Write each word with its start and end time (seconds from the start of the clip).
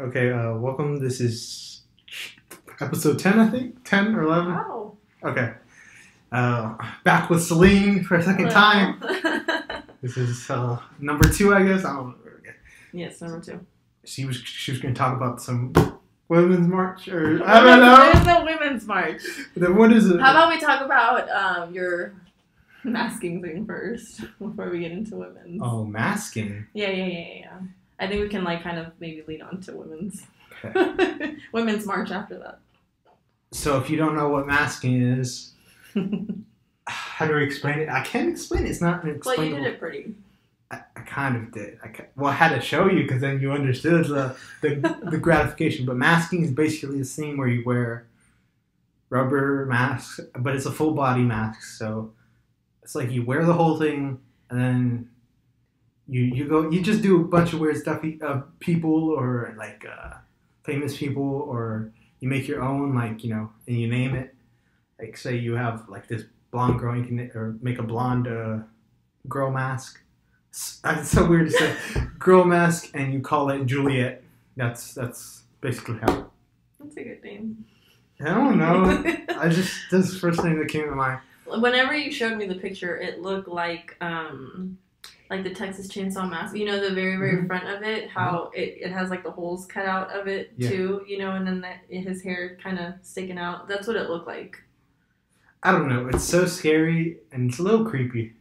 Okay, 0.00 0.30
uh, 0.30 0.54
welcome. 0.54 0.98
This 0.98 1.20
is 1.20 1.82
episode 2.80 3.18
10, 3.18 3.38
I 3.38 3.48
think? 3.50 3.84
10 3.84 4.14
or 4.14 4.22
11? 4.22 4.52
Wow. 4.54 4.96
Okay. 5.24 5.52
Uh, 6.32 6.74
back 7.04 7.28
with 7.28 7.42
Celine 7.42 8.02
for 8.04 8.16
a 8.16 8.22
second 8.22 8.50
time. 8.50 9.02
This 10.02 10.18
is 10.18 10.50
uh, 10.50 10.78
number 11.00 11.28
two, 11.28 11.52
I 11.52 11.64
guess. 11.64 11.84
I 11.84 11.96
don't 11.96 12.08
know. 12.10 12.52
yes, 12.92 13.20
number 13.20 13.40
two. 13.40 13.66
She 14.04 14.24
was 14.24 14.36
she 14.36 14.70
was 14.70 14.80
going 14.80 14.94
to 14.94 14.98
talk 14.98 15.16
about 15.16 15.42
some 15.42 15.72
women's 16.28 16.68
march 16.68 17.08
or 17.08 17.42
I 17.44 17.60
don't 17.60 17.80
know. 17.80 18.12
There's 18.12 18.26
no 18.26 18.44
women's 18.44 18.86
march. 18.86 19.22
Then 19.56 19.74
what 19.74 19.92
is 19.92 20.08
it? 20.08 20.20
How 20.20 20.30
about 20.30 20.50
we 20.54 20.60
talk 20.60 20.84
about 20.84 21.28
um, 21.30 21.74
your 21.74 22.14
masking 22.84 23.42
thing 23.42 23.66
first 23.66 24.20
before 24.38 24.70
we 24.70 24.80
get 24.80 24.92
into 24.92 25.16
women's? 25.16 25.60
Oh, 25.60 25.84
masking. 25.84 26.66
Yeah, 26.72 26.90
yeah, 26.90 27.06
yeah, 27.06 27.18
yeah, 27.18 27.34
yeah. 27.40 27.58
I 27.98 28.06
think 28.06 28.22
we 28.22 28.28
can 28.28 28.44
like 28.44 28.62
kind 28.62 28.78
of 28.78 28.92
maybe 29.00 29.22
lead 29.26 29.42
on 29.42 29.60
to 29.62 29.72
women's 29.72 30.22
Okay. 30.64 31.36
women's 31.52 31.86
march 31.86 32.10
after 32.10 32.38
that. 32.38 32.60
So 33.52 33.78
if 33.78 33.90
you 33.90 33.96
don't 33.96 34.16
know 34.16 34.28
what 34.28 34.46
masking 34.46 35.02
is, 35.02 35.52
how 36.86 37.26
do 37.26 37.34
we 37.34 37.44
explain 37.44 37.78
it? 37.80 37.88
I 37.88 38.02
can't 38.02 38.28
explain 38.28 38.66
it. 38.66 38.70
It's 38.70 38.80
not 38.80 39.04
an 39.04 39.20
well, 39.24 39.42
you 39.42 39.56
did 39.56 39.64
it 39.64 39.78
pretty. 39.78 40.14
I, 40.70 40.80
I 40.96 41.00
kind 41.00 41.36
of 41.36 41.52
did. 41.52 41.78
I, 41.82 41.90
well, 42.16 42.30
I 42.30 42.34
had 42.34 42.54
to 42.54 42.60
show 42.60 42.90
you 42.90 43.02
because 43.02 43.20
then 43.20 43.40
you 43.40 43.52
understood 43.52 44.06
the, 44.06 44.36
the 44.62 44.98
the 45.10 45.18
gratification. 45.18 45.86
But 45.86 45.96
masking 45.96 46.44
is 46.44 46.50
basically 46.50 46.98
the 46.98 47.04
thing 47.04 47.36
where 47.36 47.48
you 47.48 47.62
wear 47.64 48.06
rubber 49.10 49.66
masks, 49.66 50.20
but 50.38 50.56
it's 50.56 50.66
a 50.66 50.72
full 50.72 50.92
body 50.92 51.22
mask. 51.22 51.62
So 51.62 52.12
it's 52.82 52.94
like 52.94 53.10
you 53.10 53.24
wear 53.24 53.44
the 53.44 53.52
whole 53.52 53.78
thing, 53.78 54.20
and 54.50 54.60
then 54.60 55.10
you 56.08 56.22
you 56.22 56.48
go 56.48 56.70
you 56.70 56.80
just 56.82 57.02
do 57.02 57.20
a 57.20 57.24
bunch 57.24 57.52
of 57.52 57.60
weird 57.60 57.76
stuff. 57.76 58.04
Uh, 58.22 58.42
people 58.60 59.10
or 59.10 59.54
like 59.58 59.84
uh, 59.86 60.14
famous 60.64 60.96
people, 60.96 61.24
or 61.24 61.92
you 62.20 62.28
make 62.28 62.46
your 62.46 62.62
own 62.62 62.94
like 62.94 63.24
you 63.24 63.30
know, 63.30 63.50
and 63.66 63.78
you 63.78 63.88
name 63.88 64.14
it. 64.14 64.34
Like 65.00 65.16
say 65.16 65.36
you 65.36 65.54
have 65.54 65.88
like 65.88 66.08
this 66.08 66.24
blonde 66.50 66.78
girl, 66.78 66.96
you 66.96 67.04
can 67.04 67.18
or 67.34 67.56
make 67.60 67.78
a 67.78 67.82
blonde 67.82 68.28
uh, 68.28 68.58
girl 69.28 69.50
mask. 69.50 70.00
It's 70.50 70.80
so 71.10 71.28
weird 71.28 71.50
to 71.50 71.52
say 71.52 71.76
girl 72.18 72.44
mask, 72.44 72.90
and 72.94 73.12
you 73.12 73.20
call 73.20 73.50
it 73.50 73.66
Juliet. 73.66 74.22
That's 74.56 74.94
that's 74.94 75.42
basically 75.60 75.98
how. 75.98 76.30
That's 76.80 76.96
a 76.96 77.02
good 77.02 77.24
name. 77.24 77.64
I 78.20 78.24
don't 78.26 78.58
know. 78.58 79.04
I 79.38 79.48
just 79.48 79.90
the 79.90 80.02
first 80.02 80.40
thing 80.40 80.58
that 80.58 80.68
came 80.68 80.84
to 80.84 80.94
mind. 80.94 81.20
Whenever 81.46 81.96
you 81.96 82.10
showed 82.10 82.38
me 82.38 82.46
the 82.46 82.54
picture, 82.54 82.96
it 82.96 83.20
looked 83.20 83.48
like 83.48 83.96
um 84.00 84.78
like 85.30 85.42
the 85.44 85.50
Texas 85.54 85.88
Chainsaw 85.88 86.28
Massacre. 86.30 86.58
You 86.58 86.66
know, 86.66 86.80
the 86.88 86.94
very 86.94 87.16
very 87.16 87.36
Mhm. 87.42 87.46
front 87.46 87.66
of 87.68 87.82
it, 87.82 88.08
how 88.10 88.50
it, 88.54 88.78
it 88.80 88.92
has 88.92 89.10
like 89.10 89.22
the 89.24 89.30
holes 89.30 89.66
cut 89.66 89.86
out 89.86 90.10
of 90.12 90.26
it 90.28 90.52
Yeah. 90.56 90.68
too. 90.70 91.04
You 91.06 91.18
know, 91.18 91.32
and 91.32 91.46
then 91.46 91.60
that 91.62 91.78
his 91.88 92.22
hair 92.22 92.56
kind 92.62 92.78
of 92.78 92.94
sticking 93.02 93.38
out. 93.38 93.68
That's 93.68 93.86
what 93.86 93.96
it 93.96 94.08
looked 94.08 94.26
like. 94.26 94.62
I 95.62 95.72
don't 95.72 95.88
know. 95.88 96.06
It's 96.08 96.22
so 96.24 96.46
scary 96.46 97.18
and 97.32 97.50
it's 97.50 97.58
a 97.58 97.62
little 97.62 97.84
creepy. 97.84 98.34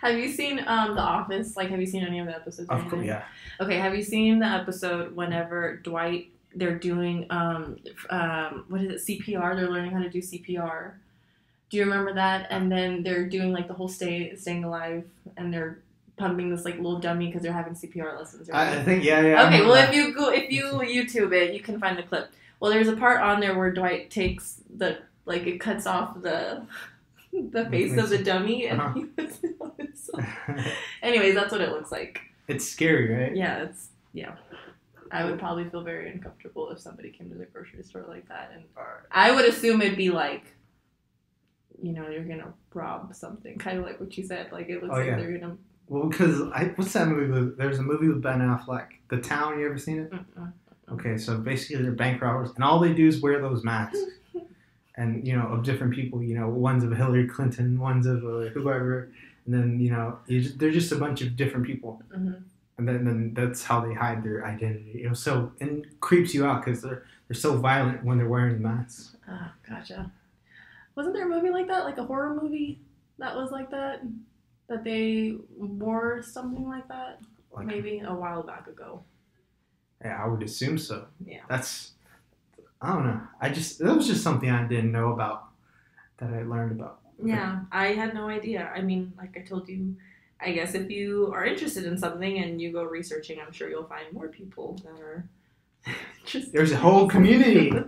Have 0.00 0.16
you 0.18 0.30
seen 0.30 0.62
um 0.66 0.94
The 0.94 1.02
Office? 1.02 1.56
Like, 1.56 1.68
have 1.68 1.80
you 1.80 1.86
seen 1.86 2.04
any 2.04 2.18
of 2.20 2.26
the 2.26 2.34
episodes? 2.34 2.68
Of 2.70 2.88
course, 2.88 3.04
yeah. 3.04 3.24
Okay, 3.60 3.76
have 3.76 3.94
you 3.94 4.02
seen 4.02 4.38
the 4.38 4.46
episode 4.46 5.14
whenever 5.14 5.76
Dwight 5.76 6.30
they're 6.54 6.78
doing 6.78 7.26
um 7.30 7.76
um 8.08 8.64
what 8.68 8.80
is 8.80 8.90
it 9.08 9.20
CPR? 9.20 9.54
They're 9.56 9.70
learning 9.70 9.90
how 9.92 10.02
to 10.02 10.08
do 10.08 10.20
CPR. 10.22 10.94
Do 11.70 11.76
you 11.76 11.84
remember 11.84 12.12
that? 12.14 12.48
And 12.50 12.70
then 12.70 13.02
they're 13.02 13.26
doing 13.28 13.52
like 13.52 13.68
the 13.68 13.74
whole 13.74 13.88
stay 13.88 14.34
staying 14.36 14.64
alive, 14.64 15.04
and 15.36 15.52
they're 15.54 15.78
pumping 16.16 16.50
this 16.50 16.64
like 16.64 16.76
little 16.76 16.98
dummy 16.98 17.26
because 17.26 17.42
they're 17.42 17.52
having 17.52 17.74
CPR 17.74 18.18
lessons. 18.18 18.48
Right? 18.50 18.76
I, 18.78 18.82
think 18.84 19.04
yeah, 19.04 19.20
yeah. 19.22 19.46
Okay, 19.46 19.62
well 19.62 19.74
that. 19.74 19.90
if 19.90 19.94
you 19.94 20.12
go 20.14 20.30
if 20.30 20.50
you 20.50 20.64
YouTube 20.64 21.32
it, 21.32 21.54
you 21.54 21.60
can 21.60 21.78
find 21.80 21.96
the 21.96 22.02
clip. 22.02 22.30
Well, 22.58 22.70
there's 22.70 22.88
a 22.88 22.96
part 22.96 23.20
on 23.22 23.40
there 23.40 23.56
where 23.56 23.70
Dwight 23.72 24.10
takes 24.10 24.60
the 24.76 24.98
like 25.24 25.46
it 25.46 25.58
cuts 25.60 25.86
off 25.86 26.20
the 26.20 26.66
the 27.32 27.64
face 27.70 27.96
of 27.96 28.08
the 28.10 28.18
dummy, 28.18 28.66
and 28.66 28.80
Uh-huh. 28.80 28.92
he 28.94 29.04
puts 29.04 29.42
it 29.44 29.54
on 29.60 29.72
himself. 29.78 30.24
Anyways, 31.02 31.34
that's 31.34 31.52
what 31.52 31.60
it 31.60 31.70
looks 31.70 31.92
like. 31.92 32.20
it's 32.48 32.68
scary, 32.68 33.14
right? 33.14 33.34
Yeah, 33.36 33.62
it's 33.62 33.88
yeah. 34.12 34.34
I 35.12 35.24
would 35.24 35.38
probably 35.38 35.68
feel 35.68 35.82
very 35.82 36.10
uncomfortable 36.10 36.70
if 36.70 36.78
somebody 36.80 37.10
came 37.10 37.30
to 37.30 37.34
the 37.36 37.44
grocery 37.46 37.82
store 37.82 38.04
like 38.08 38.28
that, 38.28 38.50
and 38.54 38.64
I 39.10 39.32
would 39.32 39.44
assume 39.44 39.80
it'd 39.82 39.96
be 39.96 40.10
like, 40.10 40.44
you 41.82 41.92
know, 41.92 42.08
you're 42.08 42.24
gonna 42.24 42.52
rob 42.74 43.14
something, 43.14 43.58
kind 43.58 43.78
of 43.78 43.84
like 43.84 44.00
what 44.00 44.16
you 44.16 44.24
said. 44.24 44.52
Like 44.52 44.68
it 44.68 44.82
looks 44.82 44.94
Oh, 44.94 44.98
like 44.98 45.06
yeah. 45.06 45.16
they're 45.16 45.38
gonna. 45.38 45.56
Well, 45.88 46.08
because 46.08 46.42
I 46.52 46.72
what's 46.76 46.92
that 46.92 47.08
movie? 47.08 47.30
With, 47.32 47.56
there's 47.58 47.78
a 47.78 47.82
movie 47.82 48.08
with 48.08 48.22
Ben 48.22 48.38
Affleck, 48.40 48.86
The 49.08 49.18
Town. 49.18 49.58
You 49.58 49.66
ever 49.66 49.78
seen 49.78 50.00
it? 50.00 50.10
Mm-mm. 50.12 50.52
Okay, 50.92 51.16
so 51.18 51.38
basically 51.38 51.82
they're 51.82 51.92
bank 51.92 52.20
robbers, 52.22 52.50
and 52.54 52.64
all 52.64 52.80
they 52.80 52.92
do 52.92 53.06
is 53.06 53.20
wear 53.20 53.40
those 53.40 53.62
masks, 53.64 53.98
and 54.96 55.26
you 55.26 55.36
know 55.36 55.46
of 55.48 55.62
different 55.62 55.94
people. 55.94 56.22
You 56.22 56.36
know, 56.38 56.48
one's 56.48 56.84
of 56.84 56.96
Hillary 56.96 57.28
Clinton, 57.28 57.78
one's 57.78 58.06
of 58.06 58.24
uh, 58.24 58.48
whoever, 58.54 59.10
and 59.46 59.54
then 59.54 59.80
you 59.80 59.90
know 59.90 60.18
you 60.26 60.40
just, 60.42 60.58
they're 60.58 60.70
just 60.72 60.92
a 60.92 60.96
bunch 60.96 61.22
of 61.22 61.36
different 61.36 61.66
people, 61.66 62.02
Mhm. 62.16 62.42
and 62.78 62.88
then, 62.88 63.04
then 63.04 63.34
that's 63.34 63.62
how 63.64 63.80
they 63.80 63.94
hide 63.94 64.22
their 64.24 64.44
identity. 64.46 64.92
You 65.00 65.08
know, 65.08 65.14
so 65.14 65.52
and 65.60 65.86
creeps 66.00 66.34
you 66.34 66.44
out 66.44 66.64
because 66.64 66.82
they're 66.82 67.04
they're 67.28 67.36
so 67.36 67.56
violent 67.56 68.04
when 68.04 68.18
they're 68.18 68.28
wearing 68.28 68.54
the 68.54 68.68
masks. 68.68 69.16
Ah, 69.28 69.52
gotcha. 69.68 70.10
Wasn't 71.00 71.14
there 71.14 71.24
a 71.24 71.34
movie 71.34 71.48
like 71.48 71.66
that, 71.68 71.84
like 71.84 71.96
a 71.96 72.04
horror 72.04 72.38
movie 72.42 72.78
that 73.16 73.34
was 73.34 73.50
like 73.50 73.70
that, 73.70 74.02
that 74.68 74.84
they 74.84 75.36
wore 75.56 76.22
something 76.22 76.68
like 76.68 76.86
that? 76.88 77.20
Like, 77.50 77.64
Maybe 77.66 78.00
a 78.00 78.12
while 78.14 78.42
back 78.42 78.66
ago. 78.66 79.02
yeah, 80.04 80.22
I 80.22 80.28
would 80.28 80.42
assume 80.42 80.76
so. 80.76 81.06
Yeah. 81.24 81.40
That's 81.48 81.92
I 82.82 82.92
don't 82.92 83.06
know. 83.06 83.18
I 83.40 83.48
just 83.48 83.78
that 83.78 83.96
was 83.96 84.06
just 84.08 84.22
something 84.22 84.50
I 84.50 84.66
didn't 84.68 84.92
know 84.92 85.10
about 85.14 85.44
that 86.18 86.34
I 86.34 86.42
learned 86.42 86.72
about. 86.72 87.00
Yeah, 87.24 87.60
I 87.72 87.94
had 87.94 88.12
no 88.12 88.28
idea. 88.28 88.70
I 88.76 88.82
mean, 88.82 89.14
like 89.16 89.38
I 89.38 89.40
told 89.40 89.70
you, 89.70 89.96
I 90.38 90.52
guess 90.52 90.74
if 90.74 90.90
you 90.90 91.32
are 91.34 91.46
interested 91.46 91.86
in 91.86 91.96
something 91.96 92.42
and 92.42 92.60
you 92.60 92.72
go 92.72 92.84
researching, 92.84 93.38
I'm 93.40 93.52
sure 93.52 93.70
you'll 93.70 93.84
find 93.84 94.12
more 94.12 94.28
people 94.28 94.78
that 94.84 95.00
are 95.00 95.24
interested. 96.20 96.52
There's 96.52 96.72
a 96.72 96.76
whole 96.76 97.08
community. 97.08 97.72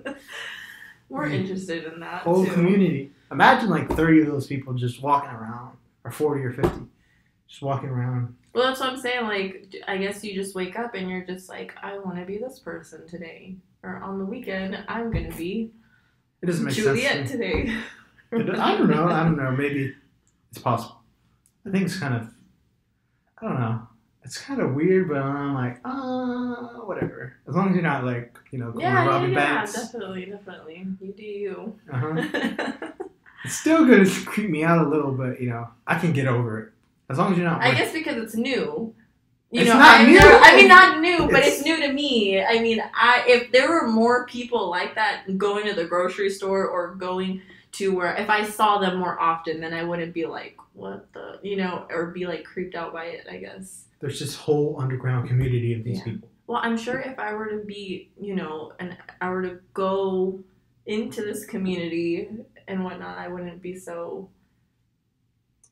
more 1.12 1.27
interested 1.27 1.84
in 1.93 2.00
that. 2.00 2.23
whole 2.23 2.45
too. 2.45 2.53
community. 2.53 3.12
Imagine 3.31 3.71
like 3.71 3.89
30 3.91 4.23
of 4.23 4.27
those 4.27 4.47
people 4.47 4.75
just 4.75 5.03
walking 5.03 5.31
around, 5.31 5.77
or 6.05 6.11
40 6.11 6.43
or 6.45 6.53
50, 6.53 6.81
just 7.49 7.62
walking 7.62 7.89
around. 7.89 8.34
Well, 8.55 8.65
that's 8.69 8.81
what 8.81 8.91
I'm 8.91 8.99
saying. 9.00 9.25
Like, 9.27 9.75
I 9.89 9.97
guess 9.97 10.23
you 10.23 10.34
just 10.34 10.55
wake 10.55 10.78
up 10.78 10.95
and 10.95 11.09
you're 11.09 11.25
just 11.25 11.49
like, 11.49 11.75
I 11.83 11.97
want 11.99 12.17
to 12.19 12.25
be 12.27 12.37
this 12.39 12.59
person 12.59 13.06
today, 13.06 13.56
or 13.83 13.97
on 14.03 14.19
the 14.19 14.25
weekend, 14.27 14.77
I'm 14.89 15.11
gonna 15.11 15.33
be 15.34 15.71
It 16.43 16.47
doesn't 16.47 16.65
make 16.65 16.75
Juliet 16.75 17.12
sense. 17.29 17.31
today. 17.31 17.65
to 17.65 18.39
me. 18.39 18.50
I 18.59 18.77
don't 18.77 18.89
know. 18.91 19.09
I 19.09 19.23
don't 19.23 19.37
know. 19.37 19.50
Maybe 19.53 19.94
it's 20.50 20.59
possible. 20.59 21.00
I 21.67 21.71
think 21.71 21.84
it's 21.84 21.99
kind 21.99 22.15
of, 22.15 22.29
I 23.41 23.47
don't 23.49 23.61
know. 23.61 23.89
It's 24.25 24.38
kind 24.38 24.60
of 24.60 24.75
weird, 24.75 25.09
but 25.09 25.19
I'm 25.19 25.55
like, 25.55 25.81
ah, 25.84 26.84
whatever. 26.84 27.34
As 27.49 27.55
long 27.56 27.71
as 27.71 27.75
you're 27.75 27.83
not 27.83 28.05
like, 28.05 28.37
you 28.53 28.59
know, 28.59 28.71
going 28.71 28.84
yeah, 28.84 29.03
yeah, 29.05 29.09
robbing 29.09 29.33
yeah, 29.33 29.55
banks. 29.56 29.72
definitely, 29.75 30.27
definitely. 30.27 30.87
You 31.00 31.12
do 31.12 31.22
you. 31.25 31.78
Uh-huh. 31.93 32.72
It's 33.44 33.56
still 33.59 33.84
gonna 33.84 34.09
creep 34.27 34.50
me 34.50 34.62
out 34.62 34.87
a 34.87 34.88
little, 34.88 35.11
but 35.12 35.41
you 35.41 35.50
know, 35.50 35.66
I 35.84 35.99
can 35.99 36.12
get 36.12 36.28
over 36.28 36.61
it. 36.61 36.72
As 37.11 37.19
long 37.19 37.32
as 37.32 37.38
you're 37.38 37.47
not. 37.49 37.61
I 37.61 37.75
guess 37.75 37.93
because 37.93 38.16
it's 38.22 38.37
new. 38.37 38.94
You 39.50 39.61
It's 39.62 39.69
know, 39.69 39.78
not 39.78 40.00
I, 40.03 40.06
new. 40.06 40.19
I 40.21 40.56
mean, 40.56 40.69
not 40.69 41.00
new, 41.00 41.19
but 41.27 41.41
It's- 41.41 41.56
it's 41.56 41.65
new 41.65 41.77
to 41.78 41.93
me. 41.93 42.41
I 42.43 42.61
mean, 42.62 42.81
I 42.94 43.25
if 43.27 43.50
there 43.50 43.69
were 43.69 43.88
more 43.88 44.27
people 44.27 44.71
like 44.71 44.94
that 44.94 45.37
going 45.38 45.66
to 45.66 45.75
the 45.75 45.84
grocery 45.84 46.31
store 46.31 46.69
or 46.69 46.94
going 46.94 47.43
to 47.72 47.94
where 47.97 48.15
if 48.15 48.31
I 48.31 48.44
saw 48.44 48.78
them 48.78 48.97
more 48.99 49.21
often, 49.21 49.61
then 49.61 49.75
I 49.75 49.82
wouldn't 49.82 50.15
be 50.15 50.25
like, 50.25 50.56
what 50.75 51.12
the, 51.12 51.41
you 51.43 51.56
know, 51.56 51.87
or 51.91 52.06
be 52.12 52.27
like 52.27 52.44
creeped 52.44 52.77
out 52.77 52.93
by 52.93 53.06
it. 53.06 53.27
I 53.28 53.38
guess. 53.38 53.87
There's 54.02 54.18
this 54.18 54.34
whole 54.36 54.76
underground 54.80 55.28
community 55.28 55.72
of 55.74 55.84
these 55.84 55.98
Yeah. 55.98 56.04
people. 56.04 56.28
Well, 56.48 56.60
I'm 56.62 56.76
sure 56.76 56.99
if 56.99 57.19
I 57.20 57.32
were 57.34 57.46
to 57.50 57.64
be, 57.64 58.10
you 58.20 58.34
know, 58.34 58.72
and 58.81 58.96
I 59.20 59.31
were 59.31 59.43
to 59.43 59.60
go 59.72 60.43
into 60.87 61.22
this 61.22 61.46
community 61.46 62.28
and 62.66 62.84
whatnot, 62.84 63.16
I 63.16 63.28
wouldn't 63.28 63.62
be 63.62 63.76
so 63.76 64.28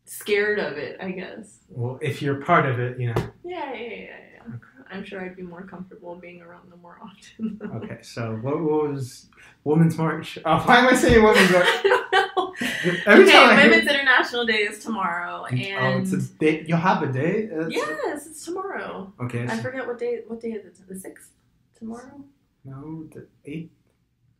scared 0.04 0.60
of 0.60 0.78
it. 0.78 0.96
I 1.00 1.10
guess. 1.10 1.58
Well, 1.68 1.98
if 2.00 2.22
you're 2.22 2.40
part 2.42 2.66
of 2.66 2.78
it, 2.78 3.00
you 3.00 3.08
know. 3.08 3.14
Yeah, 3.44 3.72
yeah, 3.74 3.80
yeah, 3.80 3.88
yeah. 3.90 4.16
yeah. 4.36 4.52
I'm 4.92 5.04
sure 5.04 5.20
I'd 5.20 5.36
be 5.36 5.42
more 5.42 5.62
comfortable 5.66 6.14
being 6.16 6.40
around 6.40 6.70
them 6.70 6.80
more 6.82 6.98
often. 7.02 7.60
Okay, 7.82 7.98
so 8.02 8.36
what, 8.42 8.60
what 8.60 8.90
was 8.90 9.28
Women's 9.64 9.98
March? 9.98 10.38
Oh, 10.44 10.58
why 10.60 10.78
am 10.78 10.88
I 10.88 10.94
saying 10.94 11.22
Women's 11.22 11.50
March? 11.50 11.68
I 12.36 12.42
don't 12.44 12.60
know. 12.60 13.00
Every 13.06 13.24
okay, 13.24 13.32
time 13.32 13.48
I 13.50 13.60
hear- 13.62 13.70
Women's 13.70 13.90
International 13.90 14.46
Day 14.46 14.58
is 14.58 14.78
tomorrow, 14.82 15.44
and 15.46 15.96
oh, 15.96 15.98
it's 16.02 16.12
a 16.12 16.20
day. 16.38 16.64
You'll 16.66 16.78
have 16.78 17.02
a 17.02 17.12
day. 17.12 17.46
That's- 17.46 17.70
yes, 17.72 18.26
it's 18.26 18.44
tomorrow. 18.44 19.12
Okay. 19.20 19.46
I 19.46 19.56
so- 19.56 19.62
forget 19.62 19.86
what 19.86 19.98
day. 19.98 20.20
What 20.26 20.40
day 20.40 20.52
is 20.52 20.64
it? 20.66 20.88
The 20.88 20.98
sixth. 20.98 21.30
Tomorrow. 21.78 22.24
no, 22.64 23.04
the 23.12 23.26
eighth. 23.46 23.70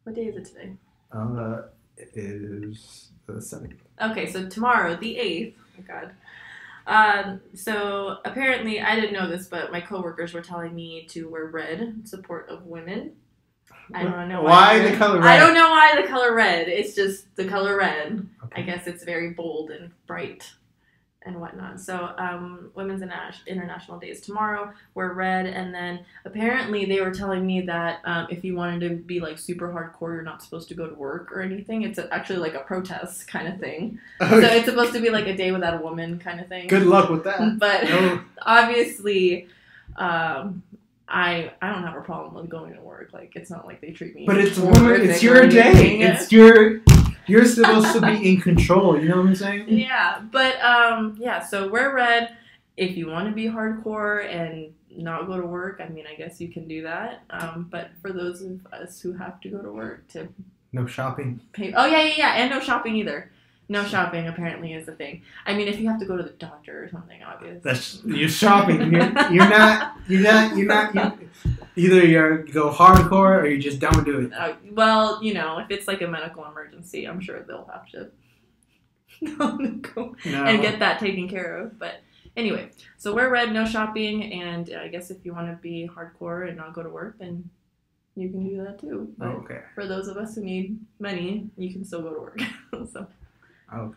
What 0.04 0.14
day 0.14 0.26
is 0.26 0.37
it 0.37 0.44
today? 0.44 0.72
Uh, 1.12 1.62
it 1.96 2.10
is 2.14 3.10
the 3.26 3.40
seventh. 3.40 3.81
Okay, 4.00 4.31
so 4.31 4.48
tomorrow, 4.48 4.96
the 4.96 5.16
eighth. 5.19 5.56
Oh 5.78 5.82
God. 5.86 6.12
Um, 6.86 7.40
so 7.54 8.19
apparently, 8.25 8.81
I 8.81 8.94
didn't 8.96 9.12
know 9.12 9.28
this, 9.28 9.46
but 9.46 9.70
my 9.70 9.81
coworkers 9.81 10.34
were 10.34 10.40
telling 10.40 10.75
me 10.75 11.06
to 11.10 11.28
wear 11.28 11.46
red 11.46 11.81
in 11.81 12.04
support 12.06 12.48
of 12.48 12.66
women. 12.66 13.12
I 13.94 14.02
don't 14.04 14.28
know 14.28 14.42
Why 14.42 14.78
red. 14.78 14.92
the 14.92 14.96
color 14.96 15.19
red. 15.19 15.26
I 15.26 15.38
don't 15.38 15.54
know 15.54 15.70
why 15.70 16.00
the 16.00 16.08
color 16.08 16.34
red. 16.34 16.69
It's 16.69 16.94
just 16.94 17.34
the 17.37 17.44
color 17.46 17.76
red. 17.76 18.26
Okay. 18.44 18.62
I 18.62 18.64
guess 18.64 18.87
it's 18.87 19.04
very 19.04 19.31
bold 19.31 19.70
and 19.70 19.90
bright 20.06 20.50
and 21.22 21.38
whatnot. 21.38 21.78
So, 21.78 22.14
um, 22.16 22.70
Women's 22.75 23.02
International 23.46 23.98
Day 23.98 24.08
is 24.08 24.22
tomorrow. 24.22 24.72
Wear 24.94 25.12
red, 25.12 25.44
and 25.46 25.75
then 25.75 26.00
apparently 26.25 26.87
they 26.87 27.00
were 27.02 27.10
telling 27.12 27.46
me 27.46 27.60
that 27.62 28.00
um, 28.06 28.26
if 28.31 28.42
you 28.42 28.54
wanted 28.56 28.88
to 28.88 28.96
be 28.96 29.20
like 29.20 29.38
super 29.38 29.69
hardcore, 29.69 30.14
you're 30.14 30.22
not 30.22 30.43
supposed 30.43 30.69
to 30.69 30.75
go 30.75 30.86
to 30.88 30.94
work 30.94 31.31
or 31.31 31.43
anything. 31.43 31.82
It's 31.82 31.98
actually 32.10 32.38
like 32.38 32.54
a 32.54 32.60
protest 32.60 33.28
kind 33.28 33.48
of 33.48 33.60
thing. 33.60 33.98
So 34.20 34.38
it's 34.38 34.64
supposed 34.64 34.94
to 34.94 35.00
be 35.00 35.10
like 35.10 35.26
a 35.26 35.36
day 35.36 35.52
without 35.52 35.75
a 35.75 35.82
woman 35.82 36.19
kind 36.19 36.40
of 36.40 36.48
thing. 36.48 36.69
Good 36.69 36.84
luck 36.86 37.10
with 37.10 37.25
that. 37.25 37.40
But 37.58 37.84
No. 37.84 38.22
obviously, 38.43 39.46
um, 39.96 40.62
I 41.10 41.52
I 41.60 41.72
don't 41.72 41.82
have 41.82 41.96
a 41.96 42.00
problem 42.02 42.34
with 42.34 42.48
going 42.48 42.74
to 42.74 42.80
work. 42.80 43.10
Like 43.12 43.32
it's 43.34 43.50
not 43.50 43.66
like 43.66 43.80
they 43.80 43.90
treat 43.90 44.14
me. 44.14 44.24
But 44.26 44.38
it's 44.38 44.56
horrific 44.56 44.82
woman. 44.82 45.10
It's 45.10 45.22
your 45.22 45.46
day. 45.46 46.00
It's 46.00 46.30
your. 46.32 46.80
You're 47.26 47.44
supposed 47.44 47.92
to 47.92 48.00
be 48.00 48.32
in 48.34 48.40
control. 48.40 48.98
You 48.98 49.08
know 49.08 49.18
what 49.18 49.26
I'm 49.26 49.34
saying? 49.36 49.68
yeah, 49.68 50.20
but 50.32 50.60
um, 50.62 51.16
yeah. 51.20 51.44
So 51.44 51.68
wear 51.68 51.94
red 51.94 52.36
if 52.76 52.96
you 52.96 53.08
want 53.08 53.28
to 53.28 53.34
be 53.34 53.44
hardcore 53.44 54.26
and 54.26 54.72
not 54.90 55.26
go 55.26 55.40
to 55.40 55.46
work. 55.46 55.80
I 55.84 55.88
mean, 55.88 56.06
I 56.10 56.14
guess 56.16 56.40
you 56.40 56.48
can 56.48 56.66
do 56.66 56.82
that. 56.82 57.22
Um, 57.30 57.68
but 57.70 57.90
for 58.02 58.12
those 58.12 58.42
of 58.42 58.66
us 58.72 59.00
who 59.00 59.12
have 59.12 59.40
to 59.42 59.48
go 59.48 59.58
to 59.62 59.70
work 59.70 60.08
to 60.08 60.28
No 60.72 60.86
shopping. 60.86 61.40
pay, 61.52 61.72
oh 61.74 61.86
yeah, 61.86 62.02
yeah, 62.02 62.14
yeah, 62.16 62.32
and 62.36 62.50
no 62.50 62.58
shopping 62.60 62.96
either. 62.96 63.30
No 63.70 63.84
shopping 63.84 64.26
apparently 64.26 64.72
is 64.75 64.88
a 64.88 64.93
thing. 64.93 65.22
I 65.46 65.55
mean, 65.55 65.69
if 65.69 65.78
you 65.78 65.88
have 65.88 66.00
to 66.00 66.05
go 66.05 66.17
to 66.17 66.22
the 66.25 66.31
doctor 66.31 66.82
or 66.84 66.88
something, 66.88 67.22
obvious. 67.22 67.62
That's 67.62 68.02
you're 68.05 68.28
shopping. 68.28 68.81
You're, 68.93 69.31
you're 69.31 69.49
not. 69.49 69.96
You're 70.08 70.22
not. 70.22 70.56
You're 70.56 70.67
not. 70.67 70.94
You, 70.94 71.28
either 71.76 72.05
you're 72.05 72.44
you 72.46 72.52
go 72.52 72.70
hardcore 72.72 73.40
or 73.43 73.46
you 73.46 73.58
just 73.62 73.78
don't 73.78 74.05
do 74.05 74.19
it. 74.22 74.32
Uh, 74.32 74.55
well, 74.72 75.22
you 75.22 75.34
know, 75.34 75.58
if 75.61 75.70
it's 75.70 75.87
like 75.87 76.02
a 76.02 76.08
medical 76.08 76.44
emergency, 76.44 77.05
I'm 77.06 77.20
sure 77.20 77.40
they'll 77.46 77.70
have 77.72 77.87
to 77.93 78.11
go 79.37 80.17
No. 80.26 80.44
and 80.44 80.61
get 80.62 80.78
that 80.81 80.99
taken 80.99 81.28
care 81.28 81.58
of. 81.58 81.78
But 81.78 82.00
anyway, 82.37 82.70
so 82.99 83.14
wear 83.14 83.31
red, 83.31 83.52
no 83.52 83.64
shopping, 83.64 84.32
and 84.32 84.69
I 84.76 84.88
guess 84.88 85.11
if 85.11 85.25
you 85.25 85.32
want 85.32 85.46
to 85.49 85.56
be 85.62 85.88
hardcore 85.94 86.49
and 86.49 86.56
not 86.56 86.75
go 86.75 86.82
to 86.82 86.88
work, 86.90 87.19
then 87.20 87.49
you 88.17 88.31
can 88.31 88.49
do 88.49 88.64
that 88.64 88.81
too. 88.81 89.12
But 89.17 89.28
Oh, 89.28 89.43
okay. 89.44 89.61
for 89.76 89.87
those 89.87 90.08
of 90.08 90.17
us 90.17 90.34
who 90.34 90.43
need 90.43 90.78
money, 90.99 91.49
you 91.56 91.72
can 91.72 91.84
still 91.84 92.02
go 92.02 92.12
to 92.14 92.20
work. 92.20 92.40
so 92.93 93.06
Okay. 93.75 93.96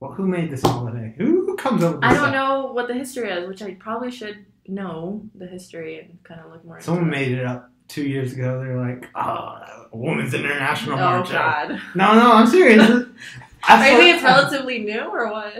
Well, 0.00 0.12
who 0.12 0.26
made 0.26 0.50
this 0.50 0.62
holiday? 0.62 1.14
Who, 1.18 1.44
who 1.46 1.56
comes 1.56 1.82
up 1.82 1.92
with 1.94 2.00
this 2.02 2.10
I 2.10 2.14
don't 2.14 2.22
stuff? 2.22 2.32
know 2.32 2.72
what 2.72 2.88
the 2.88 2.94
history 2.94 3.28
is, 3.30 3.46
which 3.46 3.60
I 3.62 3.74
probably 3.74 4.10
should 4.10 4.46
know 4.66 5.22
the 5.34 5.46
history 5.46 6.00
and 6.00 6.22
kind 6.24 6.40
of 6.40 6.50
look 6.50 6.64
more. 6.64 6.80
Someone 6.80 7.10
made 7.10 7.32
it 7.32 7.44
up 7.44 7.70
two 7.88 8.04
years 8.04 8.32
ago. 8.32 8.62
They're 8.64 8.78
like, 8.80 9.08
oh, 9.14 9.88
a 9.92 9.96
woman's 9.96 10.32
international 10.32 10.94
Oh 10.98 11.02
march. 11.02 11.30
God! 11.30 11.80
No, 11.94 12.14
no, 12.14 12.32
I'm 12.32 12.46
serious. 12.46 12.88
I 13.64 13.78
Maybe 13.92 14.10
it's 14.10 14.22
relatively 14.22 14.78
new 14.78 15.00
or 15.02 15.30
what? 15.30 15.54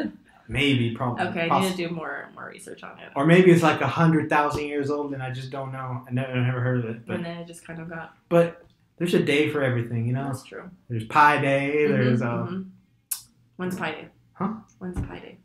Maybe, 0.49 0.95
probably. 0.97 1.27
Okay, 1.27 1.49
I 1.49 1.61
need 1.61 1.71
to 1.73 1.77
do 1.77 1.91
more 1.95 2.29
more 2.35 2.49
research 2.49 2.83
on 2.83 2.99
it. 2.99 3.11
Or 3.15 3.27
maybe 3.27 3.51
it's 3.51 3.63
like 3.63 3.83
a 3.83 3.87
hundred 3.87 4.29
thousand 4.31 4.65
years 4.65 4.91
old, 4.91 5.13
and 5.13 5.23
I 5.23 5.31
just 5.31 5.51
don't 5.51 5.71
know. 5.71 6.03
I 6.09 6.11
never, 6.11 6.35
never 6.41 6.61
heard 6.61 6.79
of 6.85 6.91
it. 6.91 7.07
But 7.07 7.17
and 7.17 7.25
then 7.27 7.37
it 7.39 7.47
just 7.47 7.65
kind 7.67 7.81
of 7.81 7.89
got. 7.91 8.17
but 8.31 8.65
there's 8.97 9.15
a 9.15 9.23
day 9.23 9.49
for 9.51 9.63
everything, 9.63 10.07
you 10.07 10.13
know. 10.13 10.25
That's 10.25 10.43
true. 10.43 10.69
There's 10.89 11.05
Pi 11.05 11.41
Day. 11.41 11.87
There's 11.87 12.21
Mhm, 12.21 12.27
uh, 12.27 12.47
mhm. 12.51 12.69
When's 13.61 13.77
Pi 13.77 13.91
Day? 13.91 14.09
Huh? 14.33 14.55
When's 14.79 14.99
Pi 15.07 15.19
Day? 15.19 15.37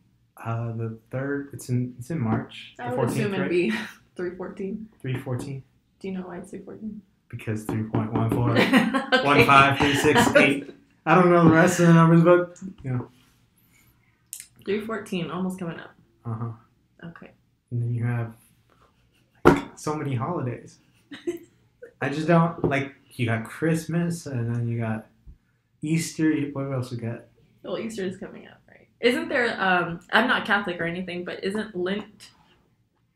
uh 0.46 0.72
the 0.74 0.98
third. 1.12 1.50
It's 1.52 1.68
in 1.68 1.96
it's 2.00 2.10
in 2.12 2.20
March. 2.20 2.76
The 2.78 2.84
I 2.84 2.88
would 2.88 2.96
fourteenth, 2.96 3.18
assume 3.20 3.34
it'd 3.34 3.42
right? 3.42 3.50
be 3.50 3.74
three 4.16 4.36
fourteen. 4.38 4.88
Three 5.02 5.18
fourteen 5.20 5.64
Do 6.00 6.08
you 6.08 6.14
know 6.18 6.22
why 6.28 6.38
it's 6.38 6.50
three 6.52 6.60
fourteen? 6.62 7.02
because 7.28 7.66
three 7.66 7.84
point 7.84 8.14
one 8.14 8.30
four. 8.30 8.50
One 9.26 9.46
five 9.46 9.78
three 9.80 9.96
six 9.96 10.34
eight. 10.38 10.74
I 11.06 11.16
don't 11.16 11.30
know 11.30 11.44
the 11.44 11.54
rest 11.54 11.80
of 11.82 11.88
the 11.88 11.94
numbers, 11.94 12.24
but 12.24 12.58
you 12.84 12.92
know. 12.92 13.10
Three 14.66 14.80
fourteen, 14.80 15.30
almost 15.30 15.60
coming 15.60 15.80
up. 15.80 15.94
Uh 16.26 16.34
huh. 16.34 16.52
Okay. 17.10 17.32
And 17.72 17.82
then 17.84 17.94
you 17.94 18.06
have 18.06 18.34
like, 19.44 19.78
so 19.78 19.94
many 19.96 20.16
holidays. 20.16 20.78
I 22.02 22.08
just 22.10 22.28
don't 22.28 22.64
like. 22.64 22.94
You 23.12 23.26
got 23.26 23.44
Christmas, 23.44 24.26
and 24.26 24.56
then 24.56 24.68
you 24.70 24.80
got 24.80 25.08
Easter. 25.82 26.32
What 26.54 26.72
else 26.72 26.92
we 26.92 26.98
got? 26.98 27.26
Well, 27.66 27.80
Easter 27.80 28.04
is 28.04 28.18
coming 28.18 28.48
up, 28.48 28.62
right? 28.70 28.88
Isn't 29.02 29.28
there? 29.28 29.60
Um, 29.60 30.00
I'm 30.14 30.28
not 30.28 30.46
Catholic 30.46 30.80
or 30.80 30.84
anything, 30.86 31.26
but 31.26 31.44
isn't 31.44 31.76
Lent? 31.76 32.30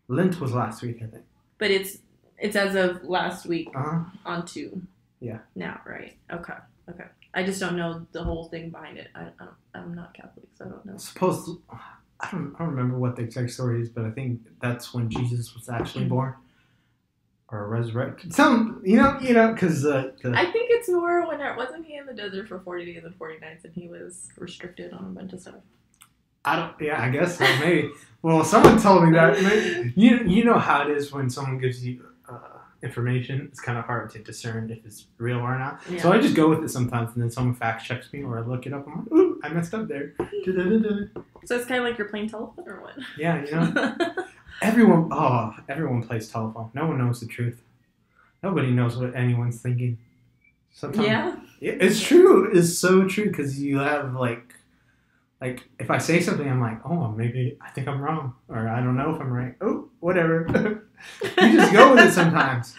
Lent 0.07 0.41
was 0.41 0.51
last 0.53 0.81
week, 0.81 0.97
I 1.03 1.05
think. 1.05 1.23
But 1.59 1.69
it's 1.71 1.99
it's 2.39 2.55
as 2.55 2.73
of 2.75 3.03
last 3.03 3.45
week 3.45 3.69
Uh 3.75 3.83
huh. 3.83 3.99
on 4.25 4.45
two. 4.45 4.81
Yeah. 5.19 5.39
Now, 5.55 5.81
right? 5.85 6.17
Okay. 6.31 6.53
Okay. 6.89 7.05
I 7.33 7.43
just 7.43 7.59
don't 7.59 7.75
know 7.77 8.07
the 8.11 8.23
whole 8.23 8.45
thing 8.45 8.71
behind 8.71 8.97
it. 8.97 9.09
I, 9.13 9.21
I 9.21 9.45
don't, 9.45 9.51
I'm 9.75 9.93
not 9.93 10.13
Catholic, 10.15 10.47
so 10.57 10.65
I 10.65 10.69
don't 10.69 10.85
know. 10.85 10.97
Supposed. 10.97 11.45
To, 11.45 11.61
I 12.19 12.31
don't. 12.31 12.55
I 12.55 12.59
don't 12.59 12.69
remember 12.69 12.97
what 12.97 13.15
the 13.15 13.21
exact 13.21 13.51
story 13.51 13.81
is, 13.81 13.89
but 13.89 14.03
I 14.05 14.09
think 14.11 14.41
that's 14.61 14.93
when 14.93 15.09
Jesus 15.09 15.53
was 15.53 15.69
actually 15.69 16.05
born, 16.05 16.33
or 17.51 17.67
resurrected. 17.67 18.33
Some, 18.33 18.81
you 18.85 18.97
know, 18.97 19.17
you 19.21 19.33
know, 19.33 19.53
because 19.53 19.85
uh, 19.85 20.11
the- 20.21 20.31
I 20.35 20.51
think 20.51 20.69
it's 20.71 20.87
more 20.89 21.27
when 21.27 21.41
it 21.41 21.57
wasn't 21.57 21.85
he 21.85 21.95
in 21.95 22.05
the 22.05 22.13
desert 22.13 22.47
for 22.47 22.59
40 22.59 22.85
days 22.93 23.03
and 23.03 23.15
40 23.15 23.39
nights 23.39 23.65
and 23.65 23.73
he 23.73 23.87
was 23.87 24.27
restricted 24.37 24.93
on 24.93 24.99
a 25.05 25.09
bunch 25.09 25.33
of 25.33 25.39
stuff. 25.41 25.55
I 26.45 26.55
don't. 26.55 26.73
Yeah, 26.79 27.01
I 27.01 27.09
guess 27.09 27.37
so. 27.37 27.43
Maybe. 27.59 27.91
well, 28.21 28.43
someone 28.45 28.81
told 28.81 29.03
me 29.03 29.11
that. 29.11 29.41
Maybe, 29.41 29.93
you 29.97 30.19
you 30.25 30.43
know 30.45 30.57
how 30.57 30.83
it 30.87 30.89
is 30.95 31.11
when 31.11 31.29
someone 31.29 31.57
gives 31.57 31.85
you 31.85 32.05
uh, 32.29 32.59
information. 32.81 33.49
It's 33.51 33.59
kind 33.59 33.77
of 33.77 33.83
hard 33.83 34.09
to 34.11 34.19
discern 34.19 34.71
if 34.71 34.85
it's 34.85 35.07
real 35.17 35.39
or 35.39 35.59
not. 35.59 35.81
So 35.99 36.13
I 36.13 36.17
just 36.19 36.35
go 36.35 36.47
with 36.47 36.63
it 36.63 36.69
sometimes, 36.69 37.13
and 37.13 37.21
then 37.21 37.29
someone 37.29 37.55
fact 37.55 37.83
checks 37.85 38.11
me, 38.13 38.23
or 38.23 38.39
I 38.39 38.41
look 38.41 38.65
it 38.65 38.73
up. 38.73 38.87
I'm 38.87 38.99
like, 38.99 39.11
ooh, 39.11 39.39
I 39.43 39.49
messed 39.49 39.73
up 39.73 39.89
there. 39.89 40.13
Da-da-da-da. 40.45 41.21
So 41.45 41.57
it's 41.57 41.65
kind 41.65 41.81
of 41.81 41.85
like 41.89 41.97
you're 41.97 42.07
playing 42.07 42.29
telephone 42.29 42.67
or 42.69 42.81
what? 42.83 42.93
Yeah, 43.17 43.43
you 43.43 43.51
know, 43.51 43.95
everyone. 44.61 45.09
Oh, 45.11 45.55
everyone 45.67 46.03
plays 46.03 46.29
telephone. 46.29 46.69
No 46.73 46.87
one 46.87 46.97
knows 46.97 47.19
the 47.19 47.27
truth. 47.27 47.61
Nobody 48.43 48.71
knows 48.71 48.97
what 48.97 49.15
anyone's 49.15 49.61
thinking. 49.61 49.97
Sometimes. 50.71 51.07
yeah. 51.07 51.35
Yeah, 51.59 51.73
it's 51.79 52.01
true. 52.01 52.49
It's 52.53 52.77
so 52.77 53.05
true 53.07 53.25
because 53.25 53.59
you 53.61 53.79
have 53.79 54.13
like, 54.15 54.53
like 55.41 55.67
if 55.77 55.89
I 55.91 55.97
say 55.97 56.21
something, 56.21 56.47
I'm 56.49 56.61
like, 56.61 56.79
oh, 56.85 57.09
maybe 57.09 57.57
I 57.61 57.69
think 57.71 57.87
I'm 57.87 57.99
wrong, 57.99 58.35
or 58.47 58.67
I 58.69 58.79
don't 58.81 58.95
know 58.95 59.13
if 59.13 59.19
I'm 59.21 59.31
right. 59.31 59.55
Oh, 59.59 59.89
whatever. 59.99 60.45
you 61.23 61.51
just 61.57 61.73
go 61.73 61.93
with 61.93 62.05
it 62.05 62.13
sometimes, 62.13 62.75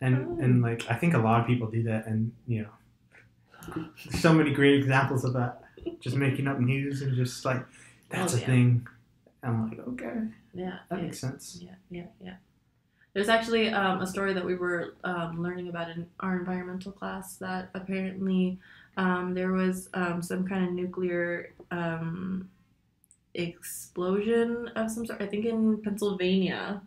and 0.00 0.40
and 0.40 0.64
oh. 0.64 0.68
like 0.68 0.90
I 0.90 0.94
think 0.94 1.14
a 1.14 1.18
lot 1.18 1.40
of 1.40 1.46
people 1.46 1.68
do 1.70 1.84
that, 1.84 2.06
and 2.06 2.32
you 2.48 2.62
know, 3.74 3.84
so 4.18 4.32
many 4.32 4.52
great 4.52 4.74
examples 4.74 5.24
of 5.24 5.32
that. 5.34 5.62
Just 6.00 6.16
making 6.16 6.48
up 6.48 6.58
news 6.58 7.02
and 7.02 7.14
just 7.14 7.44
like 7.44 7.64
that's 8.08 8.34
Oh, 8.34 8.36
a 8.36 8.40
yeah. 8.40 8.46
thing. 8.46 8.88
I'm 9.44 9.68
like, 9.68 9.78
okay, 9.88 10.22
Yeah. 10.56 10.78
that 10.90 10.98
yeah. 10.98 11.04
makes 11.04 11.18
sense. 11.18 11.58
Yeah, 11.60 11.74
yeah, 11.90 12.06
yeah. 12.22 12.34
There's 13.12 13.28
actually 13.30 13.70
um, 13.70 14.02
a 14.02 14.06
story 14.06 14.34
that 14.34 14.44
we 14.44 14.56
were 14.56 14.96
um, 15.04 15.42
learning 15.42 15.68
about 15.68 15.88
in 15.88 16.06
our 16.20 16.36
environmental 16.36 16.92
class 16.92 17.36
that 17.36 17.70
apparently 17.74 18.58
um, 18.98 19.32
there 19.32 19.52
was 19.52 19.88
um, 19.94 20.20
some 20.20 20.46
kind 20.46 20.66
of 20.66 20.72
nuclear 20.72 21.54
um, 21.70 22.50
explosion 23.34 24.68
of 24.76 24.90
some 24.90 25.06
sort, 25.06 25.22
I 25.22 25.26
think 25.26 25.46
in 25.46 25.80
Pennsylvania. 25.82 26.82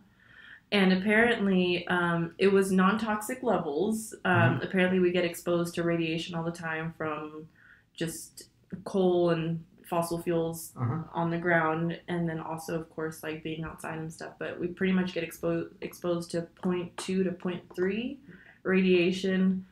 And 0.72 0.92
apparently, 0.92 1.86
um, 1.88 2.34
it 2.38 2.46
was 2.46 2.70
non 2.70 2.96
toxic 2.96 3.42
levels. 3.42 4.14
Um, 4.24 4.60
Apparently, 4.62 5.00
we 5.00 5.10
get 5.10 5.24
exposed 5.24 5.74
to 5.74 5.82
radiation 5.82 6.36
all 6.36 6.44
the 6.44 6.52
time 6.52 6.94
from 6.96 7.48
just 7.92 8.44
coal 8.84 9.30
and 9.30 9.64
fossil 9.90 10.22
fuels 10.22 10.72
Uh 10.80 10.84
huh. 10.90 11.02
on 11.12 11.30
the 11.30 11.36
ground 11.46 11.98
and 12.08 12.26
then 12.28 12.38
also 12.40 12.78
of 12.80 12.88
course 12.90 13.22
like 13.24 13.42
being 13.42 13.64
outside 13.64 13.98
and 13.98 14.12
stuff 14.12 14.34
but 14.38 14.58
we 14.60 14.68
pretty 14.68 14.92
much 14.92 15.12
get 15.12 15.24
exposed 15.24 15.74
exposed 15.82 16.30
to 16.30 16.46
0.2 16.62 16.96
to 16.96 17.24
0.3 17.24 18.16
radiation 18.62 19.66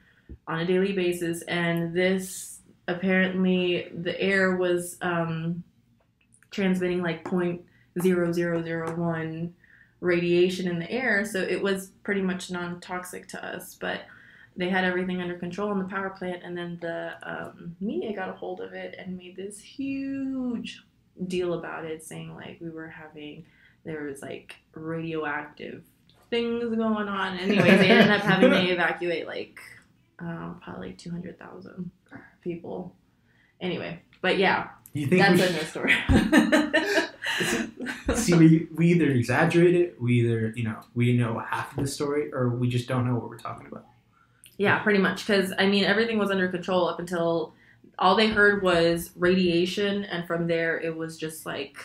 on 0.48 0.58
a 0.60 0.66
daily 0.66 0.92
basis 0.92 1.42
and 1.42 1.94
this 1.94 2.60
apparently 2.88 3.88
the 3.94 4.20
air 4.20 4.56
was 4.56 4.96
um, 5.02 5.62
transmitting 6.50 7.02
like 7.02 7.22
0.0001 7.24 9.50
radiation 10.00 10.68
in 10.68 10.78
the 10.78 10.90
air 10.90 11.24
so 11.24 11.40
it 11.40 11.62
was 11.62 11.92
pretty 12.02 12.22
much 12.22 12.50
non-toxic 12.50 13.26
to 13.28 13.44
us 13.44 13.76
but 13.80 14.02
they 14.58 14.68
had 14.68 14.84
everything 14.84 15.22
under 15.22 15.38
control 15.38 15.72
in 15.72 15.78
the 15.78 15.84
power 15.86 16.10
plant 16.10 16.42
and 16.42 16.56
then 16.58 16.76
the 16.82 17.12
um, 17.22 17.74
media 17.80 18.14
got 18.14 18.28
a 18.28 18.32
hold 18.32 18.60
of 18.60 18.74
it 18.74 18.94
and 18.98 19.16
made 19.16 19.36
this 19.36 19.58
huge 19.60 20.82
deal 21.26 21.54
about 21.54 21.84
it 21.84 22.04
saying 22.04 22.34
like 22.34 22.58
we 22.60 22.68
were 22.68 22.88
having 22.88 23.44
there 23.84 24.02
was 24.02 24.20
like 24.20 24.56
radioactive 24.74 25.82
things 26.28 26.64
going 26.76 27.08
on 27.08 27.38
anyways 27.46 27.78
they 27.78 27.90
ended 27.90 28.10
up 28.10 28.20
having 28.20 28.50
to 28.50 28.72
evacuate 28.72 29.26
like 29.26 29.58
um, 30.18 30.60
probably 30.62 30.92
200000 30.92 31.90
people 32.42 32.92
anyway 33.60 33.98
but 34.20 34.36
yeah 34.38 34.68
You 34.94 35.06
think 35.06 35.22
That's 35.22 35.40
we 35.40 35.46
another 35.46 35.64
story. 35.66 35.94
see 38.16 38.34
we, 38.34 38.68
we 38.74 38.88
either 38.92 39.10
exaggerate 39.10 39.74
it, 39.74 40.00
we 40.00 40.20
either 40.20 40.52
you 40.56 40.64
know 40.64 40.80
we 40.94 41.12
know 41.12 41.38
half 41.38 41.76
of 41.76 41.84
the 41.84 41.86
story, 41.90 42.32
or 42.32 42.48
we 42.48 42.68
just 42.68 42.88
don't 42.88 43.06
know 43.06 43.14
what 43.14 43.28
we're 43.28 43.38
talking 43.38 43.66
about. 43.66 43.84
Yeah, 44.58 44.78
pretty 44.80 44.98
much. 44.98 45.26
Because 45.26 45.52
I 45.58 45.66
mean, 45.66 45.84
everything 45.84 46.18
was 46.18 46.30
under 46.30 46.48
control 46.48 46.88
up 46.88 46.98
until 46.98 47.54
all 47.98 48.14
they 48.16 48.28
heard 48.28 48.62
was 48.62 49.10
radiation, 49.16 50.04
and 50.04 50.26
from 50.26 50.46
there 50.46 50.78
it 50.78 50.94
was 50.96 51.16
just 51.16 51.46
like 51.46 51.78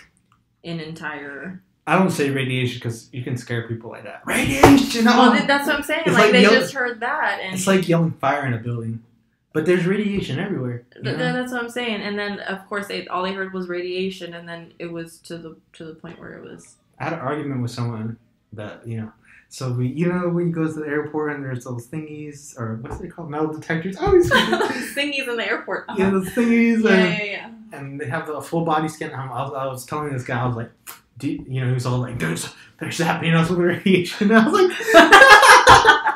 an 0.63 0.79
entire. 0.79 1.61
I 1.85 1.97
don't 1.97 2.11
say 2.11 2.29
radiation 2.29 2.79
because 2.79 3.09
you 3.11 3.23
can 3.23 3.35
scare 3.37 3.67
people 3.67 3.89
like 3.91 4.03
that. 4.05 4.21
Radiation. 4.25 5.05
Well, 5.05 5.31
oh! 5.31 5.33
th- 5.35 5.47
that's 5.47 5.67
what 5.67 5.75
I'm 5.75 5.83
saying. 5.83 6.03
Like, 6.07 6.15
like 6.15 6.31
they 6.31 6.43
just 6.43 6.73
heard 6.73 6.99
that, 7.01 7.39
and 7.41 7.53
It's 7.55 7.67
like 7.67 7.87
yelling 7.87 8.11
fire 8.11 8.45
in 8.45 8.53
a 8.53 8.57
building, 8.57 9.03
but 9.51 9.65
there's 9.65 9.85
radiation 9.85 10.39
everywhere. 10.39 10.85
you 10.95 11.03
Th- 11.03 11.17
know? 11.17 11.23
th- 11.23 11.33
that's 11.33 11.51
what 11.51 11.61
I'm 11.61 11.69
saying. 11.69 12.01
And 12.01 12.17
then 12.17 12.39
of 12.41 12.67
course 12.69 12.87
they 12.87 13.05
all 13.07 13.23
they 13.23 13.33
heard 13.33 13.53
was 13.53 13.67
radiation, 13.67 14.33
and 14.33 14.47
then 14.47 14.73
it 14.79 14.91
was 14.91 15.19
to 15.19 15.37
the 15.37 15.57
to 15.73 15.83
the 15.85 15.93
point 15.95 16.19
where 16.19 16.33
it 16.33 16.43
was. 16.43 16.77
I 16.99 17.05
had 17.05 17.13
an 17.13 17.19
argument 17.19 17.61
with 17.61 17.71
someone 17.71 18.17
that 18.55 18.87
you 18.87 19.01
know. 19.01 19.11
So 19.49 19.71
we, 19.71 19.87
you 19.87 20.11
know, 20.11 20.29
when 20.29 20.47
you 20.47 20.51
go 20.51 20.65
to 20.65 20.73
the 20.73 20.87
airport 20.87 21.35
and 21.35 21.43
there's 21.45 21.63
those 21.65 21.85
thingies 21.87 22.59
or 22.59 22.77
what's 22.77 22.97
they 22.97 23.07
called, 23.07 23.29
metal 23.29 23.53
detectors. 23.53 23.97
Oh, 23.99 24.11
he's 24.15 24.27
Thingies 24.95 25.27
in 25.27 25.37
the 25.37 25.45
airport. 25.45 25.85
yeah, 25.95 26.09
those 26.09 26.29
thingies, 26.29 26.83
yeah, 26.83 26.89
and, 26.89 27.17
yeah, 27.19 27.23
yeah. 27.23 27.49
and 27.71 28.01
they 28.01 28.07
have 28.07 28.25
the 28.25 28.41
full 28.41 28.65
body 28.65 28.87
scan. 28.87 29.11
I 29.13 29.27
was, 29.27 29.53
I 29.53 29.65
was 29.67 29.85
telling 29.85 30.11
this 30.11 30.23
guy, 30.23 30.41
I 30.41 30.47
was 30.47 30.55
like, 30.55 30.71
Do 31.19 31.29
you, 31.31 31.45
you 31.47 31.61
know, 31.61 31.67
he 31.67 31.73
was 31.73 31.85
all 31.85 31.99
like, 31.99 32.17
"There's, 32.17 32.49
there's 32.79 32.97
with 32.99 33.59
radiation." 33.59 34.31
And 34.31 34.39
I 34.39 34.47
was 34.47 34.53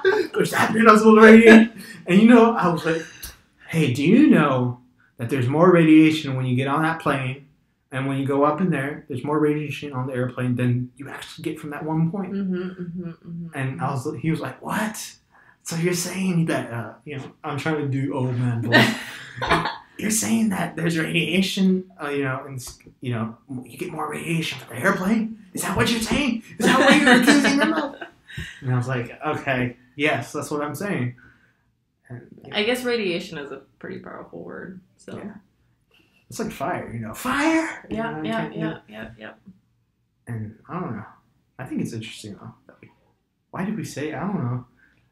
like, 0.03 0.33
"There's 0.33 0.53
with 1.05 1.23
radiation," 1.23 1.83
and 2.07 2.19
you 2.19 2.27
know, 2.27 2.55
I 2.55 2.69
was 2.69 2.85
like, 2.85 3.03
"Hey, 3.67 3.93
do 3.93 4.03
you 4.03 4.27
know 4.31 4.79
that 5.17 5.29
there's 5.29 5.47
more 5.47 5.71
radiation 5.71 6.35
when 6.35 6.47
you 6.47 6.55
get 6.55 6.67
on 6.67 6.81
that 6.81 7.01
plane?" 7.01 7.46
And 7.91 8.07
when 8.07 8.17
you 8.17 8.25
go 8.25 8.43
up 8.43 8.59
in 8.59 8.69
there, 8.69 9.05
there's 9.07 9.23
more 9.23 9.39
radiation 9.39 9.93
on 9.93 10.07
the 10.07 10.13
airplane 10.13 10.55
than 10.55 10.91
you 10.97 11.09
actually 11.09 11.43
get 11.43 11.59
from 11.59 11.69
that 11.69 11.85
one 11.85 12.11
point. 12.11 12.33
Mm-hmm, 12.33 12.55
mm-hmm, 12.55 13.09
mm-hmm. 13.09 13.47
And 13.53 13.81
I 13.81 13.91
was, 13.91 14.07
he 14.19 14.29
was 14.29 14.41
like, 14.41 14.61
"What? 14.61 15.15
So 15.63 15.75
you're 15.77 15.93
saying 15.93 16.45
that, 16.45 16.71
uh, 16.71 16.93
you 17.05 17.17
know, 17.17 17.31
I'm 17.43 17.57
trying 17.57 17.77
to 17.77 17.87
do 17.87 18.13
old 18.13 18.37
man 18.37 18.61
voice. 18.61 19.67
you're 19.97 20.11
saying 20.11 20.49
that 20.49 20.75
there's 20.75 20.97
radiation, 20.97 21.89
uh, 22.01 22.09
you 22.09 22.23
know, 22.23 22.43
and 22.45 22.65
you 23.01 23.13
know, 23.13 23.37
you 23.63 23.77
get 23.77 23.91
more 23.91 24.09
radiation 24.09 24.59
from 24.59 24.75
the 24.75 24.83
airplane? 24.83 25.39
Is 25.53 25.61
that 25.61 25.75
what 25.75 25.89
you're 25.89 26.01
saying? 26.01 26.43
Is 26.59 26.65
that 26.65 26.79
what 26.79 26.99
you're 26.99 27.21
accusing 27.21 27.57
them 27.57 27.73
of?" 27.73 27.95
And 28.61 28.73
I 28.73 28.77
was 28.77 28.87
like, 28.87 29.17
"Okay, 29.25 29.77
yes, 29.95 30.33
that's 30.33 30.51
what 30.51 30.61
I'm 30.61 30.75
saying." 30.75 31.15
And, 32.09 32.27
you 32.43 32.51
know, 32.51 32.57
I 32.57 32.63
guess 32.63 32.83
radiation 32.83 33.37
is 33.37 33.51
a 33.51 33.61
pretty 33.79 33.99
powerful 33.99 34.43
word. 34.43 34.81
So 34.97 35.17
Yeah. 35.17 35.33
It's 36.29 36.39
like 36.39 36.51
fire, 36.51 36.91
you 36.93 36.99
know, 36.99 37.13
fire. 37.13 37.85
You 37.89 37.97
yeah, 37.97 38.11
know, 38.11 38.17
you 38.17 38.29
yeah, 38.29 38.49
you 38.49 38.59
yeah, 38.59 38.65
know, 38.65 38.79
yeah, 38.89 39.09
yeah. 39.17 39.33
And 40.27 40.59
I 40.69 40.79
don't 40.79 40.95
know. 40.97 41.05
I 41.57 41.65
think 41.65 41.81
it's 41.81 41.93
interesting 41.93 42.35
though. 42.35 42.53
Why 43.51 43.65
did 43.65 43.77
we 43.77 43.85
say? 43.85 44.13
I 44.13 44.27
don't 44.27 44.43
know. 44.43 44.65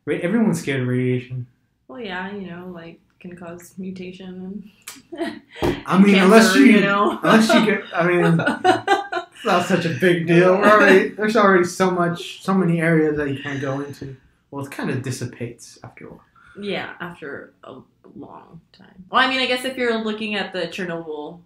Everyone's 0.08 0.62
scared 0.62 0.82
of 0.82 0.88
radiation. 0.88 1.48
Well, 1.88 2.00
yeah, 2.00 2.32
you 2.34 2.48
know, 2.48 2.68
like 2.68 3.00
can 3.20 3.36
cause 3.36 3.74
mutation 3.78 4.72
and. 5.12 5.42
I 5.88 5.98
mean, 5.98 6.16
unless 6.16 6.56
you, 6.56 6.64
you 6.64 6.82
know. 6.82 7.20
unless 7.24 7.54
you 7.54 7.66
get, 7.66 7.84
I 7.94 8.08
mean, 8.08 8.26
it's 9.34 9.46
not 9.46 9.66
such 9.66 9.86
a 9.86 9.98
big 10.00 10.28
deal. 10.28 10.54
Already, 10.54 11.10
there's 11.10 11.36
already 11.36 11.64
so 11.64 11.92
much, 11.92 12.44
so 12.44 12.54
many 12.54 12.82
areas 12.82 13.18
that 13.18 13.30
you 13.30 13.42
can't 13.42 13.62
go 13.62 13.80
into. 13.82 14.18
Well, 14.52 14.66
it 14.66 14.72
kind 14.72 14.90
of 14.90 15.02
dissipates 15.02 15.80
after 15.84 16.08
a 16.08 16.10
while. 16.12 16.22
Yeah, 16.60 16.94
after 17.00 17.54
a 17.64 17.76
long 18.16 18.62
time. 18.72 19.06
Well, 19.10 19.22
I 19.22 19.28
mean, 19.30 19.40
I 19.40 19.46
guess 19.46 19.66
if 19.66 19.76
you're 19.78 19.98
looking 20.04 20.36
at 20.36 20.54
the 20.54 20.62
Chernobyl 20.68 21.42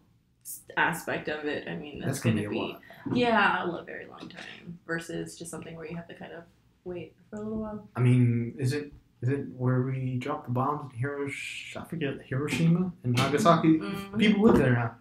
aspect 0.78 1.28
of 1.30 1.46
it, 1.46 1.68
I 1.68 1.76
mean, 1.76 2.00
that's, 2.00 2.14
That's 2.14 2.20
gonna 2.22 2.42
going 2.44 2.50
be 2.50 2.56
to 2.56 2.62
a 2.62 2.68
be, 2.68 2.74
while. 3.08 3.18
yeah, 3.18 3.80
a 3.80 3.84
very 3.84 4.06
long 4.08 4.30
time 4.30 4.78
versus 4.86 5.38
just 5.38 5.50
something 5.52 5.76
where 5.76 5.86
you 5.88 5.96
have 5.96 6.08
to 6.08 6.14
kind 6.16 6.34
of 6.34 6.44
wait 6.86 7.14
for 7.30 7.38
a 7.38 7.40
little 7.40 7.60
while. 7.60 7.88
I 7.96 8.00
mean, 8.02 8.54
is 8.58 8.74
it 8.74 8.92
is 9.22 9.30
it 9.30 9.46
where 9.58 9.82
we 9.82 10.16
dropped 10.16 10.46
the 10.46 10.52
bombs 10.52 10.94
in 10.94 11.00
Hiroshima? 11.00 11.86
I 11.86 11.90
forget 11.90 12.14
Hiroshima 12.26 12.92
and 13.04 13.16
Nagasaki. 13.16 13.80
Mhm. 13.80 14.18
People 14.18 14.44
live 14.44 14.58
there 14.58 14.74
now. 14.74 14.96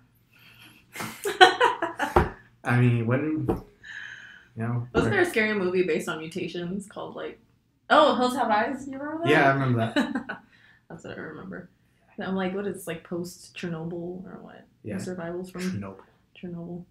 I 2.64 2.80
mean, 2.80 3.06
what? 3.06 3.20
do- 3.20 3.64
You 4.56 4.62
know. 4.64 4.88
Wasn't 4.92 5.12
there 5.12 5.22
a 5.22 5.26
scary 5.26 5.54
movie 5.54 5.84
based 5.84 6.08
on 6.08 6.18
mutations 6.18 6.86
called 6.88 7.14
like, 7.14 7.38
oh, 7.90 8.14
Hills 8.16 8.34
Have 8.36 8.50
Eyes? 8.50 8.86
You 8.86 8.98
remember 8.98 9.24
that? 9.24 9.30
Yeah, 9.30 9.50
I 9.50 9.52
remember 9.54 9.92
that. 9.94 10.40
that's 10.90 11.04
what 11.04 11.16
I 11.16 11.20
remember. 11.20 11.68
I'm 12.20 12.34
like, 12.34 12.54
what 12.54 12.66
is 12.66 12.86
like 12.88 13.04
post 13.04 13.56
Chernobyl 13.56 14.24
or 14.26 14.38
what? 14.42 14.64
Yeah. 14.82 14.98
Survivals 14.98 15.50
from 15.50 15.62
Chernobyl. 15.62 15.96
Chernobyl. 16.36 16.84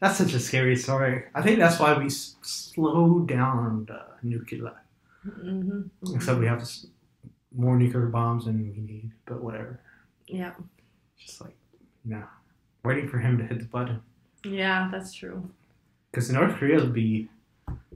That's 0.00 0.16
such 0.18 0.34
a 0.34 0.40
scary 0.40 0.76
story. 0.76 1.24
I 1.34 1.42
think 1.42 1.58
that's 1.58 1.80
why 1.80 1.96
we 1.96 2.06
s- 2.06 2.36
slowed 2.42 3.26
down 3.28 3.86
the 3.86 4.02
nuclear. 4.22 4.72
Mm-hmm. 5.26 6.14
Except 6.14 6.38
we 6.38 6.46
have 6.46 6.60
s- 6.60 6.86
more 7.56 7.76
nuclear 7.76 8.06
bombs 8.06 8.44
than 8.44 8.58
we 8.58 8.80
need, 8.80 9.10
but 9.26 9.42
whatever. 9.42 9.80
Yeah. 10.26 10.52
Just 11.18 11.40
like, 11.40 11.56
you 12.04 12.12
know, 12.12 12.24
waiting 12.84 13.08
for 13.08 13.18
him 13.18 13.38
to 13.38 13.44
hit 13.44 13.58
the 13.58 13.64
button. 13.64 14.00
Yeah, 14.44 14.88
that's 14.92 15.12
true. 15.14 15.48
Because 16.10 16.30
North 16.30 16.54
Korea 16.56 16.76
would 16.78 16.92
be, 16.92 17.28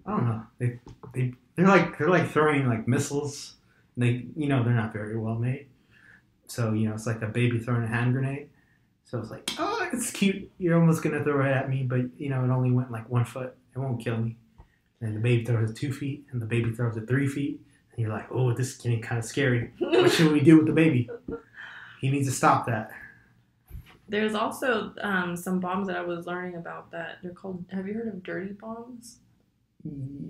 I 0.06 0.10
don't 0.10 0.26
know, 0.26 0.42
they 0.58 0.80
they 1.14 1.32
they're 1.56 1.68
like 1.68 1.98
they're 1.98 2.10
like 2.10 2.30
throwing 2.30 2.68
like 2.68 2.88
missiles. 2.88 3.54
They 3.96 4.26
you 4.36 4.48
know 4.48 4.62
they're 4.62 4.72
not 4.72 4.92
very 4.92 5.18
well 5.18 5.36
made. 5.36 5.68
So 6.46 6.72
you 6.72 6.88
know 6.88 6.94
it's 6.94 7.06
like 7.06 7.22
a 7.22 7.26
baby 7.26 7.58
throwing 7.58 7.84
a 7.84 7.86
hand 7.86 8.12
grenade. 8.12 8.48
So 9.04 9.18
it's 9.18 9.30
like 9.30 9.50
oh 9.58 9.88
it's 9.92 10.10
cute. 10.10 10.50
You're 10.58 10.78
almost 10.78 11.02
gonna 11.02 11.22
throw 11.22 11.44
it 11.44 11.50
at 11.50 11.68
me, 11.68 11.82
but 11.82 12.00
you 12.18 12.30
know 12.30 12.44
it 12.44 12.50
only 12.50 12.70
went 12.70 12.90
like 12.90 13.08
one 13.08 13.24
foot. 13.24 13.54
It 13.74 13.78
won't 13.78 14.02
kill 14.02 14.16
me. 14.16 14.36
And 15.00 15.16
the 15.16 15.20
baby 15.20 15.44
throws 15.44 15.70
it 15.70 15.76
two 15.76 15.92
feet, 15.92 16.24
and 16.30 16.40
the 16.40 16.46
baby 16.46 16.70
throws 16.70 16.96
it 16.96 17.08
three 17.08 17.26
feet. 17.26 17.60
And 17.90 17.98
you're 17.98 18.12
like, 18.12 18.26
oh, 18.30 18.54
this 18.54 18.68
is 18.68 18.76
getting 18.76 19.02
kind 19.02 19.18
of 19.18 19.24
scary. 19.24 19.72
What 19.78 20.10
should 20.10 20.32
we 20.32 20.40
do 20.40 20.56
with 20.56 20.66
the 20.66 20.72
baby? 20.72 21.10
He 22.00 22.08
needs 22.08 22.26
to 22.28 22.34
stop 22.34 22.66
that. 22.66 22.90
There's 24.08 24.34
also 24.34 24.94
um, 25.00 25.36
some 25.36 25.60
bombs 25.60 25.88
that 25.88 25.96
I 25.96 26.02
was 26.02 26.26
learning 26.26 26.56
about 26.56 26.90
that 26.92 27.18
they're 27.22 27.32
called. 27.32 27.64
Have 27.70 27.86
you 27.86 27.94
heard 27.94 28.08
of 28.08 28.22
dirty 28.22 28.52
bombs? 28.52 29.18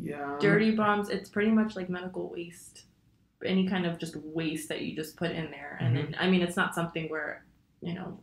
Yeah. 0.02 0.36
Dirty 0.40 0.72
bombs. 0.72 1.08
It's 1.08 1.28
pretty 1.28 1.50
much 1.50 1.76
like 1.76 1.88
medical 1.88 2.30
waste, 2.30 2.84
any 3.44 3.68
kind 3.68 3.86
of 3.86 3.98
just 3.98 4.16
waste 4.16 4.68
that 4.68 4.82
you 4.82 4.94
just 4.96 5.16
put 5.16 5.30
in 5.30 5.50
there, 5.50 5.78
and 5.80 5.96
mm-hmm. 5.96 6.12
then 6.12 6.16
I 6.18 6.28
mean 6.28 6.42
it's 6.42 6.56
not 6.56 6.74
something 6.74 7.08
where 7.08 7.44
you 7.80 7.94
know 7.94 8.18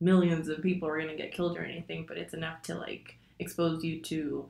millions 0.00 0.48
of 0.48 0.62
people 0.62 0.88
are 0.88 1.00
gonna 1.00 1.16
get 1.16 1.32
killed 1.32 1.56
or 1.56 1.64
anything, 1.64 2.04
but 2.06 2.18
it's 2.18 2.34
enough 2.34 2.62
to 2.62 2.74
like 2.74 3.16
expose 3.38 3.84
you 3.84 4.00
to 4.02 4.48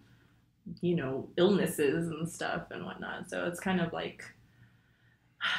you 0.81 0.95
know 0.95 1.29
illnesses 1.37 2.09
and 2.09 2.29
stuff 2.29 2.71
and 2.71 2.85
whatnot. 2.85 3.31
So 3.31 3.47
it's 3.47 3.61
kind 3.61 3.81
of 3.81 3.93
like. 3.93 4.25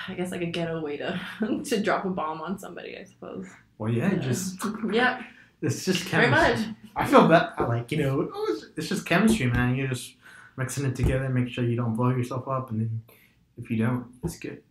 I 0.10 0.14
guess 0.14 0.32
like 0.32 0.42
a 0.42 0.46
ghetto 0.46 0.82
way 0.82 0.98
to 0.98 1.18
to 1.64 1.82
drop 1.82 2.04
a 2.04 2.10
bomb 2.10 2.42
on 2.42 2.60
somebody, 2.60 2.98
I 2.98 3.06
suppose. 3.06 3.48
Well, 3.78 3.90
yeah, 3.90 4.14
just 4.16 4.60
Yeah, 4.92 5.24
it's 5.62 5.86
just 5.86 6.04
very 6.04 6.28
chemistry. 6.28 6.68
much. 6.68 6.76
I 6.96 7.06
feel 7.06 7.28
that 7.30 7.60
like 7.60 7.92
you 7.92 8.00
know 8.00 8.30
oh, 8.34 8.62
it's, 8.76 8.90
just 8.90 9.06
chemistry, 9.06 9.48
man. 9.48 9.76
You're 9.76 9.88
just 9.88 10.16
mixing 10.60 10.86
it 10.86 10.96
together, 10.96 11.28
make 11.30 11.50
sure 11.50 11.64
you 11.64 11.76
don't 11.76 11.96
blow 11.96 12.10
yourself 12.10 12.48
up, 12.48 12.70
and 12.70 12.82
then 12.82 13.02
if 13.58 13.72
you 13.72 13.78
don't, 13.78 14.06
it's 14.24 14.38
good. 14.38 14.62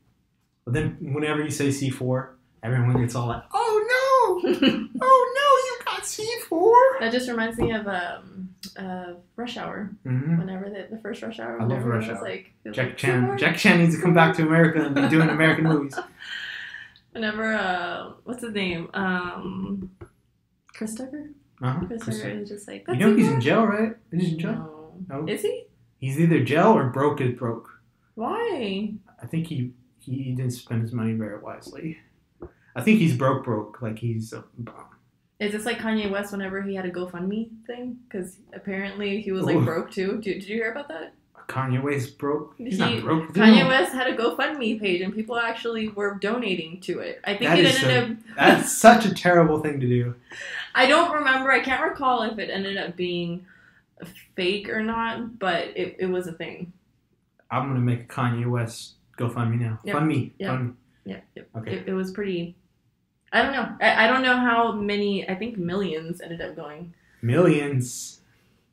But 0.65 0.75
then 0.75 0.97
whenever 1.01 1.43
you 1.43 1.51
say 1.51 1.71
C 1.73 1.91
four, 1.91 2.37
everyone 2.63 3.01
gets 3.01 3.15
all 3.17 3.27
like, 3.27 3.43
"Oh 3.53 3.75
no, 3.93 4.49
oh 5.03 5.33
no, 5.41 5.49
you 5.67 5.79
got 5.85 6.07
C 6.07 6.27
4 6.49 6.75
That 7.01 7.13
just 7.13 7.29
reminds 7.29 7.59
me 7.59 7.73
of 7.73 7.87
um, 7.89 8.51
uh, 8.79 9.15
Rush 9.37 9.57
Hour. 9.57 9.91
Mm-hmm. 10.07 10.39
Whenever 10.39 10.69
the, 10.71 10.87
the 10.91 10.99
first 11.01 11.23
Rush 11.23 11.39
Hour, 11.41 11.61
I 11.61 11.65
love 11.65 11.85
Rush 11.85 12.09
Hour. 12.09 12.23
like 12.23 12.53
Jack 12.73 12.77
like, 12.89 12.97
Chan. 12.97 13.39
Jack 13.39 13.57
Chan 13.57 13.79
needs 13.79 13.97
to 13.97 14.03
come 14.03 14.15
back 14.15 14.37
to 14.37 14.43
America 14.43 14.85
and 14.85 14.95
be 14.95 15.09
doing 15.09 15.29
American 15.29 15.65
movies. 15.73 15.95
Whenever 17.13 17.55
uh, 17.55 18.13
what's 18.25 18.43
his 18.43 18.53
name? 18.55 18.91
Um, 18.95 19.91
Chris 20.75 20.95
Tucker. 20.95 21.31
Uh-huh. 21.63 21.87
Chris 21.87 22.03
Chris- 22.05 22.19
Tucker 22.23 22.31
is 22.31 22.49
just 22.49 22.69
like. 22.69 22.85
You 22.89 22.95
"That's 22.95 23.01
know 23.01 23.17
he's 23.17 23.29
in 23.29 23.41
jail, 23.41 23.65
right? 23.65 23.97
Is 24.13 24.23
he 24.23 24.33
in 24.35 24.39
jail? 24.39 24.53
No. 25.09 25.23
No. 25.23 25.27
Is 25.33 25.43
he? 25.43 25.65
He's 25.99 26.19
either 26.21 26.43
jail 26.45 26.69
or 26.77 26.89
broke 26.91 27.21
is 27.21 27.37
broke. 27.39 27.69
Why? 28.15 28.93
I 29.23 29.27
think 29.27 29.47
he 29.49 29.73
he 30.01 30.33
didn't 30.33 30.53
spend 30.53 30.83
his 30.83 30.93
money 30.93 31.13
very 31.13 31.39
wisely. 31.39 31.99
I 32.75 32.81
think 32.83 32.99
he's 33.01 33.17
broke 33.17 33.45
broke, 33.45 33.83
like 33.83 33.99
he's 33.99 34.33
um, 34.33 34.45
a 34.67 35.45
Is 35.45 35.53
this 35.53 35.65
like 35.67 35.79
Kanye 35.79 36.11
West 36.11 36.33
whenever 36.33 36.63
he 36.63 36.75
had 36.75 36.85
a 36.87 36.91
GoFundMe 36.91 37.49
thing? 37.67 37.99
Because 38.09 38.39
apparently 38.53 39.21
he 39.21 39.33
was 39.33 39.45
like 39.45 39.57
Ooh. 39.57 39.65
broke 39.65 39.91
too. 39.91 40.13
Did, 40.23 40.41
did 40.41 40.49
you 40.49 40.57
hear 40.57 40.71
about 40.73 40.89
that? 40.89 41.15
Kanye 41.49 41.83
West 41.83 42.19
broke. 42.19 42.55
He's 42.59 42.75
He- 42.75 42.79
not 42.79 43.03
broke. 43.03 43.33
Kanye. 43.33 43.67
West 43.67 43.93
had 43.93 44.07
a 44.07 44.17
GoFundMe 44.17 44.79
page 44.81 45.01
and 45.01 45.15
people 45.15 45.37
actually 45.37 45.89
were 45.89 46.15
donating 46.21 46.79
to 46.83 46.99
it. 47.01 47.21
I 47.25 47.37
think 47.37 47.51
That 47.51 47.59
it 47.59 47.83
ended 47.83 48.19
so- 48.27 48.31
up 48.33 48.37
That's 48.37 48.73
such 48.77 49.05
a 49.07 49.15
terrible 49.15 49.61
thing 49.61 49.81
to 49.81 49.87
do. 49.87 50.15
I 50.75 50.87
don't 50.87 51.13
remember. 51.13 51.51
I 51.51 51.61
can't 51.61 51.83
recall 51.83 52.23
if 52.23 52.39
it 52.39 52.51
ended 52.51 52.77
up 52.77 52.97
being 52.97 53.47
fake 54.37 54.69
or 54.69 54.83
not, 54.83 55.39
but 55.39 55.69
it, 55.77 55.97
it 55.99 56.07
was 56.07 56.27
a 56.27 56.33
thing. 56.33 56.73
I'm 57.51 57.69
gonna 57.69 57.81
make 57.81 58.01
a 58.01 58.05
Kanye 58.05 58.49
West 58.49 58.95
GoFundMe 59.19 59.61
now. 59.61 59.81
Yep. 59.85 59.95
Fund 59.95 60.09
me. 60.09 60.33
Yep. 60.39 60.51
Fund 60.51 60.67
me. 60.69 60.75
Yeah, 61.05 61.21
it, 61.35 61.49
Okay. 61.57 61.73
it, 61.73 61.89
it 61.89 61.95
was 61.95 62.13
pretty 62.13 62.55
I 63.33 63.43
don't 63.43 63.53
know. 63.53 63.77
I, 63.81 64.05
I 64.05 64.07
don't 64.07 64.23
know 64.23 64.37
how 64.37 64.73
many. 64.73 65.29
I 65.29 65.35
think 65.35 65.59
millions 65.59 66.21
ended 66.21 66.41
up 66.41 66.57
going. 66.57 66.95
Millions. 67.21 68.21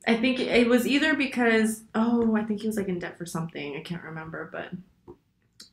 I 0.06 0.16
think 0.16 0.38
it 0.38 0.68
was 0.68 0.86
either 0.86 1.14
because 1.14 1.82
oh, 1.94 2.36
I 2.36 2.44
think 2.44 2.60
he 2.60 2.66
was 2.66 2.76
like 2.76 2.88
in 2.88 2.98
debt 2.98 3.18
for 3.18 3.26
something. 3.26 3.76
I 3.76 3.80
can't 3.80 4.02
remember, 4.02 4.48
but 4.52 4.70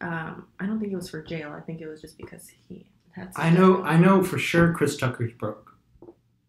um, 0.02 0.48
I 0.60 0.66
don't 0.66 0.80
think 0.80 0.92
it 0.92 0.96
was 0.96 1.10
for 1.10 1.22
jail. 1.22 1.54
I 1.56 1.62
think 1.62 1.82
it 1.82 1.88
was 1.88 2.02
just 2.02 2.18
because 2.18 2.52
he 2.68 2.86
had. 3.12 3.32
I 3.36 3.50
know. 3.52 3.84
I 3.84 3.98
know 3.98 4.24
for 4.24 4.38
sure. 4.38 4.74
Chris 4.74 4.98
Tucker's 4.98 5.34
broke. 5.34 5.73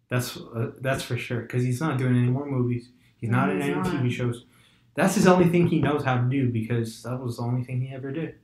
That's 0.08 0.36
uh, 0.36 0.72
that's 0.80 1.02
for 1.02 1.16
sure 1.16 1.40
because 1.40 1.62
he's 1.62 1.80
not 1.80 1.98
doing 1.98 2.16
any 2.16 2.28
more 2.28 2.46
movies. 2.46 2.88
He's 3.20 3.30
not 3.30 3.50
in 3.50 3.56
he's 3.60 3.70
any 3.70 3.74
not. 3.74 3.86
TV 3.86 4.10
shows. 4.10 4.44
That's 4.94 5.14
his 5.14 5.26
only 5.26 5.48
thing 5.48 5.66
he 5.66 5.80
knows 5.80 6.04
how 6.04 6.16
to 6.16 6.22
do 6.22 6.50
because 6.50 7.02
that 7.02 7.18
was 7.18 7.38
the 7.38 7.42
only 7.42 7.64
thing 7.64 7.80
he 7.80 7.92
ever 7.92 8.12
did. 8.12 8.36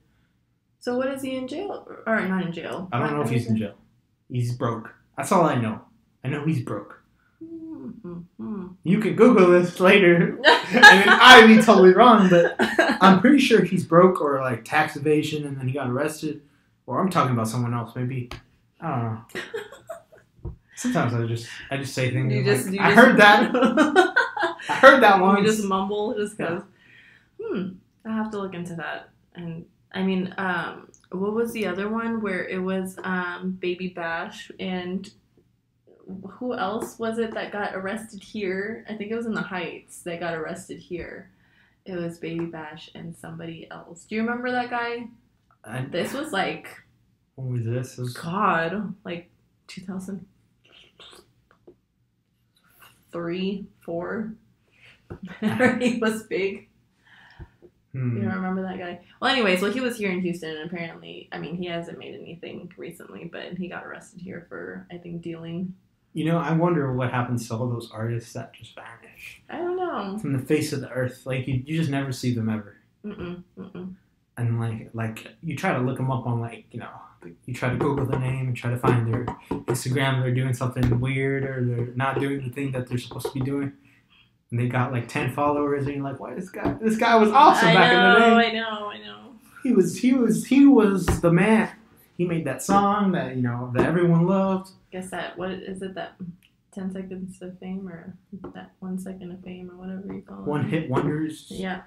So 0.79 0.97
what 0.97 1.07
is 1.09 1.21
he 1.21 1.35
in 1.35 1.47
jail 1.47 1.87
or 2.07 2.27
not 2.27 2.45
in 2.45 2.51
jail? 2.51 2.89
I 2.91 2.99
don't 2.99 3.13
know 3.13 3.21
if 3.21 3.29
he's 3.29 3.47
in 3.47 3.55
jail. 3.55 3.75
He's 4.29 4.53
broke. 4.53 4.93
That's 5.15 5.31
all 5.31 5.45
I 5.45 5.55
know. 5.55 5.81
I 6.23 6.29
know 6.29 6.45
he's 6.45 6.63
broke. 6.63 7.01
Mm-hmm. 7.43 8.67
You 8.83 8.99
can 8.99 9.15
Google 9.15 9.51
this 9.51 9.79
later, 9.79 10.39
I 10.45 10.97
mean, 10.97 11.07
I'd 11.07 11.47
be 11.47 11.61
totally 11.61 11.93
wrong, 11.93 12.29
but 12.29 12.55
I'm 13.01 13.19
pretty 13.19 13.39
sure 13.39 13.63
he's 13.63 13.83
broke 13.83 14.21
or 14.21 14.39
like 14.41 14.65
tax 14.65 14.95
evasion, 14.95 15.45
and 15.45 15.57
then 15.57 15.67
he 15.67 15.73
got 15.73 15.89
arrested. 15.89 16.41
Or 16.85 16.99
I'm 16.99 17.09
talking 17.09 17.33
about 17.33 17.47
someone 17.47 17.73
else, 17.73 17.95
maybe. 17.95 18.29
I 18.79 18.89
don't 18.89 19.03
know. 19.03 19.21
Sometimes 20.81 21.13
I 21.13 21.25
just 21.27 21.47
I 21.69 21.77
just 21.77 21.93
say 21.93 22.11
things. 22.11 22.33
You 22.33 22.43
just, 22.43 22.65
like, 22.65 22.73
you 22.75 22.79
I 22.81 22.93
just- 22.93 22.97
heard 22.99 23.17
that. 23.17 23.51
I 24.69 24.73
heard 24.75 25.03
that 25.03 25.19
one. 25.21 25.37
you 25.37 25.43
just 25.45 25.63
mumble 25.63 26.13
just 26.15 26.37
because. 26.37 26.63
Hmm. 27.43 27.69
I 28.05 28.09
have 28.13 28.31
to 28.31 28.39
look 28.39 28.53
into 28.55 28.75
that. 28.75 29.09
And 29.35 29.65
I 29.93 30.01
mean, 30.01 30.33
um, 30.37 30.89
what 31.11 31.33
was 31.33 31.51
the 31.53 31.67
other 31.67 31.89
one 31.89 32.21
where 32.21 32.47
it 32.47 32.57
was 32.59 32.97
um, 33.03 33.57
Baby 33.59 33.89
Bash 33.89 34.51
and 34.59 35.09
who 36.27 36.53
else 36.55 36.97
was 36.99 37.19
it 37.19 37.33
that 37.35 37.51
got 37.51 37.75
arrested 37.75 38.23
here? 38.23 38.85
I 38.89 38.95
think 38.95 39.11
it 39.11 39.15
was 39.15 39.25
in 39.27 39.33
the 39.33 39.41
Heights 39.41 40.01
that 40.03 40.19
got 40.19 40.33
arrested 40.33 40.79
here. 40.79 41.29
It 41.85 41.95
was 41.95 42.17
Baby 42.17 42.45
Bash 42.45 42.89
and 42.95 43.15
somebody 43.15 43.67
else. 43.71 44.05
Do 44.05 44.15
you 44.15 44.21
remember 44.21 44.51
that 44.51 44.69
guy? 44.69 45.07
I, 45.63 45.81
This 45.85 46.13
was 46.13 46.31
like 46.31 46.67
what 47.35 47.47
was 47.49 47.65
this? 47.65 47.97
Was- 47.97 48.13
God, 48.13 48.93
like 49.05 49.29
2003, 53.11 53.65
four. 53.79 54.33
Whenever 55.39 55.77
he 55.81 55.97
was 55.97 56.23
big. 56.23 56.67
hmm. 57.91 58.17
You 58.17 58.23
don't 58.23 58.35
remember 58.35 58.63
that 58.63 58.77
guy? 58.77 59.01
Well, 59.21 59.31
anyways, 59.31 59.61
well, 59.61 59.71
he 59.71 59.81
was 59.81 59.97
here 59.97 60.11
in 60.11 60.21
Houston, 60.21 60.55
and 60.57 60.69
apparently, 60.69 61.29
I 61.31 61.39
mean, 61.39 61.55
he 61.57 61.65
hasn't 61.67 61.97
made 61.97 62.15
anything 62.15 62.71
recently, 62.77 63.25
but 63.25 63.53
he 63.57 63.67
got 63.67 63.85
arrested 63.85 64.21
here 64.21 64.45
for, 64.49 64.87
I 64.91 64.97
think, 64.97 65.21
dealing. 65.21 65.73
You 66.13 66.25
know, 66.25 66.37
I 66.39 66.51
wonder 66.53 66.93
what 66.93 67.11
happens 67.11 67.47
to 67.47 67.55
all 67.55 67.69
those 67.69 67.89
artists 67.91 68.33
that 68.33 68.53
just 68.53 68.75
vanish 68.75 69.41
I 69.49 69.57
don't 69.57 69.77
know. 69.77 70.17
from 70.19 70.33
the 70.33 70.39
face 70.45 70.73
of 70.73 70.81
the 70.81 70.89
earth. 70.89 71.25
Like 71.25 71.47
you, 71.47 71.63
you 71.65 71.77
just 71.77 71.89
never 71.89 72.11
see 72.11 72.33
them 72.33 72.49
ever. 72.49 72.75
Mm-mm, 73.05 73.43
mm-mm. 73.57 73.95
and 74.37 74.59
like 74.59 74.91
like 74.93 75.27
you 75.41 75.55
try 75.55 75.73
to 75.73 75.79
look 75.79 75.97
them 75.97 76.11
up 76.11 76.27
on 76.27 76.39
like 76.39 76.65
you 76.69 76.79
know 76.79 76.91
you 77.45 77.53
try 77.53 77.69
to 77.69 77.75
google 77.75 78.05
their 78.05 78.19
name 78.19 78.47
and 78.47 78.55
try 78.57 78.69
to 78.69 78.77
find 78.77 79.11
their 79.13 79.25
instagram 79.67 80.21
they're 80.21 80.33
doing 80.33 80.53
something 80.53 80.99
weird 80.99 81.43
or 81.43 81.63
they're 81.65 81.95
not 81.95 82.19
doing 82.19 82.41
the 82.43 82.49
thing 82.49 82.71
that 82.71 82.87
they're 82.87 82.97
supposed 82.97 83.25
to 83.27 83.31
be 83.33 83.41
doing 83.41 83.71
and 84.51 84.59
they 84.59 84.67
got 84.67 84.91
like 84.91 85.07
10 85.07 85.33
followers 85.33 85.85
and 85.85 85.95
you're 85.95 86.03
like 86.03 86.19
why 86.19 86.33
this 86.33 86.49
guy 86.49 86.73
this 86.81 86.97
guy 86.97 87.15
was 87.15 87.29
awesome 87.31 87.69
I 87.69 87.73
back 87.73 87.91
know, 87.93 88.15
in 88.15 88.21
the 88.21 88.27
day 88.41 88.47
I 88.49 88.53
know, 88.53 88.89
I 88.89 88.97
know. 88.97 89.33
he 89.63 89.71
was 89.73 89.97
he 89.99 90.13
was 90.13 90.45
he 90.47 90.65
was 90.65 91.05
the 91.21 91.31
man 91.31 91.69
he 92.17 92.25
made 92.25 92.45
that 92.45 92.61
song 92.61 93.11
that 93.13 93.35
you 93.35 93.41
know 93.41 93.71
that 93.75 93.85
everyone 93.85 94.25
loved 94.27 94.71
Guess 94.91 95.09
that, 95.11 95.37
what 95.37 95.51
is 95.51 95.81
it, 95.81 95.95
that 95.95 96.15
10 96.75 96.91
seconds 96.91 97.41
of 97.41 97.57
fame, 97.59 97.87
or 97.87 98.13
that 98.53 98.71
one 98.79 98.99
second 98.99 99.31
of 99.31 99.41
fame, 99.41 99.71
or 99.71 99.77
whatever 99.77 100.13
you 100.13 100.21
call 100.21 100.39
it? 100.39 100.45
one 100.45 100.67
hit 100.69 100.89
wonders 100.89 101.45
Yeah. 101.49 101.83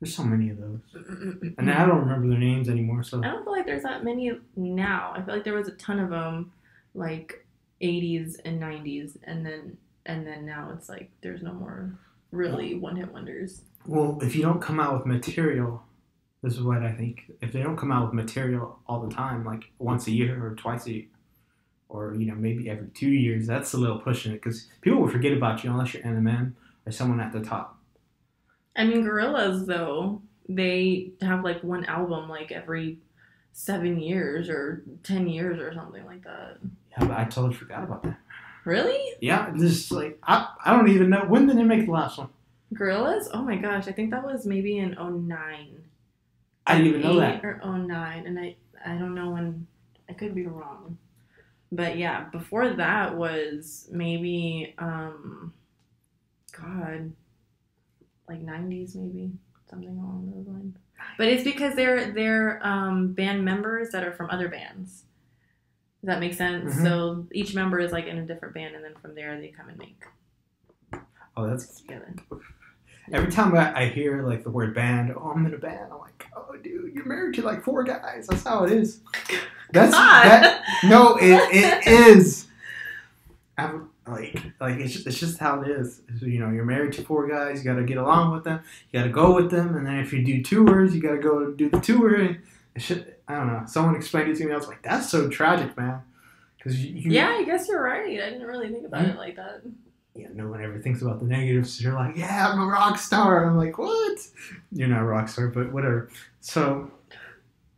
There's 0.00 0.14
so 0.14 0.24
many 0.24 0.50
of 0.50 0.58
those 0.58 0.80
and 1.58 1.70
i 1.70 1.84
don't 1.84 2.00
remember 2.00 2.28
their 2.28 2.38
names 2.38 2.68
anymore 2.68 3.02
so 3.02 3.18
I 3.22 3.28
don't 3.28 3.44
feel 3.44 3.52
like 3.52 3.66
there's 3.66 3.82
that 3.82 4.04
many 4.04 4.32
now. 4.56 5.12
I 5.14 5.22
feel 5.22 5.34
like 5.34 5.44
there 5.44 5.54
was 5.54 5.68
a 5.68 5.72
ton 5.72 5.98
of 5.98 6.10
them, 6.10 6.52
like 6.94 7.46
80s 7.82 8.36
and 8.44 8.60
90s, 8.60 9.16
and 9.24 9.44
then 9.44 9.76
and 10.06 10.26
then 10.26 10.46
now 10.46 10.72
it's 10.74 10.88
like 10.88 11.10
there's 11.20 11.42
no 11.42 11.52
more 11.52 11.98
really 12.32 12.74
one 12.74 12.96
hit 12.96 13.12
wonders. 13.12 13.62
Well, 13.86 14.18
if 14.22 14.34
you 14.34 14.42
don't 14.42 14.60
come 14.60 14.80
out 14.80 14.94
with 14.94 15.06
material, 15.06 15.82
this 16.42 16.54
is 16.54 16.62
what 16.62 16.82
I 16.82 16.92
think. 16.92 17.32
If 17.40 17.52
they 17.52 17.62
don't 17.62 17.76
come 17.76 17.92
out 17.92 18.06
with 18.06 18.14
material 18.14 18.78
all 18.86 19.00
the 19.00 19.14
time, 19.14 19.44
like 19.44 19.70
once 19.78 20.06
a 20.06 20.10
year 20.10 20.44
or 20.44 20.54
twice 20.54 20.86
a 20.86 20.92
year, 20.92 21.06
or 21.88 22.14
you 22.14 22.26
know 22.26 22.34
maybe 22.34 22.70
every 22.70 22.88
two 22.88 23.10
years, 23.10 23.46
that's 23.46 23.72
a 23.72 23.76
little 23.76 23.98
pushing 23.98 24.32
it 24.32 24.42
because 24.42 24.68
people 24.80 25.00
will 25.00 25.08
forget 25.08 25.32
about 25.32 25.62
you 25.62 25.70
unless 25.70 25.94
you're 25.94 26.02
Eminem 26.02 26.52
or 26.86 26.92
someone 26.92 27.20
at 27.20 27.32
the 27.32 27.40
top. 27.40 27.76
I 28.76 28.84
mean, 28.84 29.04
Gorillaz 29.04 29.66
though 29.66 30.22
they 30.48 31.12
have 31.20 31.44
like 31.44 31.62
one 31.62 31.84
album 31.84 32.28
like 32.28 32.50
every 32.52 32.98
seven 33.52 33.98
years 34.00 34.48
or 34.48 34.82
ten 35.02 35.28
years 35.28 35.58
or 35.58 35.72
something 35.74 36.04
like 36.04 36.24
that. 36.24 36.58
Yeah, 36.92 37.04
but 37.04 37.18
I 37.18 37.24
totally 37.24 37.54
forgot 37.54 37.84
about 37.84 38.02
that. 38.02 38.18
Really? 38.64 39.14
Yeah, 39.20 39.52
this 39.54 39.90
like 39.90 40.18
I, 40.22 40.48
I 40.64 40.76
don't 40.76 40.88
even 40.88 41.10
know 41.10 41.24
when 41.26 41.46
did 41.46 41.56
they 41.56 41.62
make 41.62 41.86
the 41.86 41.92
last 41.92 42.18
one. 42.18 42.28
Gorillaz? 42.74 43.28
Oh 43.32 43.42
my 43.42 43.56
gosh, 43.56 43.88
I 43.88 43.92
think 43.92 44.10
that 44.10 44.24
was 44.24 44.46
maybe 44.46 44.78
in 44.78 44.90
09. 44.92 45.82
I 46.66 46.76
didn't 46.76 46.86
even 46.86 47.00
know 47.00 47.18
that. 47.18 47.44
Or 47.44 47.60
09, 47.64 48.26
and 48.26 48.38
I 48.38 48.56
I 48.84 48.96
don't 48.96 49.14
know 49.14 49.30
when. 49.30 49.66
I 50.08 50.12
could 50.12 50.34
be 50.34 50.44
wrong, 50.44 50.98
but 51.70 51.96
yeah, 51.96 52.24
before 52.30 52.70
that 52.70 53.16
was 53.16 53.88
maybe 53.92 54.74
um, 54.78 55.54
God, 56.50 57.12
like 58.30 58.40
90s 58.44 58.94
maybe 58.96 59.32
something 59.68 59.88
along 59.88 60.32
those 60.34 60.46
lines. 60.46 60.76
But 61.18 61.28
it's 61.28 61.44
because 61.44 61.74
they're 61.74 62.12
they're 62.12 62.60
um, 62.66 63.12
band 63.12 63.44
members 63.44 63.90
that 63.90 64.04
are 64.04 64.12
from 64.12 64.30
other 64.30 64.48
bands. 64.48 65.04
Does 66.00 66.06
that 66.08 66.20
make 66.20 66.34
sense? 66.34 66.74
Mhm. 66.74 66.82
So 66.82 67.26
each 67.32 67.54
member 67.54 67.78
is 67.78 67.92
like 67.92 68.06
in 68.06 68.18
a 68.18 68.26
different 68.26 68.54
band, 68.54 68.74
and 68.74 68.82
then 68.84 68.94
from 69.02 69.14
there 69.14 69.38
they 69.40 69.48
come 69.48 69.68
and 69.68 69.78
make 69.78 70.02
Oh, 71.36 71.46
that's 71.48 71.80
together. 71.80 72.14
every 73.12 73.30
time 73.30 73.54
I, 73.54 73.82
I 73.82 73.88
hear 73.88 74.22
like 74.26 74.42
the 74.44 74.50
word 74.50 74.74
band. 74.74 75.12
Oh, 75.16 75.30
I'm 75.34 75.44
in 75.46 75.54
a 75.54 75.58
band. 75.58 75.92
I'm 75.92 75.98
like, 76.00 76.26
oh, 76.36 76.56
dude, 76.56 76.92
you're 76.94 77.06
married 77.06 77.34
to 77.36 77.42
like 77.42 77.62
four 77.64 77.82
guys. 77.84 78.26
That's 78.28 78.44
how 78.44 78.64
it 78.64 78.72
is. 78.72 79.00
That's 79.72 79.92
God. 79.94 80.24
that. 80.24 80.62
No, 80.84 81.16
it, 81.16 81.40
it 81.54 81.86
is. 82.16 82.46
I'm 83.56 83.89
like 84.10 84.42
like 84.60 84.78
it's 84.78 84.92
just, 84.94 85.06
it's 85.06 85.18
just 85.18 85.38
how 85.38 85.62
it 85.62 85.68
is. 85.68 86.02
So, 86.18 86.26
you 86.26 86.38
know, 86.38 86.50
you're 86.50 86.64
married 86.64 86.92
to 86.94 87.02
four 87.02 87.28
guys. 87.28 87.58
You 87.58 87.70
got 87.70 87.78
to 87.78 87.84
get 87.84 87.96
along 87.96 88.32
with 88.32 88.44
them. 88.44 88.60
You 88.90 89.00
got 89.00 89.06
to 89.06 89.12
go 89.12 89.34
with 89.34 89.50
them, 89.50 89.76
and 89.76 89.86
then 89.86 89.98
if 89.98 90.12
you 90.12 90.24
do 90.24 90.42
tours, 90.42 90.94
you 90.94 91.00
got 91.00 91.12
to 91.12 91.18
go 91.18 91.50
do 91.50 91.70
the 91.70 91.80
tour. 91.80 92.14
And 92.14 92.38
it 92.74 92.82
should, 92.82 93.14
I 93.28 93.34
don't 93.34 93.46
know. 93.48 93.62
Someone 93.66 93.96
explained 93.96 94.30
it 94.30 94.36
to 94.36 94.44
me. 94.44 94.52
I 94.52 94.56
was 94.56 94.68
like, 94.68 94.82
that's 94.82 95.08
so 95.08 95.28
tragic, 95.28 95.76
man. 95.76 96.02
Because 96.56 96.84
Yeah, 96.84 97.28
I 97.28 97.44
guess 97.44 97.68
you're 97.68 97.82
right. 97.82 98.20
I 98.20 98.30
didn't 98.30 98.46
really 98.46 98.68
think 98.68 98.86
about 98.86 99.04
it 99.04 99.12
hmm? 99.12 99.18
like 99.18 99.36
that. 99.36 99.62
yeah, 100.14 100.28
no 100.34 100.48
one 100.48 100.62
ever 100.62 100.78
thinks 100.78 101.02
about 101.02 101.20
the 101.20 101.26
negatives. 101.26 101.80
You're 101.82 101.94
like, 101.94 102.16
yeah, 102.16 102.48
I'm 102.48 102.60
a 102.60 102.66
rock 102.66 102.98
star. 102.98 103.46
I'm 103.46 103.56
like, 103.56 103.78
what? 103.78 104.18
You're 104.72 104.88
not 104.88 105.00
a 105.00 105.04
rock 105.04 105.28
star, 105.28 105.48
but 105.48 105.72
whatever. 105.72 106.10
So, 106.40 106.90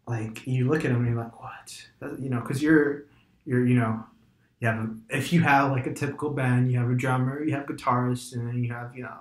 like, 0.06 0.46
you 0.46 0.68
look 0.68 0.84
at 0.84 0.90
them 0.90 0.96
and 0.96 1.14
you're 1.14 1.22
like, 1.22 1.40
what? 1.40 1.86
You 2.18 2.30
know, 2.30 2.40
because 2.40 2.62
you're, 2.62 3.04
you're, 3.46 3.64
you 3.66 3.76
know, 3.76 4.04
you 4.62 4.68
have, 4.68 4.78
a, 4.78 4.90
if 5.10 5.32
you 5.32 5.42
have 5.42 5.72
like 5.72 5.86
a 5.86 5.92
typical 5.92 6.30
band, 6.30 6.70
you 6.70 6.78
have 6.78 6.88
a 6.88 6.94
drummer, 6.94 7.42
you 7.42 7.52
have 7.54 7.66
guitarists, 7.66 8.32
and 8.32 8.46
then 8.46 8.62
you 8.62 8.72
have, 8.72 8.96
you 8.96 9.02
know, 9.02 9.14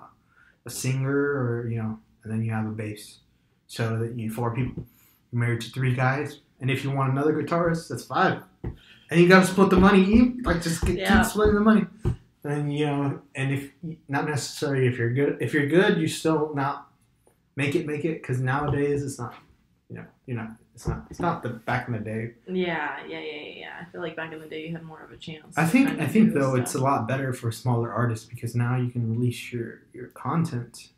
a 0.64 0.70
singer 0.70 1.10
or, 1.10 1.68
you 1.68 1.76
know, 1.82 1.98
and 2.22 2.32
then 2.32 2.42
you 2.44 2.52
have 2.52 2.64
a 2.64 2.70
bass. 2.70 3.18
So 3.66 3.98
that 3.98 4.16
you, 4.18 4.30
four 4.30 4.54
people, 4.54 4.84
you're 5.32 5.40
married 5.40 5.62
to 5.62 5.70
three 5.70 5.94
guys. 5.94 6.40
And 6.60 6.70
if 6.70 6.84
you 6.84 6.92
want 6.92 7.10
another 7.12 7.32
guitarist, 7.34 7.88
that's 7.88 8.04
five. 8.04 8.42
And 8.62 9.20
you 9.20 9.28
got 9.28 9.40
to 9.40 9.46
split 9.46 9.70
the 9.70 9.76
money, 9.76 10.34
like, 10.44 10.62
just 10.62 10.86
keep 10.86 10.96
Yeah. 10.98 11.22
splitting 11.22 11.54
the 11.56 11.60
money 11.60 11.86
and 12.44 12.76
you 12.76 12.86
know, 12.86 13.22
and 13.34 13.52
if 13.52 13.70
not 14.08 14.28
necessarily 14.28 14.86
if 14.86 14.98
you're 14.98 15.12
good, 15.12 15.38
if 15.40 15.54
you're 15.54 15.66
good, 15.66 15.98
you 15.98 16.08
still 16.08 16.52
not 16.54 16.88
make 17.56 17.74
it, 17.74 17.86
make 17.86 18.04
it, 18.04 18.20
because 18.22 18.40
nowadays 18.40 19.02
it's 19.02 19.18
not, 19.18 19.34
you 19.88 19.96
know, 19.96 20.04
you're 20.26 20.36
not, 20.36 20.50
it's 20.74 20.88
not, 20.88 21.06
it's 21.10 21.20
not 21.20 21.42
the 21.42 21.50
back 21.50 21.86
in 21.88 21.92
the 21.94 22.00
day. 22.00 22.32
Yeah, 22.48 22.98
yeah, 23.06 23.20
yeah, 23.20 23.42
yeah. 23.56 23.72
I 23.80 23.84
feel 23.92 24.00
like 24.00 24.16
back 24.16 24.32
in 24.32 24.40
the 24.40 24.46
day 24.46 24.66
you 24.66 24.72
had 24.72 24.82
more 24.82 25.02
of 25.02 25.10
a 25.12 25.16
chance. 25.16 25.56
I 25.56 25.66
think, 25.66 26.00
I 26.00 26.06
think 26.06 26.32
though, 26.34 26.54
it's 26.54 26.74
a 26.74 26.80
lot 26.82 27.06
better 27.06 27.32
for 27.32 27.52
smaller 27.52 27.92
artists 27.92 28.26
because 28.26 28.54
now 28.54 28.76
you 28.76 28.90
can 28.90 29.10
release 29.10 29.52
your 29.52 29.82
your 29.92 30.08
content 30.08 30.88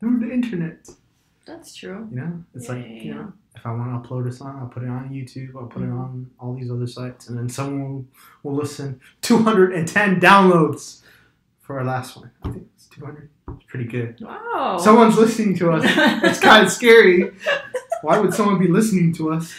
through 0.00 0.20
the 0.20 0.30
internet. 0.30 0.88
That's 1.46 1.74
true. 1.74 2.08
You 2.10 2.16
know, 2.16 2.44
it's 2.54 2.66
Yeah, 2.68 2.72
like 2.74 2.84
yeah, 2.84 2.90
you 2.92 3.02
yeah. 3.10 3.14
know, 3.14 3.32
if 3.54 3.64
I 3.64 3.70
want 3.72 4.02
to 4.02 4.08
upload 4.08 4.28
a 4.28 4.32
song, 4.32 4.58
I'll 4.60 4.66
put 4.68 4.82
it 4.82 4.88
on 4.88 5.08
YouTube. 5.10 5.54
I'll 5.56 5.66
put 5.66 5.82
it 5.82 5.88
Mhm. 5.88 5.98
on 5.98 6.30
all 6.40 6.54
these 6.54 6.70
other 6.70 6.86
sites, 6.88 7.28
and 7.28 7.38
then 7.38 7.48
someone 7.48 8.08
will 8.42 8.54
listen. 8.54 9.00
Two 9.22 9.38
hundred 9.38 9.72
and 9.72 9.86
ten 9.88 10.20
downloads 10.20 11.02
for 11.60 11.78
our 11.78 11.84
last 11.84 12.16
one. 12.16 12.30
I 12.42 12.50
think 12.50 12.66
it's 12.74 12.86
two 12.86 13.04
hundred. 13.04 13.30
It's 13.48 13.64
pretty 13.66 13.86
good. 13.86 14.18
Wow. 14.20 14.76
Someone's 14.78 15.16
listening 15.16 15.56
to 15.58 15.70
us. 15.72 15.84
It's 16.24 16.40
kind 16.40 16.66
of 16.66 16.70
scary. 16.72 17.32
Why 18.02 18.18
would 18.18 18.34
someone 18.34 18.58
be 18.58 18.68
listening 18.68 19.12
to 19.14 19.32
us? 19.32 19.54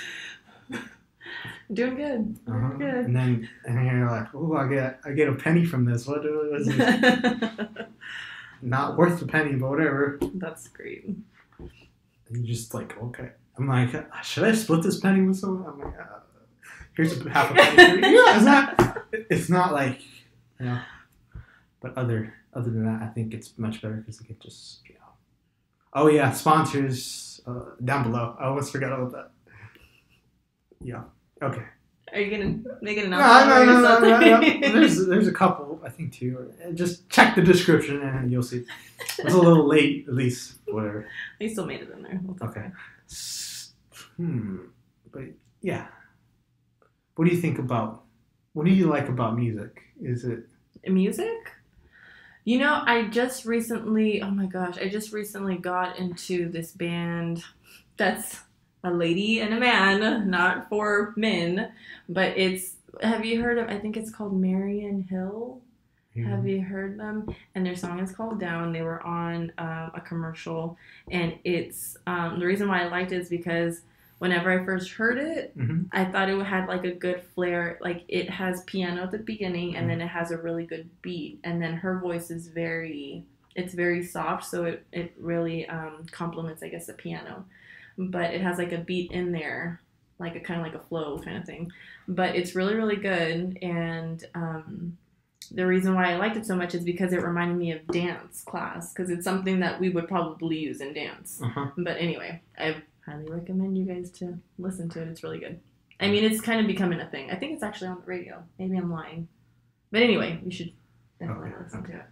Doing 1.73 1.95
good. 1.95 2.39
Uh-huh. 2.47 2.59
Doing 2.59 2.77
good. 2.79 3.05
And 3.05 3.15
then 3.15 3.49
and 3.65 3.77
then 3.77 3.85
you're 3.85 4.09
like, 4.09 4.27
oh, 4.33 4.55
I 4.55 4.67
get 4.67 4.99
I 5.03 5.11
get 5.11 5.27
a 5.27 5.33
penny 5.33 5.65
from 5.65 5.85
this. 5.85 6.07
What 6.07 6.23
was 6.23 6.67
it? 6.67 7.87
Not 8.61 8.97
worth 8.97 9.21
a 9.21 9.27
penny, 9.27 9.55
but 9.55 9.69
whatever. 9.69 10.19
That's 10.35 10.67
great. 10.69 11.05
And 11.05 11.17
you 12.31 12.43
just 12.43 12.73
like, 12.73 12.97
okay. 13.01 13.31
I'm 13.57 13.67
like, 13.67 13.89
should 14.23 14.43
I 14.43 14.53
split 14.53 14.83
this 14.83 14.99
penny 14.99 15.21
with 15.21 15.37
someone? 15.37 15.67
I'm 15.67 15.79
like, 15.79 15.99
uh, 15.99 16.19
here's 16.95 17.19
a 17.19 17.29
half 17.29 17.51
a 17.51 17.53
penny. 17.55 18.01
Yeah, 18.01 18.35
it's 18.35 18.45
not. 18.45 19.03
It's 19.11 19.49
not 19.49 19.73
like, 19.73 20.01
you 20.59 20.67
know. 20.67 20.81
But 21.81 21.97
other 21.97 22.33
other 22.53 22.69
than 22.69 22.85
that, 22.85 23.01
I 23.01 23.07
think 23.07 23.33
it's 23.33 23.57
much 23.57 23.81
better 23.81 23.95
because 23.95 24.21
it 24.21 24.27
can 24.27 24.37
just, 24.39 24.81
you 24.87 24.95
know. 24.95 25.01
Oh 25.93 26.07
yeah, 26.07 26.31
sponsors 26.31 27.36
uh, 27.47 27.61
down 27.83 28.03
below. 28.03 28.35
I 28.39 28.45
almost 28.45 28.71
forgot 28.71 28.91
about 28.93 29.11
that. 29.13 29.31
Yeah. 30.81 31.03
Okay. 31.41 31.63
Are 32.13 32.19
you 32.21 32.31
gonna 32.31 32.59
make 32.81 32.97
an 32.97 33.09
No, 33.09 33.17
announcement 33.17 33.65
no, 33.67 33.81
no, 33.81 33.99
no, 33.99 34.39
no, 34.39 34.39
no. 34.61 34.71
There's 34.79 35.05
there's 35.07 35.27
a 35.27 35.33
couple, 35.33 35.81
I 35.83 35.89
think 35.89 36.13
two. 36.13 36.53
Just 36.73 37.09
check 37.09 37.35
the 37.35 37.41
description 37.41 38.01
and 38.01 38.31
you'll 38.31 38.43
see. 38.43 38.63
It's 39.19 39.33
a 39.33 39.37
little 39.37 39.67
late, 39.67 40.05
at 40.07 40.13
least. 40.13 40.55
Whatever. 40.67 41.07
you 41.39 41.49
still 41.49 41.65
made 41.65 41.81
it 41.81 41.89
in 41.91 42.03
there. 42.03 42.19
That's 42.23 42.41
Okay. 42.43 42.67
Hmm. 44.15 44.57
But 45.11 45.23
yeah. 45.61 45.87
What 47.15 47.27
do 47.27 47.33
you 47.35 47.41
think 47.41 47.59
about? 47.59 48.03
What 48.53 48.65
do 48.65 48.71
you 48.71 48.87
like 48.87 49.09
about 49.09 49.35
music? 49.35 49.81
Is 50.01 50.23
it? 50.23 50.47
Music? 50.87 51.51
You 52.47 52.59
know, 52.59 52.81
I 52.85 53.09
just 53.09 53.43
recently, 53.43 54.21
oh 54.21 54.31
my 54.31 54.45
gosh, 54.45 54.77
I 54.77 54.87
just 54.87 55.11
recently 55.11 55.57
got 55.57 55.99
into 55.99 56.49
this 56.49 56.71
band 56.71 57.43
that's 57.97 58.39
a 58.85 58.89
lady 58.89 59.41
and 59.41 59.53
a 59.53 59.59
man, 59.59 60.29
not 60.29 60.69
for 60.69 61.13
men, 61.17 61.73
but 62.07 62.37
it's, 62.37 62.77
have 63.01 63.25
you 63.25 63.41
heard 63.41 63.57
of, 63.57 63.67
I 63.67 63.77
think 63.77 63.97
it's 63.97 64.09
called 64.09 64.33
Marian 64.33 65.03
Hill? 65.03 65.59
Have 66.15 66.47
you 66.47 66.61
heard 66.61 66.97
them? 66.97 67.35
And 67.53 67.65
their 67.65 67.75
song 67.75 67.99
is 67.99 68.13
called 68.13 68.39
Down. 68.39 68.71
They 68.71 68.81
were 68.81 69.05
on 69.05 69.51
um, 69.57 69.91
a 69.93 70.01
commercial, 70.01 70.77
and 71.11 71.37
it's 71.43 71.97
um, 72.07 72.39
the 72.39 72.45
reason 72.45 72.69
why 72.69 72.81
I 72.81 72.87
liked 72.87 73.11
it 73.11 73.17
is 73.17 73.29
because 73.29 73.81
whenever 74.19 74.51
I 74.51 74.65
first 74.65 74.91
heard 74.91 75.17
it, 75.17 75.51
hmm 75.55 75.83
I 75.91 76.05
thought 76.05 76.29
it 76.29 76.43
had 76.43 76.67
like 76.67 76.83
a 76.83 76.91
good 76.91 77.21
flair. 77.35 77.77
Like 77.81 78.03
it 78.07 78.29
has 78.29 78.63
piano 78.63 79.03
at 79.03 79.11
the 79.11 79.19
beginning, 79.19 79.75
and 79.75 79.89
then 79.89 80.01
it 80.01 80.07
has 80.07 80.31
a 80.31 80.37
really 80.37 80.65
good 80.65 80.89
beat, 81.01 81.39
and 81.43 81.61
then 81.61 81.73
her 81.73 81.99
voice 81.99 82.31
is 82.31 82.47
very, 82.47 83.23
it's 83.55 83.73
very 83.73 84.03
soft, 84.03 84.45
so 84.45 84.65
it 84.65 84.85
it 84.91 85.13
really 85.19 85.67
um, 85.69 86.05
complements, 86.11 86.63
I 86.63 86.69
guess, 86.69 86.87
the 86.87 86.93
piano. 86.93 87.45
But 87.97 88.33
it 88.33 88.41
has 88.41 88.57
like 88.57 88.71
a 88.71 88.77
beat 88.77 89.11
in 89.11 89.31
there, 89.31 89.81
like 90.19 90.35
a 90.35 90.39
kind 90.39 90.59
of 90.59 90.65
like 90.65 90.75
a 90.75 90.85
flow 90.87 91.19
kind 91.19 91.37
of 91.37 91.45
thing. 91.45 91.71
But 92.07 92.35
it's 92.35 92.55
really 92.55 92.75
really 92.75 92.97
good, 92.97 93.57
and 93.61 94.23
um, 94.35 94.97
the 95.51 95.65
reason 95.65 95.93
why 95.95 96.11
I 96.11 96.17
liked 96.17 96.37
it 96.37 96.45
so 96.45 96.55
much 96.55 96.75
is 96.75 96.83
because 96.83 97.13
it 97.13 97.21
reminded 97.21 97.57
me 97.57 97.71
of 97.71 97.87
dance 97.87 98.41
class 98.41 98.93
because 98.93 99.09
it's 99.09 99.23
something 99.23 99.59
that 99.61 99.79
we 99.79 99.89
would 99.89 100.07
probably 100.07 100.57
use 100.57 100.81
in 100.81 100.93
dance. 100.93 101.39
Uh-huh. 101.41 101.67
But 101.77 101.97
anyway, 101.97 102.41
I 102.57 102.77
highly 103.07 103.25
recommend 103.29 103.77
you 103.77 103.85
guys 103.85 104.11
to 104.11 104.37
listen 104.57 104.89
to 104.89 105.01
it. 105.01 105.07
It's 105.07 105.23
really 105.23 105.39
good. 105.39 105.59
I 105.99 106.05
mm. 106.05 106.11
mean, 106.11 106.23
it's 106.25 106.41
kind 106.41 106.59
of 106.59 106.67
becoming 106.67 106.99
a 106.99 107.07
thing. 107.07 107.31
I 107.31 107.35
think 107.35 107.53
it's 107.53 107.63
actually 107.63 107.87
on 107.87 108.01
the 108.01 108.05
radio. 108.05 108.43
Maybe 108.59 108.77
I'm 108.77 108.91
lying. 108.91 109.27
But 109.91 110.01
anyway, 110.01 110.39
you 110.43 110.51
should 110.51 110.73
definitely 111.19 111.49
Okay, 111.49 111.63
listen 111.63 111.79
okay. 111.79 111.93
to 111.93 111.99
it. 111.99 112.05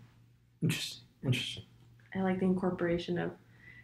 Interesting. 0.61 1.03
Interesting. 1.23 1.63
I 2.15 2.21
like 2.21 2.39
the 2.39 2.45
incorporation 2.45 3.17
of. 3.19 3.31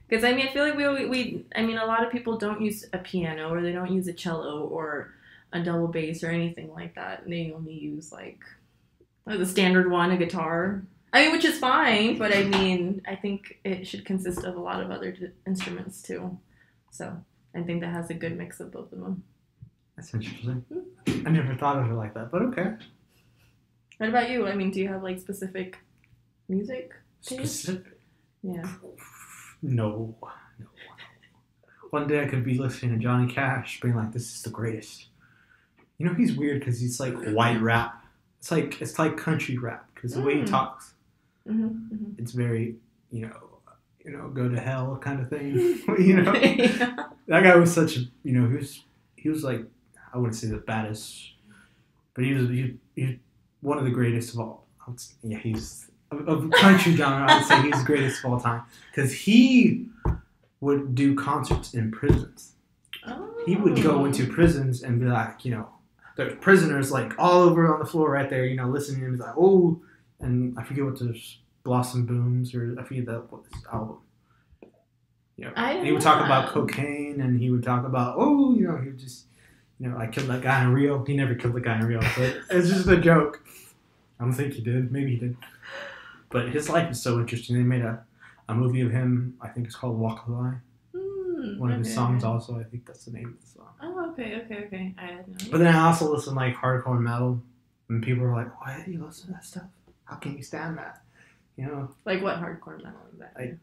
Because, 0.07 0.23
I 0.23 0.33
mean, 0.33 0.47
I 0.47 0.51
feel 0.51 0.63
like 0.63 0.75
we, 0.75 1.05
we, 1.05 1.45
I 1.55 1.61
mean, 1.61 1.77
a 1.77 1.85
lot 1.85 2.05
of 2.05 2.11
people 2.11 2.37
don't 2.37 2.61
use 2.61 2.85
a 2.91 2.97
piano 2.97 3.53
or 3.53 3.61
they 3.61 3.71
don't 3.71 3.93
use 3.93 4.07
a 4.07 4.13
cello 4.13 4.63
or 4.63 5.13
a 5.53 5.61
double 5.61 5.87
bass 5.87 6.23
or 6.23 6.29
anything 6.29 6.71
like 6.73 6.95
that. 6.95 7.23
They 7.27 7.53
only 7.55 7.73
use, 7.73 8.11
like, 8.11 8.39
the 9.25 9.45
standard 9.45 9.89
one, 9.89 10.11
a 10.11 10.17
guitar. 10.17 10.83
I 11.13 11.23
mean, 11.23 11.31
which 11.33 11.45
is 11.45 11.59
fine, 11.59 12.17
but 12.17 12.35
I 12.35 12.43
mean, 12.43 13.01
I 13.05 13.15
think 13.15 13.59
it 13.65 13.85
should 13.85 14.05
consist 14.05 14.43
of 14.45 14.55
a 14.55 14.59
lot 14.61 14.81
of 14.81 14.91
other 14.91 15.15
instruments 15.45 16.01
too. 16.01 16.37
So 16.91 17.17
I 17.55 17.61
think 17.63 17.81
that 17.81 17.91
has 17.93 18.09
a 18.09 18.13
good 18.13 18.37
mix 18.37 18.59
of 18.59 18.71
both 18.71 18.91
of 18.91 18.99
them. 18.99 19.23
That's 19.95 20.13
interesting. 20.13 20.63
I 21.07 21.29
never 21.29 21.55
thought 21.55 21.77
of 21.79 21.89
it 21.89 21.93
like 21.93 22.13
that, 22.13 22.31
but 22.31 22.41
okay. 22.43 22.73
What 23.97 24.09
about 24.09 24.29
you? 24.29 24.47
I 24.47 24.55
mean, 24.55 24.71
do 24.71 24.79
you 24.79 24.87
have 24.89 25.03
like 25.03 25.19
specific 25.19 25.77
music? 26.49 26.91
Taste? 27.23 27.63
Specific. 27.63 27.99
Yeah. 28.43 28.63
No. 29.61 30.15
No. 30.59 30.65
One 31.91 32.07
day 32.07 32.23
I 32.23 32.25
could 32.27 32.43
be 32.43 32.57
listening 32.57 32.93
to 32.97 32.97
Johnny 33.03 33.31
Cash, 33.31 33.79
being 33.81 33.95
like, 33.95 34.11
"This 34.13 34.33
is 34.33 34.41
the 34.43 34.49
greatest." 34.49 35.07
You 35.97 36.05
know, 36.07 36.13
he's 36.13 36.35
weird 36.35 36.59
because 36.59 36.79
he's 36.79 36.99
like 36.99 37.13
white 37.33 37.61
rap. 37.61 38.03
It's 38.39 38.49
like 38.49 38.81
it's 38.81 38.97
like 38.97 39.17
country 39.17 39.57
rap 39.57 39.87
because 39.93 40.13
the 40.13 40.21
way 40.21 40.35
he 40.35 40.41
Mm. 40.41 40.49
talks, 40.49 40.93
Mm-hmm, 41.47 42.13
it's 42.19 42.31
very, 42.31 42.75
you 43.11 43.27
know, 43.27 43.50
you 44.05 44.11
know, 44.11 44.29
go 44.29 44.49
to 44.49 44.59
hell 44.59 44.97
kind 45.01 45.19
of 45.21 45.29
thing. 45.29 45.55
you 45.99 46.21
know, 46.21 46.33
yeah. 46.35 46.95
that 47.27 47.43
guy 47.43 47.55
was 47.55 47.73
such 47.73 47.97
a, 47.97 48.01
you 48.23 48.33
know, 48.33 48.49
he 48.49 48.57
was 48.57 48.83
he 49.15 49.29
was 49.29 49.43
like, 49.43 49.63
I 50.13 50.17
wouldn't 50.17 50.35
say 50.35 50.47
the 50.47 50.57
baddest, 50.57 51.33
but 52.13 52.23
he 52.23 52.33
was 52.33 52.49
he, 52.49 52.75
he 52.95 53.19
one 53.61 53.77
of 53.77 53.85
the 53.85 53.91
greatest 53.91 54.33
of 54.33 54.39
all. 54.39 54.65
Say- 54.97 55.13
Yeah, 55.23 55.37
he's 55.37 55.89
of, 56.11 56.27
of 56.27 56.51
country 56.51 56.95
genre. 56.95 57.29
I 57.31 57.37
would 57.37 57.45
say 57.47 57.61
he's 57.61 57.79
the 57.79 57.85
greatest 57.85 58.23
of 58.25 58.31
all 58.31 58.39
time 58.39 58.63
because 58.91 59.13
he 59.13 59.87
would 60.59 60.93
do 60.95 61.15
concerts 61.15 61.73
in 61.73 61.91
prisons. 61.91 62.53
He 63.45 63.55
would 63.55 63.81
go 63.81 64.01
Oh. 64.01 64.05
into 64.05 64.27
prisons 64.27 64.83
and 64.83 64.99
be 64.99 65.05
like, 65.07 65.43
you 65.45 65.51
know, 65.51 65.69
there's 66.17 66.37
prisoners 66.41 66.91
like 66.91 67.13
all 67.17 67.41
over 67.41 67.73
on 67.73 67.79
the 67.79 67.85
floor 67.85 68.11
right 68.11 68.29
there, 68.29 68.45
you 68.45 68.55
know, 68.55 68.67
listening 68.67 68.99
to 68.99 69.05
him. 69.07 69.11
He's 69.13 69.21
like, 69.21 69.33
oh, 69.37 69.81
and 70.19 70.55
I 70.59 70.63
forget 70.63 70.83
what 70.85 70.99
the 70.99 71.19
Blossom 71.63 72.05
Booms 72.05 72.53
or 72.55 72.75
I 72.79 72.83
forget 72.83 73.05
that 73.05 73.31
what 73.31 73.43
this 73.51 73.61
album. 73.71 73.97
You 75.37 75.45
know, 75.45 75.53
I 75.55 75.83
he 75.83 75.91
would 75.91 76.01
talk 76.01 76.23
about 76.23 76.49
cocaine 76.49 77.21
and 77.21 77.39
he 77.39 77.49
would 77.49 77.63
talk 77.63 77.85
about, 77.85 78.15
oh, 78.17 78.53
you 78.53 78.67
know, 78.67 78.77
he 78.77 78.87
would 78.89 78.99
just, 78.99 79.25
you 79.79 79.89
know, 79.89 79.97
I 79.97 80.07
killed 80.07 80.27
that 80.27 80.41
guy 80.41 80.61
in 80.63 80.71
Rio. 80.71 81.03
He 81.03 81.15
never 81.15 81.33
killed 81.35 81.55
the 81.55 81.61
guy 81.61 81.79
in 81.79 81.85
Rio, 81.87 81.99
but 81.99 82.37
it's 82.51 82.69
just 82.69 82.87
a 82.87 82.97
joke. 82.97 83.43
I 84.19 84.23
don't 84.23 84.33
think 84.33 84.53
he 84.53 84.61
did. 84.61 84.91
Maybe 84.91 85.11
he 85.11 85.17
did. 85.17 85.37
But 86.29 86.49
his 86.49 86.69
life 86.69 86.91
is 86.91 87.01
so 87.01 87.19
interesting. 87.19 87.55
They 87.55 87.63
made 87.63 87.81
a, 87.81 88.03
a 88.47 88.53
movie 88.53 88.81
of 88.81 88.91
him. 88.91 89.35
I 89.41 89.47
think 89.47 89.65
it's 89.67 89.75
called 89.75 89.97
Walk 89.97 90.27
the 90.27 90.31
Line. 90.33 90.61
Hmm, 90.95 91.57
One 91.59 91.71
of 91.71 91.79
his 91.79 91.87
okay. 91.87 91.95
songs 91.95 92.23
also. 92.23 92.59
I 92.59 92.63
think 92.63 92.85
that's 92.85 93.05
the 93.05 93.11
name 93.11 93.37
of 93.39 93.41
the 93.41 93.59
song. 93.59 93.67
Oh, 93.81 94.11
okay, 94.11 94.41
okay, 94.45 94.65
okay. 94.65 94.93
I 94.97 95.05
had 95.07 95.27
no. 95.27 95.51
But 95.51 95.57
then 95.57 95.75
I 95.75 95.87
also 95.87 96.13
listen 96.13 96.35
like 96.35 96.55
hardcore 96.55 96.99
metal, 96.99 97.41
and 97.89 98.03
people 98.03 98.23
are 98.25 98.35
like, 98.35 98.61
"Why 98.61 98.81
do 98.85 98.91
you 98.91 99.03
listen 99.03 99.27
to 99.27 99.33
that 99.33 99.45
stuff? 99.45 99.63
How 100.05 100.17
can 100.17 100.37
you 100.37 100.43
stand 100.43 100.77
that?" 100.77 101.01
You 101.57 101.65
know, 101.65 101.91
Like 102.05 102.21
what 102.21 102.37
hardcore 102.37 102.77
metal 102.77 102.99
exactly? 103.13 103.57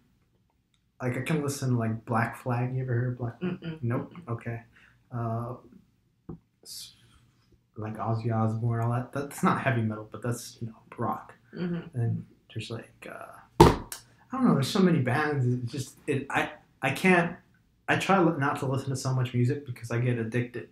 like 1.03 1.16
I 1.16 1.22
can 1.22 1.42
listen 1.42 1.70
to 1.70 1.79
like 1.79 2.05
Black 2.05 2.37
Flag. 2.42 2.74
You 2.74 2.83
ever 2.83 2.92
heard 2.94 3.12
of 3.12 3.18
Black? 3.18 3.40
Mm-mm. 3.40 3.79
Nope. 3.83 4.12
Okay. 4.29 4.61
Uh, 5.12 5.55
like 7.77 7.96
Ozzy 7.96 8.33
Osbourne, 8.35 8.85
all 8.85 8.92
that. 8.92 9.12
That's 9.12 9.42
not 9.42 9.62
heavy 9.62 9.83
metal, 9.83 10.09
but 10.11 10.22
that's 10.22 10.59
you 10.61 10.68
know 10.68 10.74
rock. 10.96 11.35
Mm-hmm. 11.55 11.98
And 11.98 12.24
there's 12.53 12.70
like 12.70 13.09
uh, 13.11 13.37
I 13.61 13.66
don't 14.33 14.44
know. 14.46 14.55
There's 14.55 14.68
so 14.68 14.81
many 14.81 14.98
bands. 14.98 15.46
It's 15.46 15.72
just 15.72 15.96
it. 16.07 16.27
I 16.31 16.51
I 16.83 16.90
can't. 16.90 17.37
I 17.88 17.96
try 17.96 18.22
not 18.22 18.59
to 18.61 18.66
listen 18.66 18.90
to 18.90 18.96
so 18.96 19.14
much 19.14 19.33
music 19.33 19.64
because 19.64 19.90
I 19.90 19.98
get 19.98 20.18
addicted. 20.18 20.68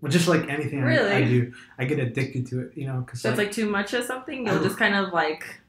Well, 0.00 0.10
just 0.10 0.26
like 0.28 0.48
anything 0.48 0.82
I, 0.82 1.18
I 1.18 1.22
do, 1.24 1.52
I 1.78 1.84
get 1.84 1.98
addicted 1.98 2.46
to 2.48 2.60
it. 2.60 2.72
You 2.76 2.86
know, 2.86 3.00
because 3.00 3.20
So 3.20 3.28
it's 3.30 3.38
like 3.38 3.52
too 3.52 3.68
much 3.68 3.92
of 3.92 4.04
something. 4.04 4.46
You'll 4.46 4.62
just 4.62 4.78
kind 4.78 4.94
of 4.94 5.12
like 5.12 5.60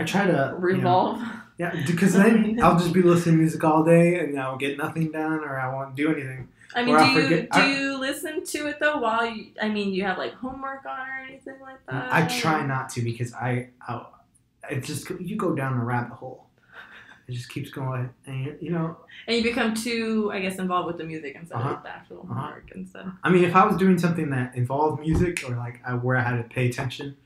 I 0.00 0.04
try 0.04 0.26
to 0.26 0.32
you 0.32 0.36
know, 0.36 0.54
revolve. 0.58 1.22
yeah, 1.58 1.74
because 1.86 2.14
then 2.14 2.58
I'll 2.62 2.78
just 2.78 2.92
be 2.92 3.02
listening 3.02 3.36
to 3.36 3.40
music 3.42 3.62
all 3.64 3.84
day 3.84 4.18
and 4.20 4.38
I'll 4.38 4.56
get 4.56 4.78
nothing 4.78 5.10
done 5.12 5.40
or 5.40 5.58
I 5.60 5.72
won't 5.74 5.94
do 5.94 6.12
anything. 6.12 6.48
I 6.74 6.84
mean, 6.84 6.94
Or 6.94 6.98
do 6.98 7.04
I'll 7.04 7.10
you 7.14 7.22
forget- 7.22 7.50
do 7.50 7.60
I- 7.60 7.66
you 7.72 7.98
listen 7.98 8.44
to 8.44 8.66
it 8.68 8.78
though 8.80 8.98
while 8.98 9.26
you? 9.26 9.46
I 9.60 9.68
mean, 9.68 9.92
you 9.92 10.04
have 10.04 10.18
like 10.18 10.34
homework 10.34 10.84
on 10.86 11.00
or 11.08 11.24
anything 11.28 11.54
like 11.60 11.84
that. 11.88 12.12
I 12.12 12.26
try 12.26 12.64
not 12.66 12.88
to 12.90 13.02
because 13.02 13.34
I, 13.34 13.70
I 13.86 14.04
it 14.70 14.84
just 14.84 15.10
you 15.20 15.36
go 15.36 15.54
down 15.54 15.72
a 15.78 15.84
rabbit 15.84 16.14
hole. 16.14 16.46
It 17.26 17.32
just 17.34 17.48
keeps 17.48 17.70
going, 17.70 18.10
and 18.26 18.44
you, 18.44 18.56
you 18.60 18.70
know, 18.72 18.96
And 19.28 19.36
you 19.36 19.42
become 19.44 19.72
too, 19.72 20.30
I 20.32 20.40
guess, 20.40 20.58
involved 20.58 20.88
with 20.88 20.98
the 20.98 21.04
music 21.04 21.36
instead 21.36 21.58
Uh-huh. 21.58 21.74
of 21.74 21.82
the 21.84 21.88
actual 21.88 22.26
Uh-huh. 22.28 22.34
homework 22.40 22.72
instead. 22.74 23.06
I 23.22 23.30
mean, 23.30 23.44
if 23.44 23.54
I 23.54 23.64
was 23.66 23.76
doing 23.76 23.98
something 23.98 24.30
that 24.30 24.56
involved 24.56 25.00
music 25.00 25.44
or 25.48 25.54
like 25.56 25.80
I, 25.86 25.94
where 25.94 26.16
I 26.16 26.22
had 26.22 26.36
to 26.38 26.42
pay 26.42 26.68
attention, 26.68 27.16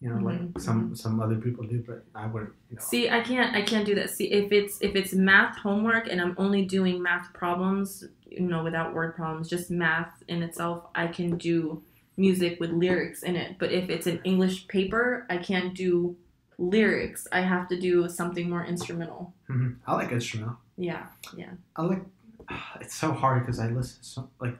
you 0.00 0.08
know, 0.08 0.20
like 0.20 0.40
Mhm, 0.40 0.60
some 0.60 0.94
some 0.94 1.20
other 1.20 1.36
people 1.36 1.64
do, 1.64 1.82
but 1.86 2.04
I 2.14 2.26
wouldn't. 2.26 2.52
You 2.70 2.76
know. 2.76 2.82
See, 2.82 3.08
I 3.10 3.20
can't, 3.20 3.54
I 3.54 3.62
can't 3.62 3.84
do 3.84 3.94
that. 3.96 4.10
See, 4.10 4.30
if 4.30 4.52
it's 4.52 4.80
if 4.80 4.94
it's 4.94 5.12
math 5.12 5.56
homework 5.58 6.08
and 6.10 6.20
I'm 6.20 6.34
only 6.38 6.64
doing 6.64 7.02
math 7.02 7.32
problems, 7.32 8.04
you 8.26 8.40
know, 8.40 8.62
without 8.62 8.94
word 8.94 9.16
problems, 9.16 9.48
just 9.48 9.70
math 9.70 10.22
in 10.28 10.42
itself, 10.42 10.84
I 10.94 11.08
can 11.08 11.36
do 11.36 11.82
music 12.16 12.58
with 12.60 12.70
lyrics 12.70 13.22
in 13.22 13.34
it. 13.36 13.56
But 13.58 13.72
if 13.72 13.90
it's 13.90 14.06
an 14.06 14.20
English 14.24 14.68
paper, 14.68 15.26
I 15.30 15.38
can't 15.38 15.74
do 15.74 16.16
lyrics. 16.58 17.26
I 17.32 17.40
have 17.42 17.68
to 17.68 17.80
do 17.80 18.08
something 18.08 18.48
more 18.50 18.64
instrumental. 18.64 19.34
Mhm. 19.48 19.76
I 19.86 19.94
like 19.94 20.12
instrumental. 20.12 20.58
Yeah. 20.76 21.06
Yeah. 21.36 21.50
I 21.76 21.82
like. 21.82 22.02
It's 22.80 22.94
so 22.94 23.12
hard 23.12 23.42
because 23.42 23.58
I 23.58 23.68
listen 23.68 24.02
so 24.02 24.30
like 24.40 24.56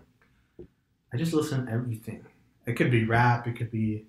I 1.12 1.16
just 1.16 1.32
listen 1.32 1.66
to 1.66 1.72
everything. 1.72 2.24
It 2.66 2.74
could 2.74 2.90
be 2.90 3.04
rap, 3.04 3.46
it 3.46 3.56
could 3.56 3.70
be 3.70 4.04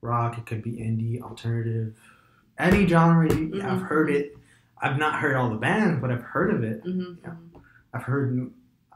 rock, 0.00 0.38
it 0.38 0.46
could 0.46 0.62
be 0.62 0.72
indie, 0.72 1.20
alternative, 1.20 1.94
any 2.58 2.86
genre. 2.86 3.28
Mhm. 3.28 3.62
I've 3.64 3.82
heard 3.82 4.10
it. 4.10 4.36
I've 4.80 4.98
not 4.98 5.18
heard 5.20 5.34
all 5.36 5.50
the 5.50 5.56
bands, 5.56 6.00
but 6.00 6.10
I've 6.10 6.22
heard 6.22 6.52
of 6.54 6.62
it. 6.62 6.80
hmm 6.82 7.14
Yeah. 7.22 7.34
I've 7.92 8.04
heard. 8.04 8.50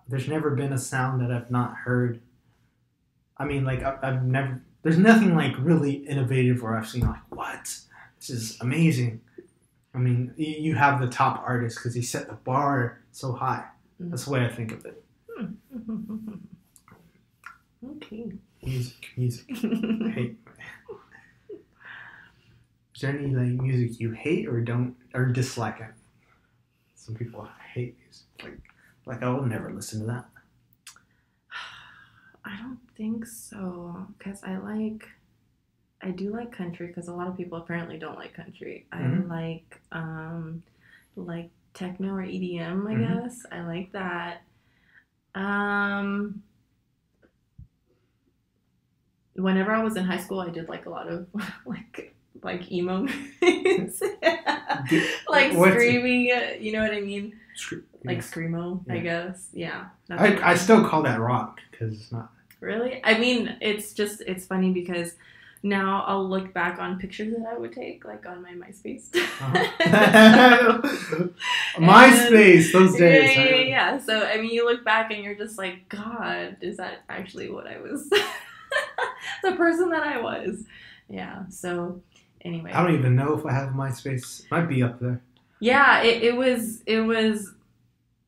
There's 0.09 0.29
never 0.29 0.51
been 0.51 0.73
a 0.73 0.79
sound 0.79 1.21
that 1.23 1.31
I've 1.33 1.51
not 1.51 1.75
heard. 1.77 2.21
I 3.37 3.45
mean, 3.45 3.65
like 3.65 3.83
I, 3.83 3.99
I've 4.03 4.25
never. 4.25 4.63
There's 4.83 4.99
nothing 4.99 5.35
like 5.37 5.55
really 5.59 5.93
innovative 6.07 6.61
where 6.63 6.77
I've 6.77 6.89
seen 6.89 7.03
like 7.07 7.21
what 7.31 7.63
this 8.19 8.31
is 8.31 8.61
amazing. 8.61 9.21
I 9.95 9.99
mean, 9.99 10.33
you 10.37 10.75
have 10.75 11.01
the 11.01 11.07
top 11.09 11.43
artist 11.47 11.77
because 11.79 11.95
he 11.95 12.03
set 12.03 12.27
the 12.29 12.35
bar 12.35 13.01
so 13.13 13.33
high. 13.33 13.65
That's 14.01 14.25
the 14.25 14.31
way 14.31 14.45
I 14.45 14.49
think 14.49 14.73
of 14.73 14.85
it. 14.87 15.03
okay. 17.97 18.33
Music, 18.65 19.09
music. 19.17 19.47
Hate. 20.15 20.39
Is 23.03 23.09
there 23.09 23.19
any 23.19 23.35
like 23.35 23.61
music 23.61 23.99
you 23.99 24.13
hate 24.13 24.47
or 24.47 24.61
don't 24.61 24.95
or 25.13 25.25
dislike? 25.27 25.81
It? 25.81 25.89
Some 26.95 27.17
people 27.17 27.49
hate 27.75 27.97
music. 27.99 28.27
Like, 28.45 28.61
like 29.07 29.23
I 29.25 29.29
will 29.31 29.45
never 29.45 29.73
listen 29.73 29.99
to 30.03 30.07
that. 30.07 30.27
I 32.45 32.57
don't 32.61 32.79
think 32.97 33.27
so, 33.27 34.07
because 34.17 34.45
I 34.45 34.57
like, 34.59 35.05
I 36.01 36.11
do 36.13 36.31
like 36.31 36.53
country, 36.53 36.87
because 36.87 37.09
a 37.09 37.13
lot 37.13 37.27
of 37.27 37.37
people 37.37 37.59
apparently 37.59 37.99
don't 37.99 38.15
like 38.15 38.35
country. 38.35 38.87
Mhm. 38.93 39.29
I 39.33 39.35
like, 39.37 39.81
um, 39.91 40.63
like 41.17 41.51
techno 41.75 42.15
or 42.15 42.23
EDM, 42.23 42.87
I 42.87 42.95
Mhm. 42.95 43.25
guess. 43.25 43.45
I 43.51 43.63
like 43.63 43.91
that. 43.91 44.43
Um, 45.35 46.45
whenever 49.35 49.73
I 49.73 49.83
was 49.83 49.97
in 49.97 50.05
high 50.05 50.19
school, 50.21 50.39
I 50.39 50.51
did 50.51 50.69
like 50.69 50.87
a 50.87 50.91
lot 50.91 51.09
of 51.09 51.27
like 51.67 52.12
like 52.43 52.71
emo 52.73 53.03
like 55.29 55.53
What's- 55.55 55.73
screaming, 55.75 56.33
uh, 56.33 56.55
you 56.61 56.73
know 56.73 56.83
what 56.83 56.93
I 56.93 57.01
mean? 57.01 57.39
Screw- 57.55 57.85
Like 58.05 58.19
screamo, 58.19 58.81
I 58.91 58.99
guess. 58.99 59.49
Yeah. 59.53 59.87
I, 60.11 60.53
I 60.53 60.55
still 60.57 60.85
call 60.89 61.03
that 61.03 61.21
rock 61.21 61.61
because 61.71 61.95
it's 61.95 62.11
not. 62.13 62.31
Really? 62.61 63.01
I 63.05 63.19
mean, 63.19 63.57
it's 63.61 63.93
just 63.93 64.23
it's 64.23 64.47
funny 64.47 64.73
because 64.73 65.15
now 65.65 66.03
I'll 66.07 66.29
look 66.29 66.53
back 66.53 66.79
on 66.81 66.99
pictures 66.99 67.35
that 67.37 67.47
I 67.47 67.57
would 67.59 67.73
take, 67.73 68.05
like 68.05 68.25
on 68.27 68.43
my 68.43 68.53
MySpace. 68.53 69.15
Uh-huh. 69.15 70.79
MySpace 71.77 72.73
those 72.73 72.97
days. 72.97 73.37
Yeah, 73.37 73.45
yeah, 73.45 73.55
yeah, 73.57 73.65
yeah. 73.65 73.99
So 73.99 74.25
I 74.27 74.37
mean, 74.41 74.51
you 74.51 74.65
look 74.65 74.85
back 74.85 75.11
and 75.13 75.23
you're 75.23 75.35
just 75.37 75.59
like, 75.59 75.89
God, 75.89 76.57
is 76.61 76.77
that 76.79 77.03
actually 77.09 77.51
what 77.51 77.67
I 77.67 77.79
was? 77.81 78.09
the 79.43 79.53
person 79.53 79.91
that 79.91 80.03
I 80.03 80.21
was. 80.21 80.65
Yeah. 81.09 81.47
So 81.49 82.01
anyway. 82.43 82.73
I 82.73 82.83
don't 82.85 82.95
even 82.99 83.17
know 83.17 83.37
if 83.39 83.45
I 83.47 83.53
have 83.53 83.71
MySpace. 83.71 84.51
Might 84.51 84.69
be 84.69 84.83
up 84.83 85.01
there. 85.01 85.21
Yeah, 85.61 86.03
it, 86.03 86.23
it 86.23 86.37
was 86.37 86.83
it 86.87 87.01
was 87.01 87.55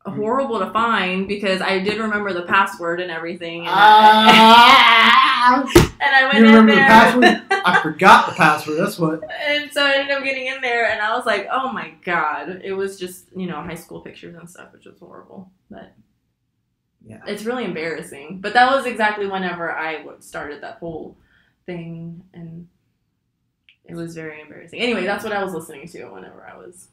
horrible 0.06 0.58
to 0.58 0.70
find 0.70 1.26
because 1.26 1.60
I 1.62 1.78
did 1.78 1.98
remember 1.98 2.32
the 2.32 2.42
password 2.42 3.00
and 3.00 3.10
everything. 3.10 3.60
And, 3.60 3.70
I, 3.70 5.64
oh. 5.66 5.90
and 6.00 6.14
I 6.14 6.24
went 6.24 6.38
you 6.38 6.46
in 6.46 6.54
remember 6.54 6.74
the 6.74 6.80
password? 6.80 7.42
I 7.66 7.80
forgot 7.82 8.26
the 8.28 8.34
password. 8.34 8.78
That's 8.78 8.98
what. 8.98 9.22
And 9.48 9.72
so 9.72 9.82
I 9.84 9.94
ended 9.94 10.16
up 10.16 10.22
getting 10.22 10.46
in 10.46 10.60
there, 10.60 10.90
and 10.90 11.00
I 11.00 11.16
was 11.16 11.24
like, 11.26 11.48
"Oh 11.50 11.72
my 11.72 11.94
god!" 12.04 12.60
It 12.62 12.72
was 12.74 12.98
just 12.98 13.26
you 13.34 13.46
know 13.46 13.60
high 13.62 13.74
school 13.74 14.00
pictures 14.00 14.34
and 14.36 14.48
stuff, 14.48 14.72
which 14.72 14.84
was 14.84 14.98
horrible. 15.00 15.50
But 15.70 15.92
Yeah. 17.06 17.20
it's 17.26 17.44
really 17.44 17.64
embarrassing. 17.64 18.40
But 18.40 18.52
that 18.52 18.70
was 18.70 18.86
exactly 18.86 19.26
whenever 19.26 19.72
I 19.72 19.98
w- 19.98 20.16
started 20.20 20.62
that 20.62 20.76
whole 20.78 21.16
thing, 21.66 22.22
and 22.34 22.68
it 23.84 23.94
was 23.94 24.14
very 24.14 24.40
embarrassing. 24.40 24.80
Anyway, 24.80 25.04
that's 25.04 25.24
what 25.24 25.32
I 25.32 25.42
was 25.44 25.52
listening 25.54 25.86
to 25.88 26.04
whenever 26.06 26.46
I 26.46 26.56
was. 26.56 26.88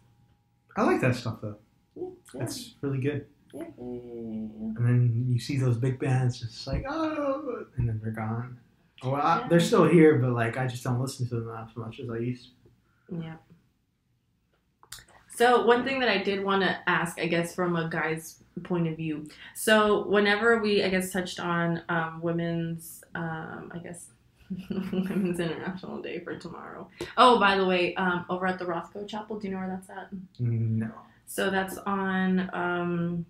I 0.78 0.84
like 0.84 1.02
that 1.02 1.16
stuff 1.16 1.40
though. 1.42 1.58
Yeah, 1.96 2.04
yeah, 2.34 2.40
That's 2.40 2.76
really 2.82 3.00
good. 3.00 3.26
yeah. 3.54 3.64
And 3.78 4.76
then 4.78 5.26
you 5.28 5.40
see 5.40 5.58
those 5.58 5.78
big 5.78 6.00
bands 6.00 6.40
just 6.40 6.66
like 6.68 6.86
oh, 6.88 7.66
and 7.78 7.88
then 7.88 8.00
they're 8.02 8.12
gone. 8.14 8.58
Well, 9.04 9.16
I, 9.16 9.48
they're 9.50 9.60
still 9.60 9.86
here, 9.86 10.18
but 10.20 10.32
like 10.32 10.58
I 10.58 10.68
just 10.68 10.84
don't 10.84 11.00
listen 11.02 11.28
to 11.30 11.36
them 11.36 11.50
as 11.58 11.76
much 11.76 12.00
as 12.00 12.10
I 12.10 12.18
used. 12.18 12.50
to. 13.10 13.16
Yeah. 13.22 13.36
So 15.34 15.66
one 15.66 15.84
thing 15.84 16.00
that 16.02 16.10
I 16.10 16.20
did 16.20 16.44
want 16.44 16.62
to 16.62 16.78
ask, 16.88 17.20
I 17.20 17.26
guess, 17.26 17.56
from 17.56 17.76
a 17.76 17.90
guy's 17.90 18.44
point 18.64 18.88
of 18.88 18.96
view. 18.98 19.28
So 19.56 20.06
whenever 20.08 20.60
we, 20.62 20.84
I 20.84 20.90
guess, 20.90 21.12
touched 21.12 21.40
on 21.40 21.82
um, 21.90 22.22
women's, 22.22 23.04
um, 23.16 23.72
I 23.74 23.80
guess, 23.80 24.08
Women's 24.92 25.40
International 25.40 26.02
Day 26.02 26.20
for 26.20 26.36
tomorrow. 26.38 26.88
Oh, 27.18 27.40
by 27.40 27.58
the 27.58 27.66
way, 27.66 27.96
um, 27.96 28.26
over 28.30 28.46
at 28.48 28.60
the 28.60 28.66
Rothko 28.66 29.08
Chapel, 29.08 29.40
do 29.40 29.48
you 29.48 29.54
know 29.54 29.60
where 29.60 29.68
that's 29.70 29.90
at? 29.90 30.10
No. 30.40 30.92
So 31.26 31.50
that's 31.50 31.78
on. 31.78 32.50
Um, 32.54 33.26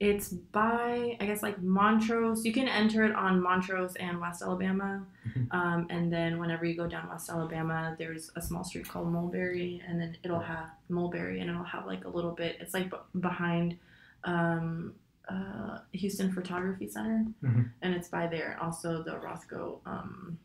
it's 0.00 0.28
by 0.28 1.16
I 1.20 1.26
guess 1.26 1.42
like 1.42 1.60
Montrose. 1.60 2.44
You 2.46 2.52
can 2.52 2.68
enter 2.68 3.04
it 3.04 3.12
on 3.16 3.42
Montrose 3.42 3.96
and 3.96 4.20
West 4.20 4.42
Alabama, 4.42 5.04
Mhm. 5.28 5.52
um, 5.52 5.86
and 5.90 6.12
then 6.12 6.38
whenever 6.38 6.64
you 6.64 6.76
go 6.76 6.86
down 6.86 7.08
West 7.08 7.28
Alabama, 7.30 7.96
there's 7.98 8.30
a 8.36 8.42
small 8.42 8.62
street 8.62 8.86
called 8.88 9.08
Mulberry, 9.10 9.82
and 9.88 10.00
then 10.00 10.16
it'll 10.22 10.38
have 10.38 10.68
Mulberry, 10.88 11.40
and 11.40 11.50
it'll 11.50 11.64
have 11.64 11.84
like 11.86 12.04
a 12.04 12.08
little 12.08 12.30
bit. 12.32 12.58
It's 12.60 12.74
like 12.74 12.90
b- 12.90 12.96
behind 13.18 13.76
um, 14.24 14.94
uh, 15.28 15.78
Houston 15.92 16.30
Photography 16.32 16.88
Center, 16.88 17.24
Mhm. 17.42 17.70
and 17.82 17.94
it's 17.94 18.08
by 18.08 18.26
there. 18.28 18.56
Also, 18.60 19.02
the 19.02 19.12
Rothko. 19.12 19.78
Um, 19.86 20.38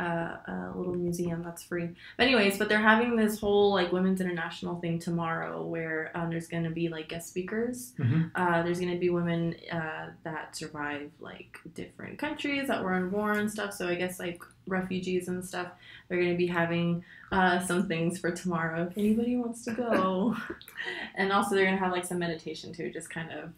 uh, 0.00 0.36
a 0.46 0.72
little 0.74 0.94
museum 0.94 1.42
that's 1.42 1.62
free. 1.62 1.90
But 2.16 2.26
anyways, 2.26 2.58
but 2.58 2.68
they're 2.68 2.80
having 2.80 3.16
this 3.16 3.38
whole 3.38 3.72
like 3.74 3.92
Women's 3.92 4.20
International 4.20 4.80
thing 4.80 4.98
tomorrow, 4.98 5.62
where 5.62 6.10
um, 6.14 6.30
there's 6.30 6.48
going 6.48 6.64
to 6.64 6.70
be 6.70 6.88
like 6.88 7.08
guest 7.08 7.28
speakers. 7.28 7.92
Mhm. 7.98 8.30
Uh, 8.34 8.62
there's 8.62 8.80
going 8.80 8.92
to 8.92 8.98
be 8.98 9.10
women 9.10 9.54
uh, 9.70 10.10
that 10.24 10.56
survive 10.56 11.10
like 11.20 11.58
different 11.74 12.18
countries 12.18 12.68
that 12.68 12.82
were 12.82 12.94
in 12.94 13.10
war 13.10 13.32
and 13.32 13.50
stuff. 13.50 13.74
So 13.74 13.88
I 13.88 13.94
guess 13.94 14.18
like 14.18 14.42
refugees 14.66 15.28
and 15.28 15.44
stuff. 15.44 15.68
They're 16.08 16.18
going 16.18 16.32
to 16.32 16.38
be 16.38 16.46
having 16.46 17.04
uh, 17.30 17.60
some 17.60 17.86
things 17.86 18.18
for 18.18 18.30
tomorrow 18.30 18.86
if 18.90 18.96
anybody 18.96 19.36
wants 19.36 19.64
to 19.66 19.72
go. 19.72 20.36
and 21.14 21.30
also 21.30 21.54
they're 21.54 21.66
going 21.66 21.76
to 21.76 21.84
have 21.84 21.92
like 21.92 22.06
some 22.06 22.18
meditation 22.18 22.72
too, 22.72 22.90
just 22.90 23.10
kind 23.10 23.30
of 23.32 23.52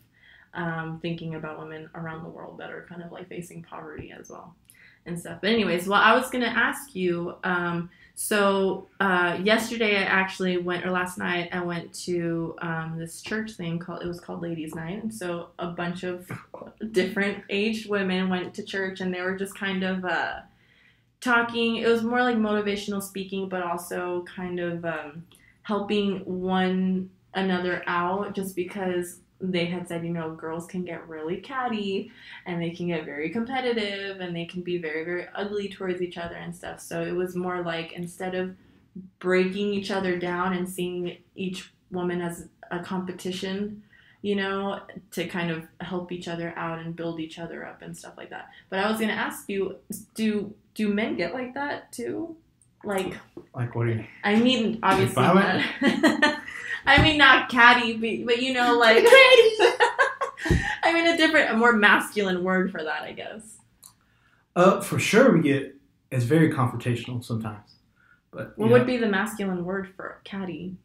um, 0.55 0.99
thinking 1.01 1.35
about 1.37 1.59
women 1.59 1.89
around 1.95 2.25
the 2.25 2.29
world 2.29 2.59
that 2.59 2.71
are 2.71 2.85
kind 2.89 3.03
of 3.03 3.13
like 3.13 3.29
facing 3.29 3.63
poverty 3.63 4.13
as 4.19 4.29
well 4.29 4.55
and 5.07 5.19
stuff. 5.19 5.39
But 5.41 5.51
anyways, 5.51 5.87
well, 5.89 6.01
I 6.01 6.15
was 6.15 6.31
gonna 6.31 6.47
ask 6.47 6.95
you. 6.95 7.35
Um, 7.45 7.91
so 8.15 8.89
uh, 9.01 9.39
yesterday, 9.43 9.97
I 9.97 10.03
actually 10.03 10.59
went, 10.59 10.85
or 10.85 10.91
last 10.91 11.19
night, 11.19 11.49
I 11.53 11.63
went 11.65 11.93
to 12.05 12.55
um, 12.61 12.97
this 12.99 13.23
church 13.23 13.53
thing 13.53 13.79
called. 13.79 14.03
It 14.03 14.07
was 14.07 14.21
called 14.21 14.43
Ladies' 14.43 14.75
Night, 14.75 15.03
and 15.03 15.13
so 15.13 15.49
a 15.59 15.69
bunch 15.69 16.05
of 16.05 16.31
different 16.93 17.43
aged 17.51 17.89
women 17.89 18.29
went 18.29 18.55
to 18.55 18.63
church, 18.63 19.01
and 19.01 19.13
they 19.13 19.23
were 19.23 19.37
just 19.37 19.57
kind 19.57 19.83
of 19.83 20.05
uh, 20.05 20.41
talking. 21.21 21.77
It 21.77 21.89
was 21.89 22.03
more 22.03 22.23
like 22.23 22.37
motivational 22.37 23.03
speaking, 23.03 23.49
but 23.49 23.63
also 23.63 24.25
kind 24.25 24.61
of 24.61 24.85
um, 24.85 25.25
helping 25.63 26.19
one 26.19 27.11
another 27.35 27.83
out, 27.87 28.35
just 28.35 28.55
because 28.55 29.21
they 29.43 29.67
had 29.67 29.89
said, 29.89 30.05
you 30.05 30.13
know, 30.13 30.35
girls 30.35 30.67
can 30.67 30.85
get 30.85 31.07
really 31.09 31.37
catty 31.39 32.13
and 32.47 32.63
they 32.63 32.71
can 32.71 32.87
get 32.87 33.05
very 33.05 33.29
competitive 33.29 34.21
and 34.21 34.35
they 34.35 34.45
can 34.45 34.63
be 34.63 34.79
very 34.79 35.05
very 35.05 35.27
ugly 35.35 35.69
towards 35.69 36.01
each 36.01 36.17
other 36.17 36.37
and 36.37 36.55
stuff. 36.55 36.81
So 36.81 37.03
it 37.03 37.13
was 37.13 37.35
more 37.35 37.63
like 37.63 37.93
instead 37.93 38.35
of 38.35 38.55
breaking 39.19 39.75
each 39.75 39.91
other 39.91 40.19
down 40.19 40.53
and 40.53 40.69
seeing 40.69 41.19
each 41.35 41.73
woman 41.91 42.21
as 42.21 42.49
a 42.71 42.79
competition 42.79 43.83
you 44.23 44.37
know 44.37 44.81
to 45.11 45.27
kind 45.27 45.51
of 45.51 45.65
help 45.81 46.13
each 46.13 46.29
other 46.29 46.55
out 46.57 46.79
and 46.79 46.97
build 46.97 47.21
each 47.21 47.39
other 47.39 47.67
up 47.67 47.83
and 47.83 47.97
stuff 47.97 48.15
like 48.17 48.31
that. 48.31 48.49
But 48.71 48.79
i 48.79 48.89
was 48.89 48.99
going 48.99 49.11
to 49.11 49.15
ask 49.15 49.49
you 49.49 49.77
do 50.15 50.55
do 50.75 50.89
men 50.89 51.17
get 51.17 51.35
like 51.35 51.55
that 51.55 51.93
too? 51.93 52.37
Like 52.85 53.15
Like 53.55 53.75
what 53.75 53.87
do 53.87 53.93
you? 53.93 54.05
i 54.25 54.37
mean 54.37 54.79
obviously 54.83 55.23
not, 55.23 55.65
i 56.87 57.03
mean 57.03 57.19
not 57.19 57.49
catty 57.49 57.97
but, 57.97 58.27
but 58.27 58.43
you 58.43 58.53
know 58.53 58.79
like 58.79 59.07
I 60.83 60.93
mean, 60.93 61.07
a 61.07 61.17
different, 61.17 61.51
a 61.51 61.57
more 61.57 61.73
masculine 61.73 62.43
word 62.43 62.71
for 62.71 62.83
that, 62.83 63.03
I 63.03 63.13
guess. 63.13 63.59
Uh, 64.55 64.81
for 64.81 64.99
sure 64.99 65.33
we 65.33 65.43
get. 65.43 65.77
It's 66.11 66.25
very 66.25 66.53
confrontational 66.53 67.25
sometimes, 67.25 67.77
but 68.31 68.53
What 68.59 68.67
you 68.67 68.73
would 68.73 68.87
be 68.87 68.99
the 68.99 69.09
masculine 69.09 69.65
word 69.65 69.89
for 69.97 70.21
catty? 70.25 70.77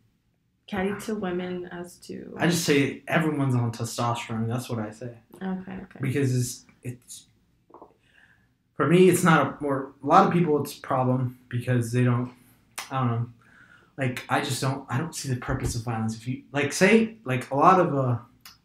Catty 0.68 0.94
to 1.06 1.16
women 1.16 1.68
as 1.72 1.98
to. 1.98 2.34
I 2.38 2.48
just 2.48 2.64
say 2.64 3.04
everyone's 3.10 3.56
on 3.56 3.74
testosterone. 3.74 4.48
That's 4.48 4.70
what 4.70 4.80
I 4.80 4.92
say 4.92 5.18
Okay, 5.36 5.74
okay. 5.74 6.00
because 6.00 6.34
it's 6.34 6.66
it's. 6.84 7.26
For 8.76 8.88
me, 8.88 9.10
it's 9.10 9.24
not 9.24 9.48
a 9.48 9.64
more. 9.64 9.94
A 10.02 10.08
lot 10.08 10.28
of 10.28 10.32
people, 10.32 10.62
it's 10.62 10.78
a 10.78 10.82
problem 10.82 11.40
because 11.50 11.92
they 11.92 12.06
don't. 12.06 12.32
I 12.90 13.00
don't 13.00 13.08
know. 13.12 13.30
Like 13.98 14.24
I 14.30 14.42
just 14.42 14.62
don't. 14.62 14.86
I 14.90 14.98
don't 14.98 15.16
see 15.16 15.30
the 15.30 15.38
purpose 15.38 15.76
of 15.76 15.84
violence. 15.84 16.16
If 16.16 16.28
you 16.28 16.44
like, 16.52 16.72
say 16.74 17.16
like 17.26 17.50
a 17.52 17.56
lot 17.56 17.80
of 17.80 17.96
uh, 17.96 18.18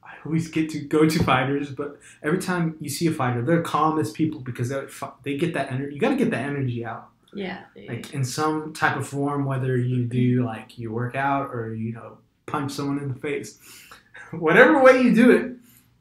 I 0.05 0.11
always 0.27 0.49
get 0.49 0.69
to 0.71 0.81
go 0.81 1.09
to 1.09 1.25
fighters, 1.25 1.71
but 1.71 1.99
every 2.23 2.39
time 2.39 2.77
you 2.81 2.91
see 2.91 3.07
a 3.07 3.13
fighter, 3.13 3.43
they're 3.43 3.63
calm 3.63 3.99
as 3.99 4.11
people 4.13 4.41
because 4.41 4.69
they 4.69 4.83
they 5.23 5.37
get 5.39 5.55
that 5.55 5.73
energy. 5.73 5.95
You 5.95 6.01
got 6.01 6.11
to 6.11 6.17
get 6.17 6.31
that 6.33 6.45
energy 6.45 6.85
out, 6.85 7.09
Yeah. 7.33 7.61
like 7.89 8.13
in 8.13 8.25
some 8.25 8.75
type 8.75 8.97
of 8.97 9.09
form, 9.09 9.47
whether 9.47 9.77
you 9.77 10.05
do 10.05 10.45
like 10.45 10.79
you 10.79 10.93
work 10.93 11.15
out 11.17 11.47
or 11.55 11.75
you 11.75 11.93
know 11.95 12.19
punch 12.47 12.73
someone 12.73 12.99
in 12.99 13.09
the 13.09 13.19
face, 13.19 13.59
whatever 14.33 14.83
way 14.83 15.01
you 15.01 15.15
do 15.15 15.31
it, 15.31 15.53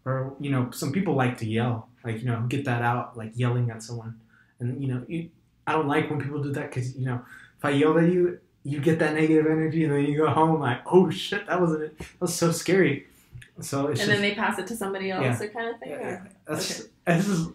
or 0.06 0.34
you 0.42 0.52
know 0.52 0.72
some 0.72 0.92
people 0.92 1.16
like 1.16 1.38
to 1.38 1.46
yell, 1.46 1.88
like 2.04 2.20
you 2.20 2.26
know 2.26 2.42
get 2.50 2.66
that 2.66 2.82
out, 2.82 3.16
like 3.18 3.32
yelling 3.36 3.70
at 3.72 3.82
someone, 3.82 4.20
and 4.60 4.82
you 4.84 4.90
know 4.94 5.06
you, 5.08 5.30
I 5.66 5.72
don't 5.72 5.88
like 5.88 6.10
when 6.10 6.20
people 6.22 6.44
do 6.44 6.52
that 6.52 6.70
because 6.70 6.98
you 6.98 7.06
know 7.06 7.22
if 7.58 7.64
I 7.64 7.70
yelled 7.72 7.98
at 7.98 8.12
you, 8.12 8.40
you 8.64 8.80
get 8.80 9.00
that 9.00 9.14
negative 9.14 9.46
energy, 9.48 9.84
and 9.86 9.94
then 9.94 10.06
you 10.06 10.18
go 10.18 10.30
home 10.30 10.60
like 10.60 10.82
oh 10.86 11.10
shit, 11.10 11.48
that 11.48 11.60
wasn't 11.60 11.84
it, 11.84 11.98
that 11.98 12.22
was 12.22 12.34
so 12.34 12.52
scary. 12.52 13.08
So 13.60 13.88
it's 13.88 14.02
and 14.02 14.10
just, 14.10 14.10
then 14.10 14.22
they 14.22 14.34
pass 14.34 14.58
it 14.60 14.68
to 14.68 14.76
somebody 14.76 15.12
else, 15.12 15.24
Yeah. 15.24 15.46
or 15.48 15.50
kind 15.50 15.70
of 15.70 15.80
thing. 15.80 15.90
yeah, 15.92 16.02
yeah. 16.02 16.24
That's 16.48 16.84
this 17.06 17.28
is 17.28 17.48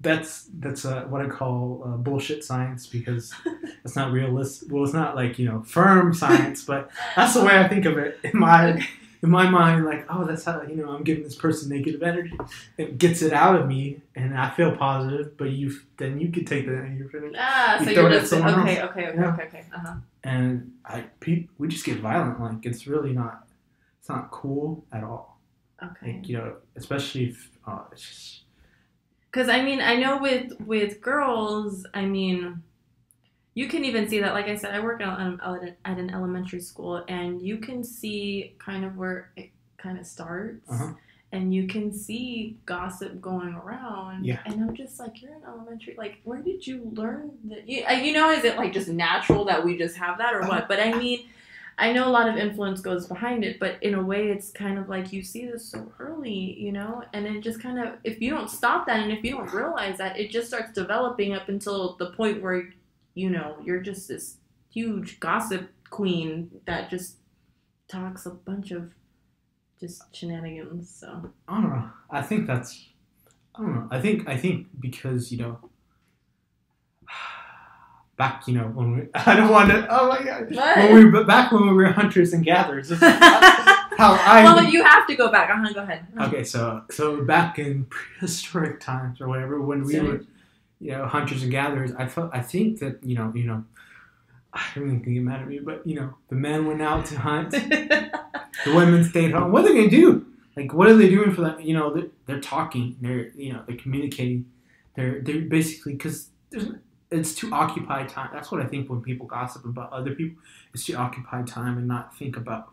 that's 0.00 0.48
that's 0.58 0.84
uh, 0.84 1.04
what 1.04 1.24
I 1.24 1.28
call 1.28 1.82
uh, 1.84 1.96
bullshit 1.96 2.44
science 2.44 2.86
because 2.86 3.34
it's 3.84 3.96
not 3.96 4.12
realistic. 4.12 4.70
Well, 4.70 4.84
it's 4.84 4.94
not 4.94 5.16
like 5.16 5.38
you 5.38 5.46
know 5.46 5.62
firm 5.62 6.14
science, 6.14 6.64
but 6.64 6.90
that's 7.16 7.34
the 7.34 7.44
way 7.44 7.58
I 7.58 7.68
think 7.68 7.84
of 7.84 7.98
it 7.98 8.18
in 8.22 8.38
my 8.38 8.86
in 9.22 9.30
my 9.30 9.48
mind. 9.50 9.84
Like, 9.84 10.06
oh, 10.08 10.24
that's 10.24 10.44
how 10.44 10.62
you 10.62 10.76
know 10.76 10.90
I'm 10.90 11.02
giving 11.04 11.24
this 11.24 11.34
person 11.34 11.68
negative 11.70 12.02
energy. 12.02 12.36
It 12.76 12.98
gets 12.98 13.22
it 13.22 13.32
out 13.32 13.60
of 13.60 13.66
me, 13.66 14.00
and 14.14 14.36
I 14.38 14.50
feel 14.50 14.76
positive. 14.76 15.36
But 15.36 15.50
you 15.50 15.72
then 15.96 16.20
you 16.20 16.30
can 16.30 16.44
take 16.44 16.66
that 16.66 16.84
negative 16.84 17.14
energy, 17.14 17.36
Ah, 17.38 17.78
You 17.80 17.86
so 17.86 17.92
throw 17.94 18.02
you're 18.02 18.20
just 18.20 18.32
okay, 18.32 18.42
else. 18.44 18.56
okay, 18.58 18.82
okay, 18.82 19.12
Yeah. 19.16 19.32
okay, 19.32 19.42
okay. 19.44 19.64
Uh-huh. 19.74 19.94
and 20.24 20.72
I 20.84 21.04
pe- 21.20 21.46
we 21.58 21.68
just 21.68 21.84
get 21.84 21.98
violent. 22.00 22.40
Like 22.40 22.64
it's 22.66 22.86
really 22.86 23.12
not 23.12 23.46
it's 24.00 24.08
not 24.08 24.30
cool 24.30 24.84
at 24.92 25.02
all. 25.04 25.38
Okay. 25.82 26.14
Like 26.14 26.28
you 26.28 26.38
know, 26.38 26.56
especially 26.76 27.26
if 27.30 27.50
uh, 27.66 27.80
it's 27.92 28.02
just 28.02 28.40
Because 29.30 29.48
I 29.48 29.62
mean, 29.62 29.80
I 29.80 29.96
know 29.96 30.18
with 30.18 30.52
with 30.60 31.00
girls, 31.00 31.86
I 31.94 32.04
mean, 32.06 32.62
you 33.58 33.66
can 33.72 33.82
even 33.90 34.02
see 34.10 34.18
that. 34.20 34.32
Like 34.38 34.46
I 34.54 34.56
said, 34.62 34.70
I 34.78 34.80
work 34.88 35.00
at, 35.00 35.08
um, 35.24 35.40
at 35.90 35.96
an 36.04 36.10
elementary 36.18 36.60
school, 36.70 36.94
and 37.08 37.30
you 37.48 37.56
can 37.66 37.78
see 37.98 38.54
kind 38.68 38.82
of 38.84 38.96
where 39.00 39.18
it 39.36 39.48
kind 39.84 39.98
of 39.98 40.06
starts, 40.06 40.68
Uh-huh. 40.70 40.92
and 41.36 41.44
you 41.56 41.64
can 41.74 41.86
see 42.04 42.56
gossip 42.66 43.12
going 43.30 43.52
around. 43.62 44.24
Yeah. 44.24 44.40
And 44.46 44.54
I'm 44.64 44.74
just 44.82 44.94
like, 45.02 45.14
you're 45.20 45.34
in 45.38 45.44
elementary. 45.52 45.94
Like, 46.04 46.14
where 46.24 46.42
did 46.50 46.60
you 46.68 46.76
learn 47.00 47.24
that? 47.50 47.68
You, 47.68 47.78
uh, 47.90 47.92
you 48.06 48.12
know, 48.16 48.30
is 48.30 48.44
it 48.44 48.56
like 48.62 48.72
just 48.72 48.88
natural 49.08 49.42
that 49.50 49.64
we 49.64 49.76
just 49.84 49.96
have 50.04 50.14
that, 50.18 50.32
or 50.36 50.42
what? 50.50 50.62
But 50.68 50.78
I 50.80 50.90
mean. 51.04 51.20
I 51.80 51.92
know 51.92 52.08
a 52.08 52.14
lot 52.18 52.28
of 52.28 52.36
influence 52.36 52.80
goes 52.80 53.06
behind 53.06 53.44
it, 53.48 53.60
but 53.60 53.72
in 53.88 53.94
a 53.94 54.02
way, 54.02 54.22
it's 54.34 54.50
kind 54.50 54.76
of 54.80 54.88
like 54.88 55.12
you 55.12 55.22
see 55.22 55.46
this 55.46 55.64
so 55.72 55.80
early, 56.00 56.38
you 56.64 56.72
know, 56.72 57.04
and 57.12 57.24
it 57.24 57.40
just 57.40 57.62
kind 57.62 57.78
of, 57.78 57.88
if 58.02 58.20
you 58.20 58.30
don't 58.36 58.50
stop 58.50 58.80
that 58.88 58.98
and 59.04 59.12
if 59.16 59.22
you 59.22 59.30
don't 59.36 59.52
realize 59.52 59.96
that, 59.98 60.18
it 60.18 60.28
just 60.36 60.48
starts 60.48 60.72
developing 60.72 61.34
up 61.38 61.48
until 61.48 61.94
the 62.00 62.06
point 62.18 62.42
where, 62.42 62.60
you 63.18 63.28
know, 63.28 63.56
you're 63.64 63.80
just 63.80 64.06
this 64.06 64.36
huge 64.70 65.18
gossip 65.18 65.68
queen 65.90 66.50
that 66.66 66.88
just 66.88 67.16
talks 67.88 68.26
a 68.26 68.30
bunch 68.30 68.70
of 68.70 68.92
just 69.80 70.02
shenanigans. 70.14 70.88
So, 70.88 71.32
I 71.48 71.60
don't 71.60 71.70
know. 71.70 71.90
I 72.10 72.22
think 72.22 72.46
that's. 72.46 72.88
I 73.56 73.62
don't 73.62 73.74
know. 73.74 73.88
I 73.90 74.00
think 74.00 74.28
I 74.28 74.36
think 74.36 74.68
because 74.78 75.32
you 75.32 75.38
know. 75.38 75.58
Back, 78.16 78.48
you 78.48 78.54
know, 78.54 78.64
when 78.64 78.96
we, 78.96 79.02
I 79.14 79.36
don't 79.36 79.50
want 79.50 79.70
to. 79.70 79.86
Oh 79.88 80.08
my 80.08 80.20
god! 80.22 80.50
When 80.50 80.94
we 80.94 81.04
were 81.04 81.24
back 81.24 81.52
when 81.52 81.68
we 81.68 81.72
were 81.72 81.86
hunters 81.86 82.32
and 82.32 82.44
gatherers, 82.44 82.88
this 82.88 82.98
is 83.02 83.08
how 83.98 84.14
I. 84.14 84.42
well, 84.42 84.64
you 84.64 84.82
have 84.82 85.06
to 85.06 85.14
go 85.14 85.30
back. 85.30 85.50
Uh-huh, 85.50 85.72
go 85.72 85.82
ahead. 85.82 86.04
okay, 86.20 86.42
so 86.42 86.82
so 86.90 87.24
back 87.24 87.60
in 87.60 87.84
prehistoric 87.90 88.80
times 88.80 89.20
or 89.20 89.28
whatever, 89.28 89.60
when 89.62 89.84
we 89.84 90.00
were, 90.00 90.24
you 90.80 90.92
know, 90.92 91.06
hunters 91.06 91.42
and 91.42 91.50
gatherers, 91.50 91.92
I 91.96 92.06
felt 92.06 92.30
I 92.32 92.40
think 92.40 92.78
that 92.80 93.02
you 93.02 93.16
know, 93.16 93.32
you 93.34 93.44
know, 93.44 93.64
I 94.52 94.62
don't 94.74 94.86
even 94.86 95.14
get 95.14 95.22
mad 95.22 95.42
at 95.42 95.48
me, 95.48 95.58
but 95.58 95.86
you 95.86 95.96
know, 95.96 96.14
the 96.28 96.36
men 96.36 96.66
went 96.66 96.82
out 96.82 97.06
to 97.06 97.18
hunt, 97.18 97.50
the 97.52 98.10
women 98.66 99.04
stayed 99.04 99.32
home. 99.32 99.52
What 99.52 99.64
are 99.64 99.68
they 99.68 99.74
gonna 99.74 99.90
do? 99.90 100.26
Like, 100.56 100.72
what 100.72 100.88
are 100.88 100.96
they 100.96 101.08
doing 101.08 101.32
for 101.32 101.42
that? 101.42 101.62
You 101.62 101.74
know, 101.74 101.94
they're, 101.94 102.08
they're 102.26 102.40
talking. 102.40 102.96
They're 103.00 103.30
you 103.30 103.52
know 103.52 103.62
they're 103.66 103.76
communicating. 103.76 104.46
They're 104.94 105.20
they're 105.20 105.42
basically 105.42 105.92
because 105.92 106.30
it's 107.10 107.34
to 107.36 107.52
occupy 107.52 108.04
time. 108.06 108.30
That's 108.32 108.50
what 108.50 108.60
I 108.60 108.66
think 108.66 108.90
when 108.90 109.00
people 109.00 109.26
gossip 109.26 109.64
about 109.64 109.92
other 109.92 110.14
people. 110.14 110.42
It's 110.74 110.84
to 110.86 110.94
occupy 110.94 111.42
time 111.42 111.78
and 111.78 111.86
not 111.86 112.16
think 112.16 112.36
about 112.36 112.70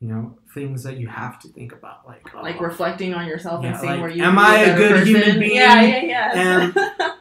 you 0.00 0.08
know 0.08 0.36
things 0.52 0.82
that 0.82 0.96
you 0.96 1.06
have 1.06 1.38
to 1.40 1.48
think 1.48 1.72
about, 1.72 2.06
like 2.06 2.32
like 2.34 2.60
uh, 2.60 2.64
reflecting 2.64 3.14
on 3.14 3.26
yourself 3.26 3.62
Yeah, 3.62 3.70
and 3.70 3.80
seeing 3.80 3.92
like, 3.92 4.00
where 4.00 4.10
you 4.10 4.22
am 4.24 4.38
I 4.38 4.58
a 4.58 4.76
good 4.76 5.06
human 5.06 5.38
being? 5.38 5.56
Yeah, 5.56 5.82
yeah, 5.82 6.72
yeah. 6.74 7.08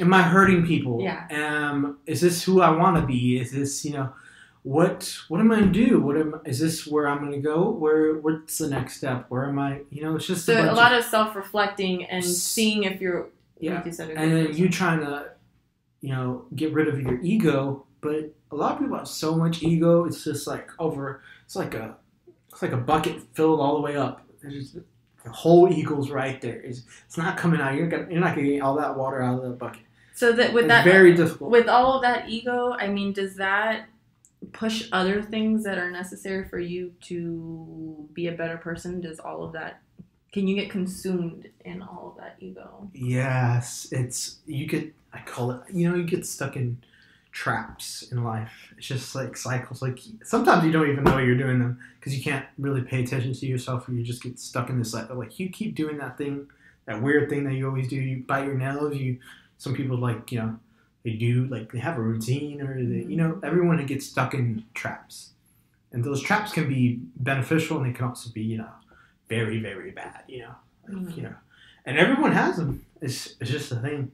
am 0.00 0.12
I 0.14 0.22
hurting 0.22 0.66
people? 0.66 1.00
Yeah. 1.00 1.26
Um, 1.30 1.98
is 2.06 2.20
this 2.20 2.42
who 2.42 2.60
I 2.60 2.70
want 2.70 2.96
to 2.96 3.06
be? 3.06 3.38
Is 3.38 3.52
this 3.52 3.84
you 3.84 3.92
know, 3.92 4.12
what 4.62 5.16
what 5.28 5.40
am 5.40 5.50
I 5.50 5.60
gonna 5.60 5.72
do? 5.72 6.00
What 6.00 6.16
am 6.16 6.40
is 6.44 6.58
this 6.58 6.86
where 6.86 7.08
I'm 7.08 7.18
gonna 7.18 7.38
go? 7.38 7.70
Where 7.70 8.14
what's 8.18 8.58
the 8.58 8.68
next 8.68 8.96
step? 8.96 9.26
Where 9.28 9.46
am 9.46 9.58
I? 9.58 9.80
You 9.90 10.02
know, 10.02 10.16
it's 10.16 10.26
just 10.26 10.46
so 10.46 10.56
a, 10.56 10.72
a 10.72 10.74
lot 10.74 10.92
of, 10.92 11.00
of 11.00 11.04
self-reflecting 11.04 12.04
and 12.04 12.24
S- 12.24 12.38
seeing 12.38 12.84
if 12.84 13.00
you're 13.00 13.28
yeah, 13.58 13.76
like 13.76 13.86
you 13.86 13.92
said, 13.92 14.10
and 14.10 14.32
then 14.32 14.56
you 14.56 14.68
trying 14.68 15.00
to, 15.00 15.30
you 16.00 16.10
know, 16.10 16.44
get 16.54 16.72
rid 16.72 16.88
of 16.88 17.00
your 17.00 17.20
ego. 17.20 17.84
But 18.00 18.34
a 18.50 18.56
lot 18.56 18.72
of 18.72 18.78
people 18.80 18.96
have 18.96 19.08
so 19.08 19.34
much 19.34 19.62
ego. 19.62 20.04
It's 20.04 20.24
just 20.24 20.46
like 20.46 20.70
over. 20.78 21.22
It's 21.44 21.56
like 21.56 21.74
a 21.74 21.96
it's 22.50 22.62
like 22.62 22.72
a 22.72 22.78
bucket 22.78 23.22
filled 23.34 23.60
all 23.60 23.76
the 23.76 23.82
way 23.82 23.96
up. 23.96 24.26
There's 24.42 24.76
the 25.24 25.30
whole 25.30 25.70
eagle's 25.72 26.10
right 26.10 26.40
there. 26.40 26.60
It's, 26.60 26.82
it's 27.06 27.18
not 27.18 27.36
coming 27.36 27.60
out. 27.60 27.74
You're 27.74 27.88
gonna, 27.88 28.06
you're 28.10 28.20
not 28.20 28.34
gonna 28.34 28.48
get 28.48 28.62
all 28.62 28.76
that 28.76 28.96
water 28.96 29.22
out 29.22 29.38
of 29.38 29.42
the 29.44 29.50
bucket. 29.50 29.82
So 30.20 30.32
that 30.32 30.52
with 30.52 30.64
it's 30.64 30.68
that 30.68 30.84
very 30.84 31.14
difficult. 31.14 31.50
with 31.50 31.68
all 31.68 31.94
of 31.94 32.02
that 32.02 32.28
ego, 32.28 32.76
I 32.78 32.88
mean, 32.88 33.12
does 33.12 33.36
that 33.36 33.86
push 34.52 34.88
other 34.92 35.22
things 35.22 35.64
that 35.64 35.78
are 35.78 35.90
necessary 35.90 36.48
for 36.48 36.58
you 36.58 36.94
to 37.02 38.08
be 38.12 38.28
a 38.28 38.32
better 38.32 38.56
person? 38.56 39.00
Does 39.00 39.18
all 39.18 39.42
of 39.44 39.52
that 39.52 39.80
can 40.32 40.46
you 40.46 40.54
get 40.54 40.70
consumed 40.70 41.48
in 41.64 41.82
all 41.82 42.12
of 42.12 42.22
that 42.22 42.36
ego? 42.38 42.88
Yes, 42.94 43.88
it's 43.90 44.38
you 44.46 44.66
get. 44.66 44.92
I 45.12 45.20
call 45.22 45.50
it. 45.50 45.62
You 45.72 45.90
know, 45.90 45.96
you 45.96 46.04
get 46.04 46.24
stuck 46.24 46.56
in 46.56 46.78
traps 47.32 48.02
in 48.12 48.22
life. 48.22 48.72
It's 48.76 48.86
just 48.86 49.14
like 49.14 49.36
cycles. 49.36 49.82
Like 49.82 49.98
sometimes 50.22 50.64
you 50.64 50.70
don't 50.70 50.88
even 50.88 51.04
know 51.04 51.18
you're 51.18 51.36
doing 51.36 51.58
them 51.58 51.80
because 51.98 52.16
you 52.16 52.22
can't 52.22 52.46
really 52.58 52.82
pay 52.82 53.02
attention 53.02 53.32
to 53.32 53.46
yourself, 53.46 53.88
and 53.88 53.98
you 53.98 54.04
just 54.04 54.22
get 54.22 54.38
stuck 54.38 54.70
in 54.70 54.78
this 54.78 54.92
cycle. 54.92 55.16
Like 55.16 55.40
you 55.40 55.48
keep 55.48 55.74
doing 55.74 55.98
that 55.98 56.16
thing, 56.16 56.48
that 56.86 57.02
weird 57.02 57.28
thing 57.28 57.44
that 57.44 57.54
you 57.54 57.66
always 57.66 57.88
do. 57.88 57.96
You 57.96 58.22
bite 58.26 58.46
your 58.46 58.54
nails. 58.54 58.96
You. 58.96 59.18
Some 59.60 59.74
people 59.74 59.98
like 59.98 60.32
you 60.32 60.38
know 60.38 60.58
they 61.04 61.12
do 61.12 61.44
like 61.46 61.70
they 61.70 61.80
have 61.80 61.98
a 61.98 62.00
routine 62.00 62.62
or 62.62 62.74
they 62.74 62.80
you 62.80 63.04
mm-hmm. 63.04 63.16
know 63.16 63.40
everyone 63.44 63.84
gets 63.84 64.06
stuck 64.06 64.32
in 64.32 64.64
traps, 64.72 65.32
and 65.92 66.02
those 66.02 66.22
traps 66.22 66.50
can 66.50 66.66
be 66.66 66.98
beneficial 67.16 67.76
and 67.76 67.86
they 67.86 67.92
can 67.92 68.06
also 68.06 68.30
be 68.30 68.42
you 68.42 68.56
know 68.56 68.72
very 69.28 69.60
very 69.60 69.90
bad. 69.90 70.22
You 70.26 70.40
know 70.40 70.54
like, 70.88 70.96
mm-hmm. 70.96 71.16
you 71.18 71.22
know, 71.24 71.34
and 71.84 71.98
everyone 71.98 72.32
has 72.32 72.56
them. 72.56 72.86
It's 73.02 73.36
it's 73.38 73.50
just 73.50 73.70
a 73.70 73.76
thing. 73.76 74.12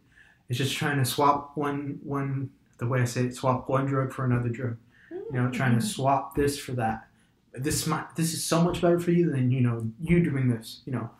It's 0.49 0.59
just 0.59 0.77
trying 0.77 0.99
to 0.99 1.05
swap 1.05 1.57
one 1.57 2.01
one 2.03 2.51
the 2.79 2.89
way 2.89 3.01
I 3.01 3.05
say 3.05 3.27
it, 3.27 3.37
swap 3.37 3.69
one 3.69 3.87
drug 3.87 4.13
for 4.13 4.25
another 4.25 4.49
drug. 4.49 4.79
You 5.11 5.33
know, 5.33 5.51
trying 5.51 5.73
to 5.73 5.79
mm-hmm. 5.79 5.87
swap 5.87 6.35
this 6.35 6.59
for 6.59 6.73
that. 6.73 7.07
This 7.53 7.87
might 7.87 8.17
this 8.17 8.35
is 8.35 8.45
so 8.45 8.63
much 8.63 8.81
better 8.81 8.99
for 8.99 9.13
you 9.13 9.31
than 9.31 9.53
you 9.53 9.61
know 9.61 9.87
you 10.01 10.25
doing 10.25 10.49
this. 10.49 10.83
You 10.87 10.93
know, 10.95 11.11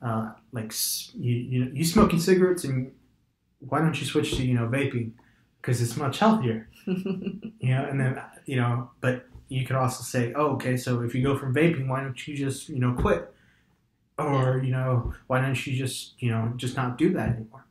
uh, 0.00 0.32
like 0.52 0.72
you 1.14 1.34
you 1.34 1.64
know 1.64 1.70
you 1.74 1.84
smoking 1.84 2.20
cigarettes 2.20 2.64
and 2.64 2.92
why 3.68 3.80
don't 3.80 3.98
you 4.00 4.06
switch 4.06 4.36
to 4.36 4.44
you 4.44 4.54
know 4.54 4.66
vaping 4.66 5.12
because 5.60 5.80
it's 5.82 5.96
much 5.96 6.18
healthier. 6.18 6.68
You 7.58 7.74
know, 7.74 7.84
and 7.86 7.98
then 7.98 8.22
you 8.44 8.56
know, 8.56 8.90
but 9.00 9.26
you 9.48 9.66
could 9.66 9.74
also 9.74 10.04
say, 10.04 10.32
oh, 10.34 10.52
okay, 10.52 10.76
so 10.76 11.00
if 11.02 11.16
you 11.16 11.22
go 11.24 11.36
from 11.36 11.52
vaping, 11.52 11.88
why 11.88 12.00
don't 12.00 12.28
you 12.28 12.36
just 12.36 12.68
you 12.68 12.78
know 12.78 12.92
quit? 12.92 13.32
Or 14.18 14.62
you 14.64 14.70
know, 14.70 15.12
why 15.26 15.40
don't 15.40 15.66
you 15.66 15.76
just 15.76 16.14
you 16.22 16.30
know 16.30 16.52
just 16.56 16.76
not 16.76 16.96
do 16.96 17.12
that 17.14 17.30
anymore? 17.30 17.66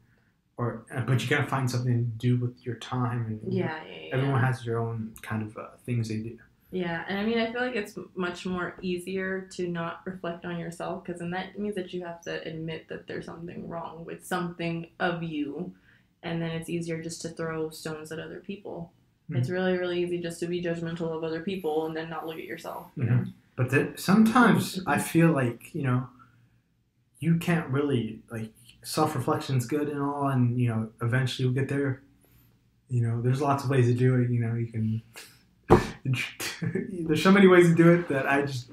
Or 0.58 0.86
uh, 0.94 1.02
but 1.02 1.24
you 1.24 1.30
gotta 1.30 1.48
find 1.48 1.72
something 1.72 1.94
to 1.94 2.28
do 2.28 2.38
with 2.38 2.66
your 2.66 2.76
time 2.76 3.26
and 3.26 3.54
you 3.54 3.60
know, 3.62 3.66
yeah, 3.68 3.84
yeah, 3.86 4.08
yeah. 4.08 4.16
everyone 4.16 4.42
has 4.42 4.66
their 4.66 4.80
own 4.80 5.14
kind 5.22 5.44
of 5.44 5.56
uh, 5.58 5.68
things 5.86 6.10
they 6.10 6.18
do. 6.18 6.38
Yeah, 6.72 7.06
and 7.08 7.18
I 7.18 7.24
mean, 7.24 7.40
I 7.40 7.54
feel 7.54 7.62
like 7.62 7.76
it's 7.76 7.98
much 8.16 8.46
more 8.46 8.76
easier 8.82 9.48
to 9.54 9.68
not 9.70 10.02
reflect 10.04 10.44
on 10.44 10.58
yourself 10.58 11.06
because 11.06 11.20
then 11.22 11.32
that 11.32 11.58
means 11.58 11.76
that 11.76 11.94
you 11.94 12.04
have 12.04 12.22
to 12.24 12.46
admit 12.46 12.90
that 12.90 13.08
there's 13.08 13.26
something 13.26 13.70
wrong 13.70 14.04
with 14.04 14.26
something 14.26 14.88
of 15.00 15.24
you, 15.24 15.74
and 16.26 16.42
then 16.42 16.52
it's 16.52 16.70
easier 16.70 17.02
just 17.02 17.22
to 17.22 17.30
throw 17.30 17.70
stones 17.70 18.12
at 18.12 18.20
other 18.20 18.40
people. 18.40 18.92
Mhm. 19.30 19.38
It's 19.38 19.50
really, 19.50 19.78
really 19.78 20.04
easy 20.04 20.20
just 20.20 20.40
to 20.42 20.48
be 20.48 20.62
judgmental 20.62 21.16
of 21.16 21.24
other 21.24 21.40
people 21.42 21.86
and 21.86 21.96
then 21.96 22.10
not 22.10 22.28
look 22.28 22.38
at 22.38 22.46
yourself. 22.46 22.92
You 22.98 23.04
know? 23.06 23.14
Mhm. 23.14 23.34
But 23.56 24.00
sometimes 24.00 24.82
I 24.86 24.98
feel 25.00 25.32
like 25.32 25.74
you 25.74 25.84
know 25.84 26.08
you 27.20 27.38
can't 27.38 27.70
really 27.70 28.20
like 28.30 28.52
self 28.84 29.16
reflection 29.16 29.56
is 29.58 29.66
good 29.66 29.88
and 29.88 30.02
all, 30.02 30.28
and 30.28 30.60
you 30.60 30.68
know 30.68 30.90
eventually 31.02 31.46
we'll 31.48 31.56
get 31.56 31.70
there. 31.70 32.02
You 32.90 33.02
know, 33.02 33.22
there's 33.22 33.42
lots 33.42 33.64
of 33.64 33.70
ways 33.70 33.88
to 33.88 33.94
do 33.94 34.16
it. 34.16 34.30
You 34.30 34.40
know, 34.42 34.54
you 34.56 34.68
can. 34.68 35.02
there's 37.08 37.24
so 37.24 37.32
many 37.32 37.48
ways 37.48 37.68
to 37.70 37.76
do 37.76 37.94
it 37.94 38.08
that 38.10 38.30
I 38.30 38.44
just, 38.44 38.70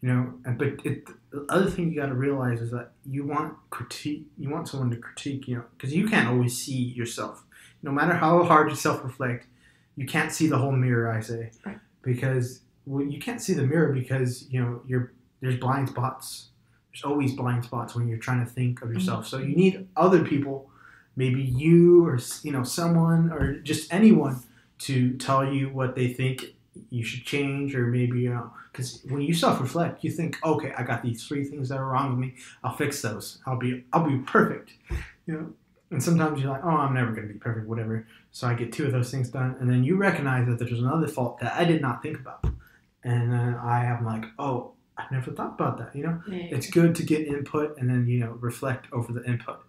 You 0.00 0.08
know, 0.08 0.34
but 0.56 0.84
it, 0.84 1.04
the 1.32 1.46
other 1.48 1.70
thing 1.70 1.90
you 1.90 1.96
got 1.96 2.06
to 2.06 2.14
realize 2.14 2.60
is 2.60 2.70
that 2.72 2.92
you 3.04 3.24
want 3.26 3.54
critique. 3.70 4.26
You 4.38 4.50
want 4.50 4.68
someone 4.68 4.90
to 4.90 4.96
critique. 4.96 5.48
You 5.48 5.56
know, 5.56 5.64
because 5.76 5.94
you 5.94 6.06
can't 6.08 6.28
always 6.28 6.56
see 6.56 6.74
yourself. 6.74 7.44
No 7.82 7.90
matter 7.90 8.14
how 8.14 8.44
hard 8.44 8.70
you 8.70 8.76
self-reflect, 8.76 9.46
you 9.96 10.06
can't 10.06 10.30
see 10.30 10.46
the 10.46 10.58
whole 10.58 10.72
mirror. 10.72 11.10
I 11.10 11.20
say, 11.20 11.50
Right. 11.64 11.78
because 12.02 12.60
well, 12.86 13.04
you 13.04 13.18
can't 13.18 13.40
see 13.40 13.54
the 13.54 13.62
mirror 13.62 13.92
because 13.92 14.48
you 14.50 14.60
know 14.60 14.82
you're 14.86 15.12
there's 15.40 15.56
blind 15.58 15.88
spots. 15.88 16.48
There's 16.92 17.04
always 17.04 17.32
blind 17.32 17.64
spots 17.64 17.94
when 17.94 18.06
you're 18.06 18.18
trying 18.18 18.44
to 18.44 18.50
think 18.50 18.82
of 18.82 18.92
yourself. 18.92 19.24
Mm-hmm. 19.26 19.36
So 19.36 19.42
you 19.42 19.56
need 19.56 19.88
other 19.96 20.22
people, 20.24 20.70
maybe 21.16 21.42
you 21.42 22.06
or 22.06 22.18
you 22.42 22.52
know 22.52 22.62
someone 22.64 23.32
or 23.32 23.54
just 23.60 23.92
anyone 23.92 24.42
to 24.80 25.16
tell 25.16 25.44
you 25.50 25.68
what 25.70 25.94
they 25.94 26.12
think 26.12 26.54
you 26.90 27.04
should 27.04 27.24
change 27.24 27.74
or 27.74 27.86
maybe 27.86 28.20
you 28.20 28.30
know 28.30 28.50
because 28.72 29.02
when 29.08 29.20
you 29.20 29.34
self-reflect 29.34 30.02
you 30.02 30.10
think 30.10 30.38
okay 30.44 30.72
i 30.78 30.82
got 30.82 31.02
these 31.02 31.26
three 31.26 31.44
things 31.44 31.68
that 31.68 31.78
are 31.78 31.86
wrong 31.86 32.10
with 32.10 32.18
me. 32.18 32.34
I'll 32.64 32.74
fix 32.76 33.02
those. 33.02 33.38
I'll 33.46 33.58
be 33.58 33.84
i'll 33.92 34.06
be 34.08 34.18
perfect. 34.18 34.72
You 35.26 35.34
know 35.34 35.52
and 35.90 36.02
sometimes 36.02 36.40
you're 36.40 36.50
like 36.50 36.64
oh 36.64 36.68
i'm 36.70 36.94
never 36.94 37.12
going 37.12 37.26
to 37.28 37.32
be 37.32 37.38
perfect 37.38 37.66
whatever. 37.66 38.06
So 38.30 38.46
i 38.46 38.54
get 38.54 38.72
two 38.72 38.86
of 38.86 38.92
those 38.92 39.10
things 39.10 39.28
done 39.28 39.56
and 39.60 39.68
then 39.70 39.84
you 39.84 39.96
recognize 39.96 40.46
that 40.46 40.58
there's 40.58 40.78
another 40.78 41.06
fault 41.08 41.38
that 41.40 41.52
i 41.54 41.64
did 41.64 41.82
not 41.82 42.02
think 42.02 42.18
about. 42.18 42.44
And 43.04 43.32
then 43.32 43.54
i 43.56 43.84
am 43.84 44.04
like 44.06 44.24
oh 44.38 44.72
i 44.96 45.04
never 45.10 45.30
thought 45.30 45.54
about 45.58 45.76
that 45.78 45.94
you 45.94 46.04
know? 46.04 46.22
Yeah. 46.26 46.56
it's 46.56 46.70
good 46.70 46.94
to 46.94 47.02
get 47.02 47.26
input 47.26 47.76
and 47.78 47.90
then 47.90 48.06
you 48.06 48.20
know 48.20 48.32
reflect 48.40 48.86
over 48.92 49.12
the 49.12 49.22
input. 49.24 49.60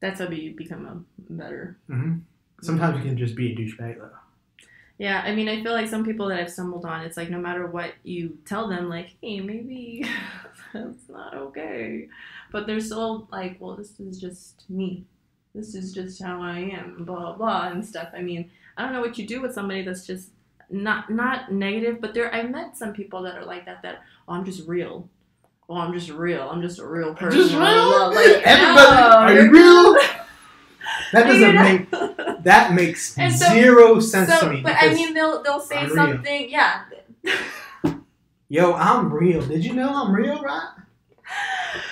That's 0.00 0.20
how 0.20 0.28
you 0.28 0.54
become 0.54 0.86
a 0.86 1.32
better. 1.32 1.76
hmm 1.88 2.18
sometimes 2.62 2.96
you 2.98 3.02
can 3.08 3.16
just 3.18 3.34
be 3.36 3.52
a 3.52 3.56
douchebag 3.56 3.98
though 3.98 4.10
Yeah, 4.98 5.22
I 5.24 5.32
mean, 5.34 5.48
I 5.48 5.62
feel 5.62 5.72
like 5.72 5.88
some 5.88 6.04
people 6.04 6.28
that 6.28 6.40
I've 6.40 6.50
stumbled 6.50 6.84
on, 6.84 7.02
it's 7.04 7.16
like 7.16 7.30
no 7.30 7.38
matter 7.38 7.66
what 7.66 7.92
you 8.02 8.36
tell 8.44 8.68
them, 8.68 8.88
like, 8.88 9.14
hey, 9.22 9.40
maybe 9.40 10.04
that's 10.72 11.08
not 11.08 11.34
okay. 11.34 12.08
But 12.50 12.66
they're 12.66 12.80
still 12.80 13.28
like, 13.30 13.56
well, 13.60 13.76
this 13.76 13.98
is 14.00 14.20
just 14.20 14.64
me. 14.68 15.04
This 15.54 15.74
is 15.74 15.92
just 15.94 16.20
how 16.22 16.42
I 16.42 16.58
am, 16.58 17.04
blah, 17.04 17.32
blah, 17.34 17.68
and 17.68 17.84
stuff. 17.86 18.08
I 18.14 18.22
mean, 18.22 18.50
I 18.76 18.82
don't 18.84 18.92
know 18.92 19.00
what 19.00 19.18
you 19.18 19.26
do 19.26 19.40
with 19.40 19.54
somebody 19.54 19.82
that's 19.82 20.06
just 20.06 20.30
not 20.70 21.10
not 21.10 21.50
negative, 21.52 22.00
but 22.00 22.12
there 22.12 22.34
I've 22.34 22.50
met 22.50 22.76
some 22.76 22.92
people 22.92 23.22
that 23.22 23.36
are 23.36 23.44
like 23.44 23.64
that, 23.66 23.82
that, 23.82 24.02
oh, 24.26 24.34
I'm 24.34 24.44
just 24.44 24.66
real. 24.68 25.08
Oh, 25.68 25.76
I'm 25.76 25.92
just 25.92 26.10
real. 26.10 26.48
I'm 26.48 26.62
just 26.62 26.78
a 26.78 26.86
real 26.86 27.14
person. 27.14 27.38
Just 27.40 27.54
real? 27.54 28.08
Like, 28.14 28.42
Everybody- 28.44 28.96
no, 28.96 29.16
are 29.16 29.34
you 29.34 29.50
real? 29.50 29.94
that 31.12 31.26
doesn't 31.26 31.54
make 31.54 31.90
that 32.44 32.72
makes 32.74 33.14
so- 33.14 33.28
zero 33.52 34.00
sense 34.00 34.30
so, 34.32 34.40
to 34.48 34.52
me 34.54 34.60
but 34.62 34.74
I 34.78 34.92
mean, 34.94 35.14
they'll 35.14 35.42
they'll 35.42 35.60
say 35.60 35.76
I'm 35.78 35.86
real. 35.86 35.96
something, 35.96 36.50
yeah. 36.50 36.82
Yo, 38.48 38.72
I'm 38.74 39.12
real. 39.12 39.42
Did 39.42 39.64
you 39.64 39.74
know 39.74 39.90
I'm 39.90 40.12
real, 40.14 40.40
right? 40.42 40.70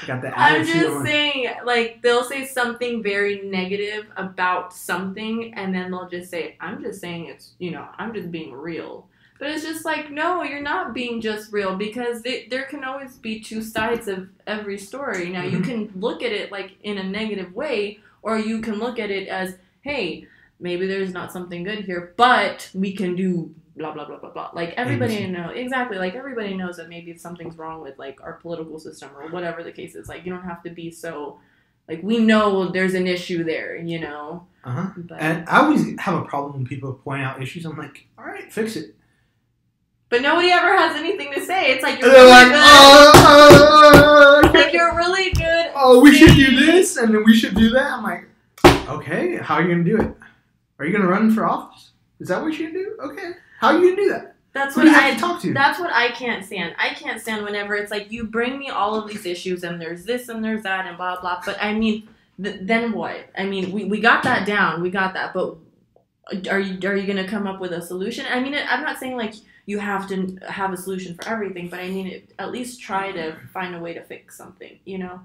Got 0.06 0.22
the 0.22 0.38
I'm 0.38 0.64
just 0.64 0.88
on. 0.88 1.04
saying, 1.04 1.48
like 1.64 2.00
they'll 2.02 2.24
say 2.24 2.46
something 2.46 3.02
very 3.02 3.42
negative 3.42 4.06
about 4.16 4.72
something, 4.72 5.52
and 5.54 5.74
then 5.74 5.90
they'll 5.90 6.08
just 6.08 6.30
say, 6.30 6.56
"I'm 6.60 6.82
just 6.82 7.00
saying 7.00 7.26
it's, 7.26 7.52
you 7.58 7.70
know, 7.72 7.86
I'm 7.98 8.14
just 8.14 8.30
being 8.30 8.52
real." 8.54 9.06
But 9.38 9.50
it's 9.50 9.64
just 9.64 9.84
like, 9.84 10.10
no, 10.10 10.42
you're 10.44 10.62
not 10.62 10.94
being 10.94 11.20
just 11.20 11.52
real 11.52 11.76
because 11.76 12.22
there 12.22 12.62
can 12.70 12.84
always 12.84 13.16
be 13.16 13.38
two 13.40 13.60
sides 13.60 14.08
of 14.08 14.28
every 14.46 14.78
story. 14.78 15.28
Now 15.28 15.42
you 15.42 15.58
Mhm. 15.58 15.64
can 15.64 15.92
look 16.00 16.22
at 16.22 16.32
it 16.32 16.50
like 16.50 16.70
in 16.84 16.96
a 16.96 17.04
negative 17.04 17.52
way, 17.54 18.00
or 18.22 18.38
you 18.38 18.62
can 18.62 18.76
look 18.78 18.98
at 18.98 19.10
it 19.10 19.28
as, 19.28 19.58
hey, 19.82 20.26
maybe 20.60 20.86
there's 20.86 21.12
not 21.12 21.32
something 21.32 21.62
good 21.64 21.80
here, 21.84 22.14
but 22.16 22.70
we 22.74 22.92
can 22.94 23.14
do 23.16 23.54
blah 23.76 23.92
blah 23.92 24.06
blah 24.06 24.18
blah 24.18 24.30
blah. 24.30 24.50
Like 24.54 24.70
everybody 24.76 25.16
ABC. 25.18 25.30
know 25.30 25.50
exactly. 25.50 25.98
Like 25.98 26.14
everybody 26.14 26.54
knows 26.54 26.76
that 26.78 26.88
maybe 26.88 27.16
something's 27.16 27.56
wrong 27.56 27.82
with 27.82 27.98
like 27.98 28.20
our 28.22 28.34
political 28.34 28.78
system 28.78 29.10
or 29.16 29.28
whatever 29.30 29.62
the 29.62 29.72
case 29.72 29.94
is. 29.94 30.08
Like 30.08 30.24
you 30.24 30.32
don't 30.32 30.44
have 30.44 30.62
to 30.64 30.70
be 30.70 30.90
so. 30.90 31.38
Like 31.88 32.02
we 32.02 32.18
know 32.18 32.68
there's 32.72 32.94
an 32.94 33.06
issue 33.06 33.44
there, 33.44 33.76
you 33.76 34.00
know. 34.00 34.46
Uh-huh. 34.64 34.88
And 35.18 35.48
I 35.48 35.60
always 35.60 35.98
have 36.00 36.20
a 36.20 36.24
problem 36.24 36.54
when 36.54 36.66
people 36.66 36.94
point 36.94 37.22
out 37.22 37.40
issues. 37.40 37.64
I'm 37.64 37.76
like, 37.78 38.08
all 38.18 38.24
right, 38.24 38.52
fix 38.52 38.74
it. 38.74 38.96
but 40.08 40.20
nobody 40.22 40.50
ever 40.50 40.76
has 40.76 40.96
anything 40.96 41.32
to 41.34 41.40
say. 41.44 41.70
It's 41.70 41.84
like 41.84 42.00
you're 42.00 42.10
really 42.10 42.28
like, 42.28 42.48
good. 42.48 42.56
oh, 42.64 44.40
oh, 44.44 44.50
Like 44.52 44.72
you're 44.72 44.96
really 44.96 45.30
good. 45.32 45.70
oh, 45.76 46.00
we 46.00 46.12
should 46.16 46.34
do 46.34 46.56
this, 46.66 46.96
and 46.96 47.14
then 47.14 47.22
we 47.24 47.34
should 47.36 47.54
do 47.54 47.70
that. 47.70 47.92
I'm 47.92 48.02
like, 48.02 48.24
okay, 48.88 49.36
how 49.36 49.54
are 49.56 49.62
you 49.62 49.68
gonna 49.68 49.84
do 49.84 50.00
it? 50.00 50.16
Are 50.78 50.86
you 50.86 50.92
gonna 50.92 51.08
run 51.08 51.32
for 51.34 51.46
office? 51.46 51.90
Is 52.20 52.28
that 52.28 52.42
what 52.42 52.58
you're 52.58 52.70
gonna 52.70 52.84
do? 52.84 52.96
Okay, 53.00 53.32
how 53.60 53.68
are 53.68 53.78
you 53.78 53.90
gonna 53.90 53.96
do 53.96 54.08
that? 54.10 54.36
That's 54.52 54.74
Who 54.74 54.84
what 54.84 54.94
I. 54.94 55.12
to 55.12 55.20
talk 55.20 55.42
to? 55.42 55.52
That's 55.52 55.78
what 55.78 55.92
I 55.92 56.10
can't 56.12 56.44
stand. 56.44 56.74
I 56.78 56.90
can't 56.94 57.20
stand 57.20 57.44
whenever 57.44 57.74
it's 57.74 57.90
like 57.90 58.10
you 58.10 58.24
bring 58.24 58.58
me 58.58 58.70
all 58.70 58.94
of 58.94 59.06
these 59.06 59.26
issues 59.26 59.64
and 59.64 59.78
there's 59.80 60.04
this 60.04 60.28
and 60.28 60.42
there's 60.42 60.62
that 60.62 60.86
and 60.86 60.96
blah 60.96 61.20
blah. 61.20 61.42
But 61.44 61.62
I 61.62 61.74
mean, 61.74 62.08
th- 62.42 62.60
then 62.62 62.92
what? 62.92 63.26
I 63.36 63.44
mean, 63.44 63.70
we, 63.70 63.84
we 63.84 64.00
got 64.00 64.22
that 64.22 64.46
down. 64.46 64.80
We 64.80 64.88
got 64.90 65.12
that. 65.12 65.34
But 65.34 65.56
are 66.50 66.58
you 66.58 66.88
are 66.88 66.96
you 66.96 67.06
gonna 67.06 67.28
come 67.28 67.46
up 67.46 67.60
with 67.60 67.72
a 67.72 67.82
solution? 67.82 68.24
I 68.30 68.40
mean, 68.40 68.54
I'm 68.54 68.82
not 68.82 68.98
saying 68.98 69.16
like 69.16 69.34
you 69.66 69.78
have 69.78 70.08
to 70.08 70.38
have 70.48 70.72
a 70.72 70.76
solution 70.76 71.14
for 71.14 71.28
everything, 71.28 71.68
but 71.68 71.80
I 71.80 71.88
mean, 71.88 72.06
it, 72.06 72.32
at 72.38 72.50
least 72.50 72.80
try 72.80 73.12
to 73.12 73.36
find 73.52 73.74
a 73.74 73.78
way 73.78 73.92
to 73.92 74.02
fix 74.02 74.38
something. 74.38 74.78
You 74.86 74.98
know. 74.98 75.20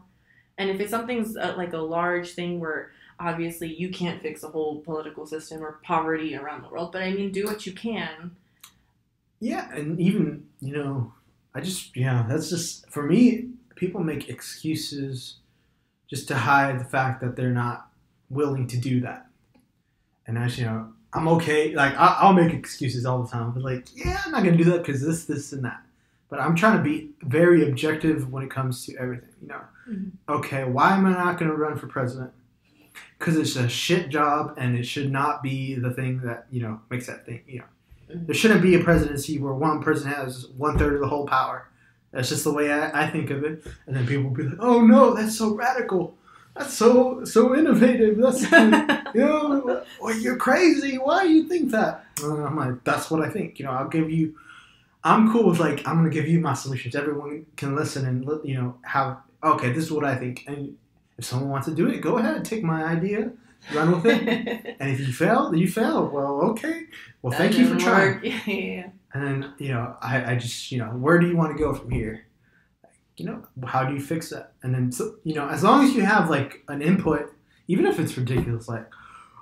And 0.58 0.70
if 0.70 0.80
it's 0.82 0.92
something's 0.92 1.38
uh, 1.38 1.54
like 1.56 1.72
a 1.72 1.78
large 1.78 2.34
thing 2.34 2.60
where 2.60 2.92
obviously 3.22 3.74
you 3.74 3.90
can't 3.90 4.22
fix 4.22 4.44
a 4.44 4.48
whole 4.48 4.82
political 4.82 5.26
system 5.26 5.64
or 5.64 5.80
poverty 5.84 6.36
around 6.36 6.64
the 6.64 6.70
world, 6.70 6.92
but 6.92 7.02
I 7.04 7.12
mean, 7.14 7.32
do 7.32 7.46
what 7.46 7.66
you 7.66 7.72
can. 7.74 8.36
Yeah, 9.40 9.74
and 9.74 10.00
even 10.00 10.48
you 10.60 10.74
know, 10.76 11.14
I 11.54 11.62
just 11.62 11.96
yeah, 11.96 12.26
that's 12.28 12.50
just 12.50 12.90
for 12.90 13.04
me. 13.04 13.50
People 13.76 14.04
make 14.04 14.30
excuses 14.30 15.38
just 16.08 16.28
to 16.28 16.36
hide 16.36 16.80
the 16.80 16.86
fact 16.86 17.22
that 17.22 17.36
they're 17.36 17.50
not 17.52 17.88
willing 18.30 18.68
to 18.68 18.78
do 18.78 19.00
that. 19.02 19.26
And 20.28 20.38
as 20.38 20.60
you 20.60 20.66
know, 20.66 20.94
I'm 21.14 21.28
okay. 21.30 21.74
Like 21.74 21.94
I, 21.96 22.18
I'll 22.20 22.34
make 22.34 22.54
excuses 22.54 23.06
all 23.06 23.24
the 23.24 23.30
time, 23.30 23.52
but 23.52 23.64
like, 23.64 23.88
yeah, 23.96 24.22
I'm 24.26 24.32
not 24.32 24.44
gonna 24.44 24.58
do 24.58 24.66
that 24.66 24.84
because 24.86 25.02
this, 25.02 25.26
this, 25.26 25.52
and 25.54 25.64
that. 25.66 25.82
But 26.30 26.40
I'm 26.40 26.56
trying 26.56 26.78
to 26.78 26.84
be 26.84 27.10
very 27.24 27.68
objective 27.68 28.32
when 28.32 28.44
it 28.44 28.52
comes 28.52 28.86
to 28.86 28.96
everything. 28.98 29.30
You 29.42 29.48
know, 29.50 29.62
Mhm. 29.90 30.12
okay, 30.30 30.64
why 30.66 30.96
am 30.96 31.06
I 31.08 31.12
not 31.12 31.40
gonna 31.40 31.56
run 31.56 31.78
for 31.78 31.88
president? 31.88 32.32
Because 33.22 33.38
it's 33.38 33.56
a 33.56 33.70
shit 33.70 34.10
job, 34.10 34.56
and 34.58 34.76
it 34.76 34.84
should 34.84 35.12
not 35.12 35.44
be 35.44 35.76
the 35.76 35.92
thing 35.92 36.22
that 36.22 36.48
you 36.50 36.64
know 36.64 36.82
makes 36.90 37.06
that 37.06 37.26
thing. 37.26 37.44
You 37.46 37.60
know. 37.60 37.66
Mm-hmm. 38.10 38.26
There 38.26 38.36
shouldn't 38.36 38.64
be 38.64 38.74
a 38.74 38.84
presidency 38.84 39.38
where 39.38 39.54
one 39.54 39.84
person 39.84 40.12
has 40.12 40.48
one 40.58 40.78
third 40.80 40.96
of 40.96 41.02
the 41.02 41.08
whole 41.08 41.28
power. 41.28 41.68
That's 42.12 42.30
just 42.30 42.44
the 42.44 42.52
way 42.52 42.72
I, 42.72 43.04
I 43.04 43.10
think 43.10 43.30
of 43.30 43.44
it. 43.44 43.64
And 43.86 43.96
then 43.96 44.08
people 44.08 44.24
will 44.24 44.32
be 44.32 44.44
like, 44.44 44.58
"Oh 44.60 44.82
no, 44.82 45.14
that's 45.14 45.38
so 45.38 45.54
radical. 45.54 46.18
That's 46.56 46.74
so 46.74 47.24
so 47.24 47.56
innovative. 47.56 48.18
That's 48.18 48.42
you 49.14 49.22
know, 49.22 49.84
well, 50.02 50.18
you're 50.18 50.38
crazy. 50.38 50.98
Why 50.98 51.24
do 51.24 51.30
you 51.30 51.48
think 51.48 51.72
that?" 51.72 52.06
And 52.24 52.44
I'm 52.44 52.58
like, 52.58 52.84
"That's 52.84 53.12
what 53.12 53.22
I 53.22 53.30
think. 53.30 53.60
You 53.60 53.66
know, 53.66 53.72
I'll 53.72 53.88
give 53.88 54.10
you. 54.10 54.36
I'm 55.04 55.32
cool 55.32 55.50
with 55.50 55.60
like 55.60 55.88
I'm 55.88 55.98
gonna 55.98 56.10
give 56.10 56.28
you 56.28 56.40
my 56.40 56.54
solutions. 56.54 56.96
Everyone 56.96 57.46
can 57.56 57.76
listen 57.76 58.08
and 58.08 58.26
you 58.44 58.56
know 58.56 58.78
have 58.84 59.18
okay. 59.44 59.72
This 59.72 59.86
is 59.86 59.92
what 59.92 60.04
I 60.04 60.16
think. 60.16 60.44
And 60.48 60.76
if 61.22 61.28
someone 61.28 61.50
wants 61.50 61.68
to 61.68 61.76
do 61.76 61.88
it, 61.88 62.02
go 62.02 62.18
ahead. 62.18 62.44
Take 62.44 62.64
my 62.64 62.84
idea, 62.84 63.32
run 63.76 63.92
with 63.92 64.06
it. 64.08 64.76
And 64.80 64.90
if 64.90 65.00
you 65.00 65.14
fail, 65.14 65.52
then 65.52 65.60
you 65.60 65.68
fail. 65.68 66.08
Well, 66.08 66.42
okay. 66.50 66.86
Well, 67.22 67.32
thank 67.32 67.58
you 67.60 67.68
for 67.68 67.80
trying. 67.80 68.20
Yeah. 68.48 68.90
And 69.14 69.24
then, 69.24 69.54
you 69.60 69.70
know, 69.70 69.96
I, 70.02 70.32
I 70.32 70.36
just, 70.36 70.72
you 70.72 70.80
know, 70.80 70.86
where 70.86 71.20
do 71.20 71.28
you 71.28 71.36
want 71.38 71.56
to 71.56 71.64
go 71.64 71.76
from 71.76 71.92
here? 71.92 72.26
Like, 72.84 72.94
you 73.18 73.26
know, 73.26 73.46
how 73.68 73.84
do 73.84 73.94
you 73.94 74.00
fix 74.00 74.30
that? 74.30 74.54
And 74.64 74.74
then, 74.74 74.92
so, 74.92 75.18
you 75.24 75.36
know, 75.36 75.48
as 75.48 75.64
long 75.64 75.86
as 75.86 75.94
you 75.94 76.02
have 76.04 76.30
like 76.30 76.64
an 76.70 76.82
input, 76.82 77.32
even 77.68 77.86
if 77.86 78.00
it's 78.00 78.18
ridiculous, 78.18 78.68
like, 78.68 78.88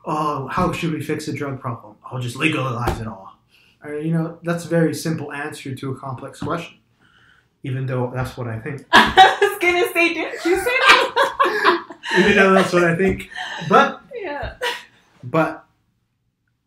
oh, 0.05 0.47
how 0.47 0.73
should 0.73 0.91
we 0.91 1.01
fix 1.01 1.27
the 1.27 1.33
drug 1.33 1.61
problem? 1.61 1.95
I'll 2.03 2.19
just 2.19 2.35
legalize 2.35 2.99
it 2.99 3.07
all. 3.07 3.37
Or, 3.83 3.93
you 3.93 4.11
know, 4.11 4.39
that's 4.43 4.65
a 4.65 4.67
very 4.67 4.93
simple 4.93 5.31
answer 5.31 5.73
to 5.75 5.91
a 5.91 5.95
complex 5.97 6.39
question, 6.41 6.79
even 7.63 7.85
though 7.85 8.11
that's 8.13 8.35
what 8.35 8.47
I 8.47 8.59
think. 8.59 8.85
I 8.91 9.37
was 9.39 9.59
gonna 9.61 9.93
say, 9.93 10.13
didn't 10.13 10.43
you 10.43 10.57
say 10.57 10.63
that? 10.65 11.18
Even 12.17 12.35
though 12.35 12.53
that's 12.53 12.73
what 12.73 12.83
I 12.83 12.95
think. 12.95 13.29
But, 13.67 14.01
yeah. 14.15 14.55
but, 15.23 15.65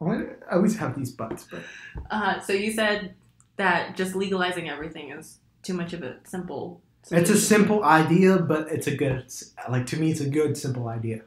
I 0.01 0.27
always 0.53 0.77
have 0.79 0.97
these 0.97 1.11
buts, 1.11 1.47
but 1.51 1.63
Uh, 2.11 2.41
so 2.41 2.53
you 2.53 2.73
said 2.73 3.15
that 3.57 3.97
just 3.97 4.15
legalizing 4.15 4.69
everything 4.69 5.11
is 5.11 5.39
too 5.63 5.75
much 5.75 5.93
of 5.93 6.03
a 6.03 6.17
simple. 6.25 6.81
It's 7.11 7.31
a 7.31 7.39
simple 7.39 7.83
idea, 7.85 8.39
but 8.39 8.71
it's 8.71 8.87
a 8.87 8.95
good 8.95 9.25
like 9.69 9.87
to 9.87 9.97
me. 9.97 10.11
It's 10.11 10.21
a 10.21 10.29
good 10.29 10.57
simple 10.57 10.89
idea, 10.89 11.23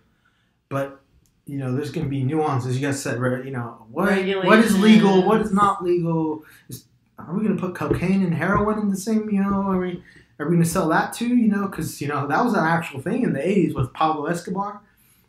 but 0.69 1.01
you 1.45 1.57
know, 1.57 1.75
there's 1.75 1.91
going 1.91 2.05
to 2.05 2.09
be 2.09 2.23
nuances. 2.23 2.79
You 2.79 2.87
guys 2.87 3.01
said, 3.01 3.19
right, 3.19 3.43
you 3.43 3.51
know, 3.51 3.85
what 3.91 4.09
what 4.45 4.59
is 4.59 4.77
legal, 4.79 5.23
what 5.23 5.41
is 5.41 5.53
not 5.53 5.83
legal. 5.83 6.43
Is, 6.69 6.85
are 7.19 7.33
we 7.33 7.43
going 7.43 7.55
to 7.55 7.61
put 7.61 7.75
cocaine 7.75 8.23
and 8.23 8.33
heroin 8.33 8.79
in 8.79 8.89
the 8.89 8.97
same? 8.97 9.29
You 9.29 9.41
know, 9.43 9.53
are 9.53 9.79
we 9.79 10.01
are 10.39 10.45
we 10.45 10.55
going 10.55 10.63
to 10.63 10.69
sell 10.69 10.89
that 10.89 11.13
too? 11.13 11.35
You 11.35 11.47
know, 11.47 11.67
because 11.67 12.01
you 12.01 12.07
know 12.07 12.27
that 12.27 12.43
was 12.43 12.53
an 12.53 12.65
actual 12.65 13.01
thing 13.01 13.23
in 13.23 13.33
the 13.33 13.39
'80s 13.39 13.75
with 13.75 13.93
Pablo 13.93 14.25
Escobar. 14.25 14.81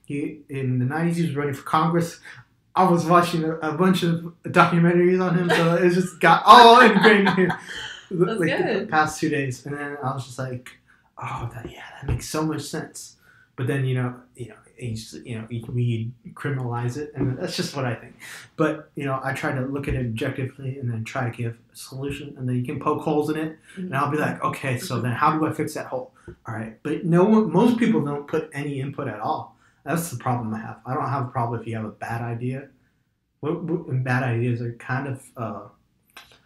He 0.05 0.41
in 0.49 0.79
the 0.79 0.85
'90s 0.85 1.15
he 1.15 1.23
was 1.23 1.37
running 1.37 1.55
for 1.55 1.63
Congress. 1.63 2.21
I 2.75 2.85
was 2.85 3.07
watching 3.07 3.43
a, 3.45 3.55
a 3.57 3.73
bunch 3.73 4.03
of 4.03 4.35
documentaries 4.45 5.23
on 5.23 5.39
him, 5.39 5.49
so 5.49 5.77
it 5.77 5.91
just 5.91 6.21
got 6.21 6.43
all 6.45 6.81
ingrained 6.81 7.29
in 7.39 7.49
like 8.11 8.39
the 8.39 8.47
good. 8.47 8.91
past 8.91 9.19
two 9.19 9.31
days, 9.31 9.65
and 9.65 9.77
then 9.77 9.97
I 10.03 10.13
was 10.13 10.27
just 10.27 10.39
like, 10.39 10.71
oh, 11.17 11.51
that, 11.55 11.71
yeah, 11.71 11.85
that 12.01 12.07
makes 12.07 12.29
so 12.29 12.45
much 12.45 12.63
sense. 12.63 13.17
But 13.57 13.67
then 13.67 13.85
you 13.87 13.95
know, 13.95 14.15
you 14.37 14.49
know, 14.49 14.57
you 14.79 15.39
know, 15.39 15.47
we 15.49 16.13
criminalize 16.35 16.99
it, 16.99 17.13
and 17.15 17.39
that's 17.39 17.57
just 17.57 17.75
what 17.75 17.87
I 17.87 17.95
think. 17.95 18.17
But 18.57 18.91
you 18.95 19.07
know, 19.07 19.19
I 19.25 19.33
try 19.33 19.53
to 19.53 19.63
look 19.63 19.89
at 19.89 19.95
it 19.95 20.07
objectively, 20.07 20.79
and 20.79 20.91
then 20.91 21.05
try 21.05 21.31
to 21.31 21.37
give 21.37 21.57
a 21.73 21.77
solution, 21.77 22.35
and 22.37 22.49
then 22.49 22.57
you 22.57 22.65
can 22.65 22.79
poke 22.79 23.03
holes 23.03 23.31
in 23.31 23.37
it, 23.37 23.59
and 23.77 23.97
I'll 23.97 24.11
be 24.11 24.19
like, 24.19 24.43
okay, 24.45 24.79
so 24.79 25.01
then 25.01 25.13
how 25.13 25.39
do 25.39 25.47
I 25.47 25.53
fix 25.53 25.75
that 25.75 25.87
hole? 25.87 26.13
All 26.47 26.55
right, 26.55 26.79
but 26.83 27.05
no 27.05 27.27
most 27.27 27.79
people 27.79 28.05
don't 28.05 28.29
put 28.29 28.51
any 28.53 28.81
input 28.81 29.09
at 29.09 29.21
all. 29.21 29.57
That's 29.85 30.11
the 30.11 30.19
problem 30.19 30.53
I 30.53 30.59
have. 30.59 30.81
I 30.85 30.95
don't 30.95 31.09
have 31.09 31.27
a 31.27 31.31
problem 31.31 31.61
if 31.61 31.67
you 31.67 31.77
have 31.77 31.85
a 31.85 31.91
bad 31.91 32.21
idea. 32.21 32.69
Bad 33.43 34.23
ideas 34.25 34.61
are 34.61 34.73
kind 34.75 35.07
of 35.07 35.23
uh, 35.37 35.69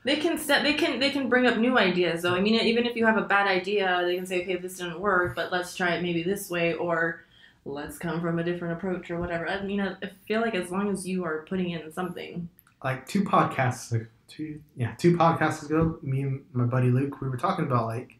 They 0.02 0.16
can 0.16 0.38
set. 0.38 0.62
They 0.62 0.74
can. 0.74 0.98
They 0.98 1.10
can 1.10 1.28
bring 1.28 1.46
up 1.46 1.58
new 1.58 1.76
ideas, 1.76 2.22
though. 2.22 2.34
I 2.34 2.40
mean, 2.40 2.54
even 2.54 2.86
if 2.86 2.96
you 2.96 3.04
have 3.04 3.18
a 3.18 3.22
bad 3.22 3.46
idea, 3.46 4.02
they 4.04 4.16
can 4.16 4.24
say, 4.24 4.42
"Okay, 4.42 4.56
this 4.56 4.78
didn't 4.78 4.98
work, 4.98 5.36
but 5.36 5.52
let's 5.52 5.76
try 5.76 5.94
it 5.94 6.02
maybe 6.02 6.22
this 6.22 6.48
way," 6.48 6.72
or 6.74 7.24
"Let's 7.66 7.98
come 7.98 8.20
from 8.22 8.38
a 8.38 8.44
different 8.44 8.78
approach," 8.78 9.10
or 9.10 9.20
whatever. 9.20 9.46
I 9.46 9.62
mean, 9.62 9.80
I 9.80 9.96
feel 10.26 10.40
like 10.40 10.54
as 10.54 10.70
long 10.70 10.90
as 10.90 11.06
you 11.06 11.24
are 11.24 11.44
putting 11.46 11.70
in 11.70 11.92
something, 11.92 12.48
like 12.82 13.06
two 13.06 13.22
podcasts 13.22 13.92
like 13.92 14.08
two 14.26 14.60
yeah 14.76 14.94
two 14.96 15.16
podcasts 15.16 15.64
ago 15.64 15.98
me 16.02 16.22
and 16.22 16.44
my 16.52 16.64
buddy 16.64 16.88
luke 16.90 17.20
we 17.20 17.28
were 17.28 17.36
talking 17.36 17.64
about 17.64 17.86
like 17.86 18.16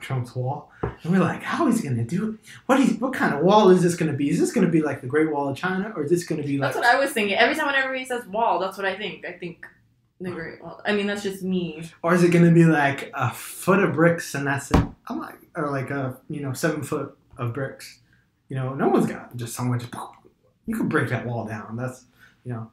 trump's 0.00 0.34
wall 0.34 0.72
and 0.82 1.12
we 1.12 1.18
are 1.18 1.20
like 1.20 1.42
how 1.42 1.66
is 1.66 1.80
he 1.80 1.88
gonna 1.88 2.04
do 2.04 2.30
it 2.30 2.50
what 2.66 2.80
is 2.80 2.94
what 2.98 3.12
kind 3.12 3.34
of 3.34 3.42
wall 3.42 3.68
is 3.70 3.82
this 3.82 3.94
gonna 3.94 4.12
be 4.12 4.30
is 4.30 4.40
this 4.40 4.52
gonna 4.52 4.68
be 4.68 4.80
like 4.80 5.00
the 5.02 5.06
great 5.06 5.30
wall 5.30 5.48
of 5.48 5.56
china 5.56 5.92
or 5.94 6.04
is 6.04 6.10
this 6.10 6.24
gonna 6.24 6.42
be 6.42 6.58
like 6.58 6.72
that's 6.72 6.76
what 6.76 6.86
I 6.86 6.98
was 6.98 7.12
thinking. 7.12 7.36
Every 7.36 7.54
time 7.54 7.66
whenever 7.66 7.94
he 7.94 8.04
says 8.04 8.26
wall, 8.26 8.58
that's 8.58 8.76
what 8.76 8.86
I 8.86 8.96
think. 8.96 9.26
I 9.26 9.32
think 9.32 9.66
the 10.20 10.30
Great 10.30 10.62
Wall. 10.62 10.80
I 10.86 10.92
mean, 10.92 11.06
that's 11.06 11.22
just 11.22 11.42
me. 11.42 11.90
or 12.02 12.14
is 12.14 12.22
it 12.22 12.30
gonna 12.30 12.52
be 12.52 12.64
like 12.64 13.10
a 13.14 13.30
foot 13.32 13.80
of 13.82 13.92
bricks 13.94 14.34
and 14.34 14.46
that's 14.46 14.70
it 14.70 14.76
i'm 15.08 15.18
like 15.18 15.38
or 15.56 15.70
like 15.70 15.90
a 15.90 16.16
you 16.30 16.40
know 16.40 16.52
seven 16.52 16.82
foot 16.82 17.16
of 17.36 17.52
bricks 17.52 18.00
you 18.48 18.56
know 18.56 18.74
no 18.74 18.88
one's 18.88 19.06
got 19.06 19.36
just 19.36 19.54
someone 19.54 19.78
just 19.78 19.92
you 20.66 20.76
could 20.76 20.88
break 20.88 21.08
that 21.10 21.26
wall 21.26 21.44
down 21.46 21.76
that's 21.76 22.04
you 22.44 22.52
know 22.52 22.70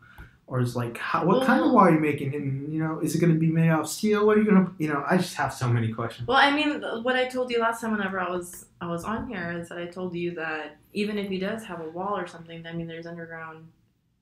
or 0.48 0.60
is 0.60 0.76
like 0.76 0.98
how, 0.98 1.26
what 1.26 1.46
kind 1.46 1.64
of 1.64 1.72
wall 1.72 1.86
are 1.86 1.92
you 1.92 2.00
making 2.00 2.34
and 2.36 2.72
you 2.74 2.80
know 2.84 3.00
is 3.00 3.16
it 3.16 3.20
going 3.20 3.34
to 3.34 3.40
be 3.40 3.48
made 3.48 3.70
out 3.70 3.82
of 3.82 3.88
steel 3.90 4.26
what 4.26 4.38
are 4.38 4.42
you 4.42 4.50
going 4.50 4.66
to 4.66 4.72
you 4.78 4.88
know 4.88 5.04
i 5.10 5.18
just 5.18 5.36
have 5.36 5.52
so 5.54 5.68
many 5.68 5.92
questions 5.92 6.28
Well, 6.28 6.38
I 6.38 6.52
mean, 6.54 6.82
what 7.04 7.16
I 7.16 7.26
told 7.28 7.50
you 7.52 7.60
last 7.60 7.82
time 7.82 7.92
whenever 7.92 8.20
I 8.20 8.30
was 8.30 8.66
I 8.82 8.88
was 8.88 9.04
on 9.04 9.28
here 9.28 9.52
is 9.60 9.70
that 9.70 9.78
I 9.78 9.86
told 9.88 10.14
you 10.14 10.36
that 10.36 10.78
even 10.94 11.18
if 11.18 11.30
he 11.30 11.40
does 11.40 11.64
have 11.66 11.80
a 11.82 11.90
wall 11.90 12.18
or 12.18 12.28
something, 12.28 12.66
I 12.68 12.74
mean, 12.74 12.88
there's 12.88 13.06
underground. 13.08 13.68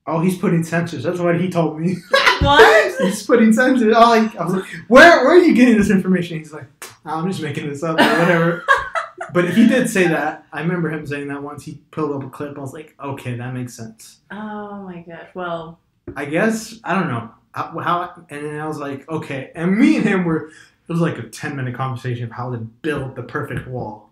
Oh 0.06 0.20
he's 0.20 0.38
putting 0.38 0.62
sensors 0.62 1.02
that's 1.02 1.18
what 1.20 1.40
he 1.40 1.48
told 1.48 1.78
me 1.78 1.96
What? 2.40 3.02
he's 3.02 3.24
putting 3.26 3.50
sensors 3.50 3.94
oh, 3.94 4.10
like, 4.10 4.34
i 4.36 4.44
was 4.44 4.54
like 4.54 4.64
where, 4.88 5.24
where 5.24 5.36
are 5.36 5.38
you 5.38 5.54
getting 5.54 5.76
this 5.76 5.90
information 5.90 6.38
he's 6.38 6.52
like 6.52 6.66
i'm 7.04 7.28
just 7.30 7.42
making 7.42 7.68
this 7.68 7.82
up 7.82 8.00
or 8.00 8.18
whatever 8.18 8.64
but 9.34 9.50
he 9.50 9.66
did 9.68 9.88
say 9.90 10.08
that 10.08 10.46
i 10.52 10.60
remember 10.60 10.88
him 10.90 11.06
saying 11.06 11.28
that 11.28 11.42
once 11.42 11.64
he 11.64 11.80
pulled 11.90 12.12
up 12.12 12.26
a 12.26 12.30
clip 12.30 12.56
i 12.56 12.60
was 12.60 12.72
like 12.72 12.94
okay 13.02 13.34
that 13.34 13.52
makes 13.54 13.74
sense 13.74 14.20
Oh 14.30 14.82
my 14.84 15.00
gosh. 15.02 15.28
Well, 15.34 15.80
I 16.16 16.24
guess 16.24 16.78
I 16.84 16.94
don't 16.94 17.08
know 17.08 17.30
how, 17.52 17.78
how. 17.80 18.24
And 18.30 18.44
then 18.46 18.60
I 18.60 18.66
was 18.66 18.78
like, 18.78 19.08
okay. 19.08 19.50
And 19.54 19.76
me 19.76 19.96
and 19.96 20.04
him 20.04 20.24
were. 20.24 20.50
It 20.88 20.92
was 20.92 21.00
like 21.00 21.18
a 21.18 21.22
ten 21.28 21.54
minute 21.56 21.74
conversation 21.74 22.24
of 22.24 22.32
how 22.32 22.50
to 22.50 22.58
build 22.58 23.14
the 23.14 23.22
perfect 23.22 23.68
wall. 23.68 24.10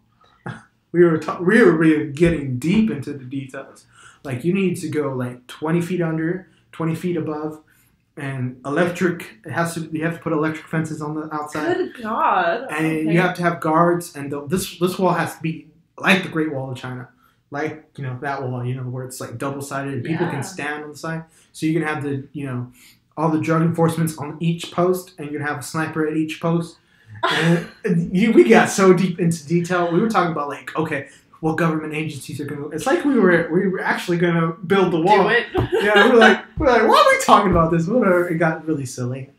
we 0.92 1.04
were 1.04 1.18
ta- 1.18 1.40
we 1.40 1.62
were 1.62 1.72
really 1.72 2.12
getting 2.12 2.58
deep 2.58 2.90
into 2.90 3.12
the 3.12 3.24
details. 3.24 3.86
Like 4.24 4.44
you 4.44 4.52
need 4.52 4.76
to 4.78 4.88
go 4.88 5.12
like 5.14 5.46
twenty 5.46 5.80
feet 5.80 6.00
under, 6.02 6.48
twenty 6.72 6.94
feet 6.94 7.16
above, 7.16 7.60
and 8.16 8.60
electric. 8.66 9.38
It 9.44 9.52
has 9.52 9.74
to. 9.74 9.80
You 9.92 10.04
have 10.04 10.16
to 10.16 10.20
put 10.20 10.32
electric 10.32 10.66
fences 10.66 11.00
on 11.00 11.14
the 11.14 11.32
outside, 11.34 11.76
good 11.76 12.02
God. 12.02 12.66
and 12.70 12.86
Okay. 12.86 13.12
you 13.12 13.20
have 13.20 13.34
to 13.36 13.42
have 13.42 13.60
guards. 13.60 14.14
And 14.16 14.30
the, 14.32 14.46
this 14.46 14.78
this 14.78 14.98
wall 14.98 15.12
has 15.12 15.36
to 15.36 15.42
be 15.42 15.68
like 15.96 16.22
the 16.24 16.28
Great 16.28 16.52
Wall 16.52 16.70
of 16.72 16.76
China. 16.76 17.08
Like 17.50 17.84
you 17.96 18.04
know 18.04 18.18
that 18.20 18.42
wall, 18.42 18.64
you 18.64 18.74
know 18.74 18.82
where 18.82 19.04
it's 19.04 19.20
like 19.20 19.38
double 19.38 19.62
sided, 19.62 19.94
and 19.94 20.04
people 20.04 20.26
Yeah. 20.26 20.32
can 20.32 20.42
stand 20.42 20.84
on 20.84 20.90
the 20.90 20.96
side. 20.96 21.24
So 21.52 21.66
you 21.66 21.72
can 21.72 21.82
have 21.82 22.02
the 22.02 22.26
you 22.32 22.44
know 22.46 22.72
all 23.16 23.30
the 23.30 23.40
drug 23.40 23.62
enforcements 23.62 24.16
on 24.18 24.36
each 24.40 24.70
post, 24.70 25.12
and 25.18 25.30
you 25.30 25.38
can 25.38 25.46
have 25.46 25.58
a 25.58 25.62
sniper 25.62 26.06
at 26.06 26.16
each 26.16 26.40
post. 26.40 26.76
And 27.32 27.66
and 27.84 28.16
you, 28.16 28.32
we 28.32 28.44
got 28.48 28.68
so 28.68 28.92
deep 28.92 29.18
into 29.18 29.44
detail. 29.46 29.90
We 29.90 29.98
were 29.98 30.10
talking 30.10 30.30
about 30.30 30.48
like, 30.48 30.76
okay, 30.76 31.08
what 31.40 31.56
government 31.56 31.94
agencies 31.94 32.40
are 32.40 32.44
going 32.44 32.60
to? 32.62 32.70
It's 32.70 32.86
like 32.86 33.04
we 33.04 33.18
were 33.18 33.48
we 33.52 33.68
were 33.68 33.80
actually 33.80 34.18
going 34.18 34.34
to 34.34 34.48
build 34.66 34.92
the 34.92 35.00
wall. 35.00 35.24
do 35.24 35.28
it. 35.28 35.46
Yeah, 35.82 36.04
we 36.06 36.10
were 36.12 36.16
like, 36.18 36.44
we're 36.58 36.66
like, 36.68 36.82
why 36.88 36.98
are 36.98 37.16
we 37.18 37.24
talking 37.24 37.50
about 37.52 37.70
this? 37.70 37.86
Whatever. 37.86 38.28
It 38.28 38.38
got 38.38 38.66
really 38.66 38.84
silly. 38.86 39.30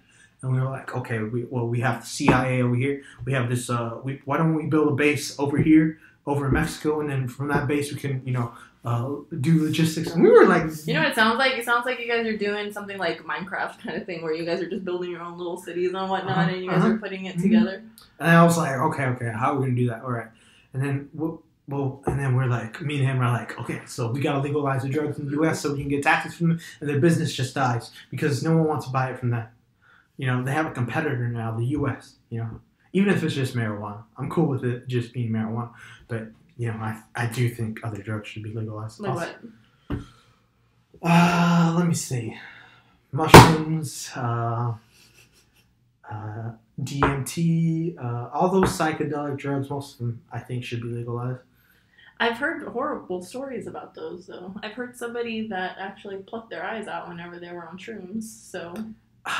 And 0.41 0.54
we 0.54 0.60
were 0.62 0.70
like, 0.70 0.95
okay, 0.95 1.20
we, 1.20 1.43
well, 1.50 1.68
we 1.68 1.82
have 1.82 2.00
the 2.02 2.08
CIA 2.08 2.62
over 2.62 2.76
here. 2.76 3.02
We 3.26 3.34
have 3.34 3.50
this. 3.50 3.70
Uh, 3.70 4.00
we, 4.04 4.22
why 4.24 4.38
don't 4.38 4.54
we 4.56 4.68
build 4.68 4.88
a 4.88 4.95
base 4.95 5.38
over 5.38 5.58
here, 5.58 6.00
over 6.26 6.47
in 6.47 6.54
Mexico, 6.54 7.02
and 7.02 7.10
then 7.10 7.28
from 7.28 7.50
that 7.50 7.68
base 7.68 7.91
we 7.91 8.00
can, 8.00 8.22
you 8.26 8.32
know, 8.32 8.54
uh, 8.86 9.16
do 9.41 9.62
logistics. 9.66 10.12
And 10.12 10.24
we 10.24 10.30
were 10.30 10.45
like, 10.47 10.64
You 10.86 10.93
know 10.93 11.02
what 11.02 11.10
it 11.12 11.16
sounds 11.16 11.38
like? 11.38 11.58
It 11.58 11.66
sounds 11.66 11.86
like 11.86 12.00
you 12.00 12.08
guys 12.08 12.26
are 12.26 12.38
doing 12.38 12.72
something 12.72 12.97
like 12.97 13.20
Minecraft 13.26 13.80
kind 13.84 13.97
of 13.97 14.06
thing, 14.06 14.22
where 14.22 14.34
you 14.34 14.45
guys 14.45 14.62
are 14.62 14.70
just 14.70 14.86
building 14.86 15.12
your 15.12 15.22
own 15.22 15.38
little 15.38 15.58
cities 15.58 15.91
and 15.93 16.10
whatnot, 16.10 16.38
Uh-huh, 16.38 16.50
and 16.52 16.64
you 16.64 16.70
guys 16.70 16.80
uh-huh. 16.80 16.93
are 16.93 16.97
putting 16.97 17.26
it 17.26 17.36
Mhm. 17.36 17.41
together. 17.41 17.84
And 18.22 18.30
I 18.32 18.41
was 18.45 18.58
like, 18.58 18.78
okay, 18.80 19.04
okay, 19.08 19.32
how 19.38 19.52
are 19.52 19.60
we 19.60 19.66
gonna 19.66 19.76
do 19.76 19.88
that? 19.89 20.04
All 20.04 20.12
right. 20.12 20.28
And 20.74 20.82
then 20.82 21.10
well, 21.14 21.43
well, 21.70 22.01
and 22.07 22.20
then 22.20 22.36
we're 22.36 22.47
like, 22.47 22.82
me 22.82 22.97
and 22.97 23.05
him 23.05 23.22
are 23.22 23.32
like, 23.32 23.57
okay, 23.59 23.82
so 23.86 24.11
we 24.11 24.22
gotta 24.22 24.39
legalize 24.39 24.82
the 24.82 24.89
drugs 24.89 25.20
in 25.20 25.26
the 25.26 25.32
U.S. 25.34 25.61
so 25.61 25.74
we 25.74 25.82
can 25.82 25.89
get 25.89 26.03
taxes 26.03 26.36
from 26.36 26.49
them, 26.49 26.59
and 26.80 26.89
their 26.89 26.99
business 26.99 27.34
just 27.34 27.53
dies 27.53 27.91
because 28.09 28.43
no 28.43 28.57
one 28.57 28.67
wants 28.67 28.88
to 28.88 28.91
buy 28.91 29.11
it 29.11 29.20
from 29.20 29.30
them. 29.30 29.47
You 30.17 30.28
know, 30.28 30.43
they 30.43 30.51
have 30.51 30.65
a 30.65 30.72
competitor 30.72 31.30
now, 31.30 31.55
the 31.55 31.65
U.S. 31.65 32.15
You 32.30 32.39
know, 32.39 32.61
even 32.91 33.13
if 33.13 33.24
it's 33.24 33.36
just 33.36 33.55
marijuana, 33.55 34.03
I'm 34.17 34.30
cool 34.30 34.47
with 34.47 34.65
it 34.65 34.88
just 34.88 35.13
being 35.13 35.30
marijuana, 35.30 35.72
but 36.07 36.28
you 36.57 36.72
know, 36.72 36.78
I 36.78 37.01
I 37.15 37.28
do 37.28 37.47
think 37.49 37.82
other 37.84 38.01
drugs 38.01 38.28
should 38.28 38.43
be 38.43 38.53
legalized. 38.53 38.99
Like 38.99 39.11
also. 39.11 39.28
what? 39.88 39.99
Uh, 41.01 41.76
let 41.78 41.88
me 41.88 41.93
see. 41.93 42.38
Mushrooms, 43.11 44.11
uh, 44.15 44.74
uh, 46.11 46.51
DMT, 46.82 47.97
uh, 47.97 48.30
all 48.34 48.49
those 48.49 48.78
psychedelic 48.78 49.38
drugs, 49.38 49.70
most 49.70 49.93
of 49.93 49.99
them 49.99 50.22
I 50.32 50.39
think 50.39 50.63
should 50.63 50.82
be 50.82 50.89
legalized. 50.89 51.39
I've 52.20 52.38
heard 52.38 52.67
horrible 52.67 53.24
stories 53.24 53.67
about 53.67 53.95
those, 53.95 54.28
though. 54.28 54.53
I've 54.61 54.74
heard 54.74 54.97
somebody 54.97 55.47
that 55.47 55.78
actually 55.80 56.17
plucked 56.17 56.49
their 56.49 56.63
eyes 56.63 56.88
out 56.88 57.07
whenever 57.07 57.39
they 57.39 57.51
were 57.51 57.67
on 57.67 57.78
shrooms. 57.78 58.24
So, 58.24 58.74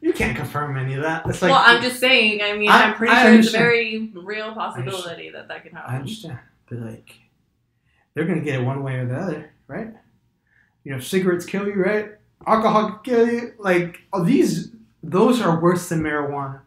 You 0.00 0.12
can't 0.12 0.36
confirm 0.36 0.76
any 0.76 0.94
of 0.94 1.02
that. 1.02 1.26
It's 1.26 1.42
like, 1.42 1.50
well, 1.50 1.62
I'm 1.64 1.82
just 1.82 1.98
saying. 1.98 2.40
I 2.42 2.56
mean, 2.56 2.70
I- 2.70 2.82
am 2.84 2.94
pretty 2.94 3.12
I 3.12 3.24
sure 3.24 3.34
it's 3.34 3.48
a 3.48 3.58
very 3.58 4.10
real 4.14 4.52
possibility 4.54 5.30
that 5.30 5.48
that 5.48 5.64
can 5.64 5.72
happen. 5.74 5.92
I 5.92 5.98
understand, 5.98 6.38
but 6.68 6.78
like, 6.78 7.14
they're 8.14 8.24
gonna 8.24 8.40
get 8.40 8.60
it 8.60 8.64
one 8.64 8.84
way 8.84 8.96
or 8.96 9.06
the 9.06 9.16
other, 9.16 9.50
right? 9.66 9.88
You 10.84 10.92
know, 10.92 11.00
cigarettes 11.00 11.44
kill 11.44 11.66
you, 11.66 11.74
right? 11.74 12.10
Alcohol 12.46 12.90
can 12.90 13.00
kill 13.02 13.28
you. 13.28 13.52
Like, 13.58 14.02
oh, 14.12 14.22
these, 14.22 14.70
those 15.02 15.40
are 15.40 15.60
worse 15.60 15.88
than 15.88 16.00
marijuana, 16.00 16.60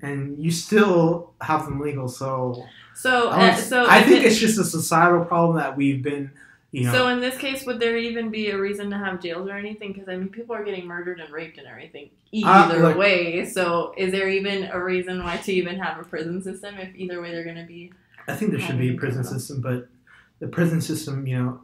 and 0.00 0.42
you 0.42 0.50
still 0.50 1.34
have 1.42 1.66
them 1.66 1.80
legal. 1.80 2.08
So, 2.08 2.64
So, 2.98 3.28
I, 3.28 3.50
uh, 3.50 3.56
so 3.56 3.86
I 3.88 4.02
think 4.02 4.22
it- 4.24 4.26
it's 4.26 4.38
just 4.40 4.58
a 4.58 4.64
societal 4.64 5.24
problem 5.24 5.56
that 5.56 5.76
we've 5.76 6.02
been, 6.02 6.32
you 6.72 6.84
know. 6.84 6.92
So 6.92 7.08
in 7.08 7.20
this 7.20 7.38
case, 7.38 7.64
would 7.64 7.78
there 7.78 7.96
even 7.96 8.30
be 8.30 8.50
a 8.50 8.58
reason 8.58 8.90
to 8.90 8.98
have 8.98 9.20
jails 9.22 9.48
or 9.48 9.52
anything? 9.56 9.92
Because 9.92 10.08
I 10.08 10.16
mean, 10.16 10.28
people 10.30 10.56
are 10.56 10.64
getting 10.64 10.84
murdered 10.86 11.20
and 11.20 11.32
raped 11.32 11.58
and 11.58 11.66
everything 11.68 12.10
Uh, 12.34 12.48
either 12.48 12.82
look- 12.82 12.98
way. 12.98 13.44
So 13.44 13.94
is 13.96 14.10
there 14.10 14.28
even 14.28 14.64
a 14.64 14.82
reason 14.82 15.22
why 15.22 15.36
to 15.36 15.52
even 15.52 15.78
have 15.78 15.98
a 16.00 16.04
prison 16.04 16.42
system 16.42 16.74
if 16.78 16.90
either 16.96 17.20
way 17.22 17.30
they're 17.30 17.44
going 17.44 17.56
to 17.56 17.66
be? 17.66 17.92
I 18.26 18.34
think 18.34 18.50
there 18.50 18.60
should 18.60 18.78
be 18.78 18.90
a 18.90 18.98
prison 18.98 19.22
system, 19.24 19.60
but 19.60 19.88
the 20.40 20.48
prison 20.48 20.80
system, 20.80 21.26
you 21.26 21.38
know, 21.38 21.60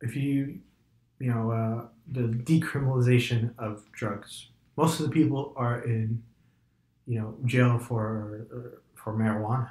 if 0.00 0.14
you, 0.14 0.60
you 1.18 1.30
know, 1.32 1.50
uh, 1.50 1.86
the 2.12 2.28
decriminalization 2.52 3.50
of 3.58 3.90
drugs. 3.92 4.48
Most 4.76 5.00
of 5.00 5.06
the 5.06 5.12
people 5.12 5.52
are 5.56 5.80
in, 5.82 6.22
you 7.06 7.18
know, 7.18 7.36
jail 7.44 7.78
for 7.78 8.46
for 8.94 9.12
marijuana, 9.12 9.68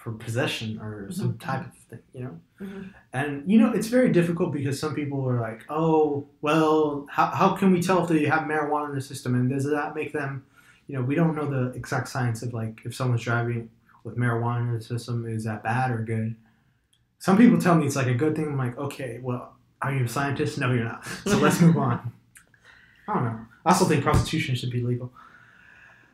for 0.00 0.12
possession 0.12 0.78
or 0.80 1.10
some 1.12 1.34
Mhm. 1.34 1.40
type 1.40 1.66
of 1.66 1.74
thing, 1.90 1.98
you 2.14 2.24
know. 2.24 2.40
Mhm. 2.60 2.94
And 3.12 3.50
you 3.50 3.58
know, 3.60 3.70
it's 3.72 3.88
very 3.88 4.10
difficult 4.10 4.50
because 4.50 4.80
some 4.80 4.94
people 4.94 5.28
are 5.28 5.38
like, 5.40 5.60
"Oh, 5.68 6.26
well, 6.40 7.06
how, 7.10 7.26
how 7.26 7.54
can 7.54 7.70
we 7.70 7.82
tell 7.82 8.02
if 8.02 8.08
they 8.08 8.24
have 8.24 8.44
marijuana 8.48 8.86
in 8.86 8.92
their 8.92 9.00
system? 9.12 9.34
And 9.34 9.50
does 9.50 9.64
that 9.64 9.94
make 9.94 10.12
them, 10.14 10.42
you 10.86 10.94
know, 10.96 11.02
we 11.02 11.14
don't 11.14 11.36
know 11.36 11.48
the 11.50 11.64
exact 11.76 12.08
science 12.08 12.42
of 12.42 12.54
like 12.54 12.80
if 12.86 12.94
someone's 12.94 13.22
driving 13.22 13.68
with 14.04 14.16
marijuana 14.16 14.60
in 14.62 14.70
their 14.72 14.80
system, 14.80 15.26
is 15.26 15.44
that 15.44 15.62
bad 15.62 15.90
or 15.90 15.98
good? 16.02 16.34
Some 17.18 17.36
people 17.36 17.58
tell 17.60 17.74
me 17.74 17.84
it's 17.84 17.96
like 17.96 18.06
a 18.06 18.14
good 18.14 18.34
thing. 18.34 18.46
I'm 18.46 18.56
like, 18.56 18.78
okay, 18.78 19.20
well, 19.22 19.54
are 19.82 19.92
you 19.92 20.04
a 20.06 20.08
scientist? 20.08 20.56
No, 20.58 20.72
you're 20.72 20.84
not. 20.84 21.04
So 21.26 21.36
let's 21.36 21.60
move 21.60 21.76
on. 21.76 22.10
I 23.08 23.14
don't 23.14 23.24
know. 23.24 23.38
I 23.66 23.70
also 23.72 23.84
think 23.84 24.02
prostitution 24.02 24.54
should 24.54 24.70
be 24.70 24.80
legal. 24.82 25.12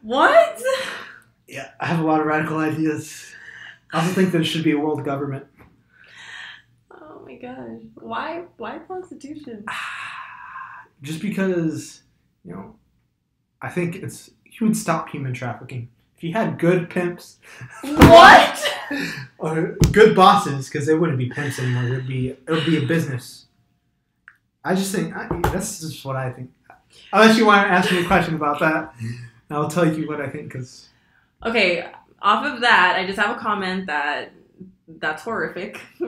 What? 0.03 0.61
Yeah, 1.47 1.71
I 1.79 1.87
have 1.87 2.01
a 2.01 2.07
lot 2.07 2.21
of 2.21 2.27
radical 2.27 2.59
ideas. 2.59 3.33
I 3.93 4.01
also 4.01 4.13
think 4.13 4.33
there 4.33 4.45
should 4.45 4.65
be 4.65 4.73
a 4.73 4.79
world 4.79 5.05
government. 5.05 5.47
Oh 6.91 7.23
my 7.25 7.37
gosh! 7.37 7.83
Why? 7.95 8.45
Why 8.57 8.79
constitution? 8.81 9.65
Ah, 9.69 10.87
just 11.03 11.21
because 11.21 12.03
you 12.45 12.53
know 12.53 12.77
i 13.63 13.69
think 13.69 13.97
it's 13.97 14.31
you 14.45 14.67
would 14.67 14.77
stop 14.77 15.09
human 15.11 15.35
trafficking. 15.35 15.89
If 16.17 16.25
you 16.25 16.33
had 16.33 16.59
good 16.59 16.89
pimps 16.89 17.39
What? 17.83 18.73
or 19.39 19.77
good 19.93 20.17
bosses, 20.17 20.69
because 20.69 20.87
they 20.87 20.95
wouldn't 20.95 21.19
be 21.19 21.29
pimps 21.29 21.59
anymore. 21.59 21.85
It 21.89 21.91
would 21.91 22.07
be 22.07 22.29
it 22.29 22.49
would 22.49 22.65
be 22.65 22.79
a 22.79 22.87
business. 22.87 23.47
I 24.65 24.75
just 24.75 24.95
think 24.95 25.15
I, 25.15 25.29
that's 25.53 25.81
just 25.81 26.05
what 26.05 26.17
I 26.17 26.33
think. 26.33 26.51
Unless 27.13 27.37
you 27.37 27.47
want 27.47 27.67
to 27.67 27.73
ask 27.73 27.93
me 27.93 28.03
a 28.03 28.07
question 28.07 28.35
about 28.35 28.59
that, 28.61 28.95
I'll 29.51 29.69
tell 29.69 29.87
you 29.87 30.09
what 30.09 30.21
I 30.21 30.29
think. 30.29 30.53
Because 30.53 30.89
Okay, 31.45 31.87
off 32.27 32.45
of 32.45 32.61
that, 32.63 32.97
I 32.99 33.07
just 33.07 33.19
have 33.19 33.37
a 33.37 33.39
comment 33.41 33.87
that 33.87 34.33
that's 34.89 35.23
horrific. 35.23 35.81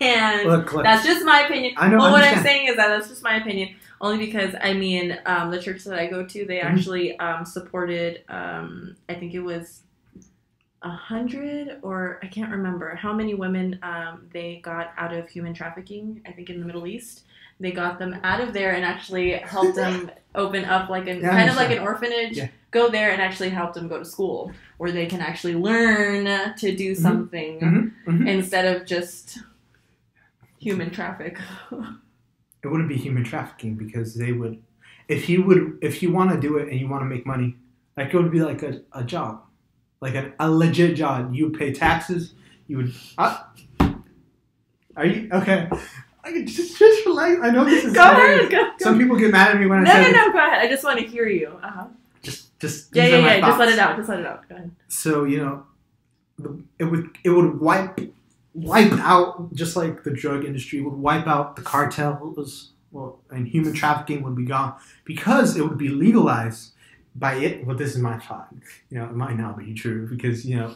and 0.00 0.48
look, 0.48 0.72
look 0.72 0.84
that's 0.84 1.04
just 1.04 1.24
my 1.24 1.40
opinion. 1.42 1.74
I 1.76 1.88
know. 1.88 1.98
Well, 1.98 2.12
what 2.12 2.24
I'm 2.24 2.42
saying 2.42 2.68
is 2.68 2.76
that 2.76 2.88
that's 2.88 3.08
just 3.08 3.22
my 3.22 3.36
opinion. 3.36 3.76
Only 4.00 4.24
because 4.26 4.54
I 4.60 4.72
mean, 4.72 5.18
um, 5.26 5.50
the 5.50 5.60
church 5.60 5.84
that 5.84 5.98
I 5.98 6.06
go 6.06 6.24
to, 6.24 6.44
they 6.46 6.58
Mhm. 6.58 6.64
actually 6.64 7.18
um, 7.18 7.44
supported. 7.44 8.22
Um, 8.28 8.96
I 9.08 9.14
think 9.14 9.34
it 9.34 9.40
was 9.40 9.82
a 10.82 10.90
hundred, 10.90 11.78
or 11.82 12.18
I 12.22 12.26
can't 12.26 12.50
remember 12.50 12.94
how 12.94 13.12
many 13.12 13.34
women 13.34 13.78
um, 13.82 14.26
they 14.32 14.60
got 14.62 14.92
out 14.96 15.12
of 15.14 15.28
human 15.28 15.54
trafficking. 15.54 16.22
I 16.26 16.32
think 16.32 16.50
in 16.50 16.58
the 16.60 16.66
Middle 16.66 16.86
East, 16.86 17.24
they 17.60 17.70
got 17.70 17.98
them 17.98 18.18
out 18.22 18.40
of 18.40 18.52
there 18.52 18.72
and 18.72 18.84
actually 18.84 19.32
helped 19.32 19.76
them 19.76 20.10
open 20.34 20.64
up 20.64 20.88
like 20.90 21.06
an 21.06 21.20
Yeah, 21.20 21.30
kind 21.30 21.48
of 21.48 21.56
like 21.56 21.70
an 21.70 21.78
orphanage. 21.78 22.36
Yeah. 22.36 22.48
Go 22.74 22.90
there 22.90 23.10
and 23.12 23.22
actually 23.22 23.50
help 23.50 23.72
them 23.72 23.86
go 23.88 23.98
to 24.00 24.04
school, 24.04 24.50
where 24.78 24.90
they 24.92 25.06
can 25.06 25.20
actually 25.20 25.54
learn 25.54 26.24
to 26.56 26.76
do 26.76 26.90
Mhm. 26.92 26.96
something 27.06 27.60
Mhm, 27.60 27.92
mhm. 28.06 28.28
instead 28.28 28.66
of 28.76 28.84
just 28.84 29.38
human 30.58 30.90
traffic. 30.90 31.38
it 32.64 32.68
wouldn't 32.68 32.88
be 32.88 32.96
human 32.96 33.22
trafficking 33.24 33.76
because 33.76 34.14
they 34.14 34.32
would 34.32 34.60
if 35.06 35.28
you 35.28 35.42
would 35.44 35.78
if 35.82 36.02
you 36.02 36.10
want 36.10 36.30
to 36.32 36.40
do 36.40 36.56
it 36.56 36.68
and 36.70 36.80
you 36.80 36.88
want 36.88 37.02
to 37.02 37.06
make 37.14 37.24
money 37.26 37.56
like 37.96 38.12
it 38.12 38.16
would 38.16 38.32
be 38.32 38.40
like 38.40 38.62
a, 38.62 38.80
a 38.94 39.04
job 39.04 39.42
like 40.00 40.14
a, 40.14 40.32
a 40.40 40.50
legit 40.50 40.96
job 40.96 41.34
you 41.34 41.50
pay 41.50 41.70
taxes 41.72 42.32
you 42.66 42.78
would 42.78 42.90
uh, 43.18 43.36
are 44.96 45.04
you 45.06 45.28
okay 45.30 45.68
I 46.24 46.32
can 46.32 46.46
just 46.46 46.78
just 46.78 47.04
relax 47.06 47.38
I 47.42 47.50
know 47.50 47.64
this 47.66 47.84
is 47.84 47.92
go 47.92 48.02
ahead. 48.02 48.50
Go, 48.50 48.62
go. 48.64 48.70
some 48.80 48.98
people 48.98 49.16
get 49.16 49.30
mad 49.30 49.48
at 49.54 49.60
me 49.60 49.66
when 49.66 49.84
no, 49.84 49.90
I 49.90 49.94
say 49.94 50.00
no, 50.00 50.06
this. 50.08 50.26
no. 50.26 50.32
Go 50.32 50.38
ahead. 50.38 50.58
I 50.64 50.68
just 50.68 50.84
want 50.84 50.98
to 51.00 51.06
hear 51.06 51.26
you. 51.28 51.48
Uh-huh. 51.62 51.84
just 51.84 52.03
just 52.64 52.94
Yeah, 52.96 53.06
yeah, 53.06 53.18
yeah. 53.26 53.40
Just 53.48 53.58
let 53.62 53.68
it 53.74 53.78
out. 53.84 53.96
Just 53.98 54.08
let 54.08 54.20
it 54.20 54.26
out. 54.32 54.48
Go 54.48 54.54
ahead. 54.56 54.70
so 54.88 55.24
you 55.32 55.38
know 55.44 55.54
it 56.82 56.84
would 56.90 57.04
it 57.22 57.30
would 57.36 57.60
wipe 57.60 57.96
wipe 58.54 58.92
out 59.14 59.52
just 59.54 59.76
like 59.80 59.94
the 60.06 60.10
drug 60.22 60.44
industry 60.44 60.80
would 60.84 60.98
wipe 61.08 61.26
out 61.34 61.56
the 61.56 61.62
cartels 61.62 62.70
well 62.92 63.10
and 63.30 63.46
human 63.54 63.72
trafficking 63.72 64.22
would 64.24 64.36
be 64.42 64.44
gone 64.44 64.72
because 65.04 65.56
it 65.58 65.62
would 65.66 65.78
be 65.86 65.88
legalized 65.88 66.72
by 67.24 67.34
it 67.46 67.64
well 67.66 67.76
this 67.76 67.90
is 67.96 68.00
my 68.10 68.16
thought 68.26 68.48
you 68.90 68.98
know 68.98 69.04
it 69.12 69.16
might 69.24 69.36
not 69.44 69.52
be 69.58 69.72
true 69.82 70.00
because 70.14 70.44
you 70.44 70.56
know 70.56 70.70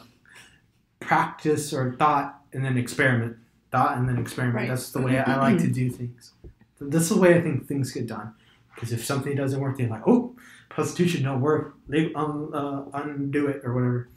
practice 0.99 1.73
or 1.73 1.93
thought 1.97 2.41
and 2.53 2.63
then 2.65 2.77
experiment 2.77 3.35
thought 3.71 3.97
and 3.97 4.07
then 4.09 4.17
experiment 4.17 4.55
Right. 4.55 4.69
that's 4.69 4.91
the 4.91 5.01
way 5.01 5.17
i 5.19 5.37
like 5.37 5.57
to 5.59 5.67
do 5.67 5.89
things 5.89 6.33
that's 6.81 7.09
the 7.09 7.17
way 7.17 7.35
i 7.37 7.41
think 7.41 7.67
things 7.67 7.91
get 7.91 8.07
done 8.07 8.33
because 8.73 8.91
if 8.91 9.03
something 9.05 9.35
doesn't 9.35 9.59
work 9.59 9.77
they're 9.77 9.87
like 9.89 10.07
oh 10.07 10.35
prostitution 10.79 11.23
don't 11.23 11.41
work 11.41 11.75
they 11.87 12.13
um, 12.13 12.51
uh, 12.53 12.83
undo 12.93 13.47
it 13.47 13.61
or 13.65 13.73
whatever. 13.73 14.09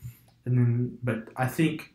And 0.44 0.58
then 0.58 0.98
but 1.02 1.28
i 1.36 1.46
think 1.46 1.94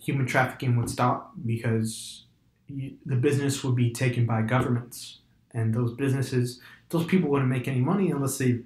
human 0.00 0.26
trafficking 0.26 0.76
would 0.76 0.90
stop 0.90 1.32
because 1.44 2.24
you, 2.68 2.94
the 3.04 3.16
business 3.16 3.64
would 3.64 3.74
be 3.74 3.90
taken 3.92 4.26
by 4.26 4.42
governments. 4.42 5.20
And 5.52 5.74
those 5.74 5.92
businesses 5.94 6.60
those 6.90 7.06
people 7.06 7.30
wouldn't 7.30 7.50
make 7.50 7.66
any 7.68 7.80
money 7.80 8.10
unless 8.10 8.38
they 8.38 8.60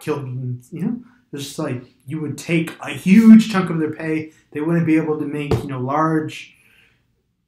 killed 0.00 0.26
you 0.70 0.82
know 0.82 1.00
it's 1.32 1.44
just 1.44 1.58
like 1.58 1.82
you 2.06 2.20
would 2.20 2.38
take 2.38 2.70
a 2.80 2.90
huge 2.90 3.50
chunk 3.50 3.68
of 3.68 3.78
their 3.78 3.92
pay. 3.92 4.32
They 4.52 4.60
wouldn't 4.60 4.86
be 4.86 4.96
able 4.96 5.18
to 5.18 5.26
make 5.26 5.52
you 5.54 5.66
know 5.66 5.80
large 5.80 6.54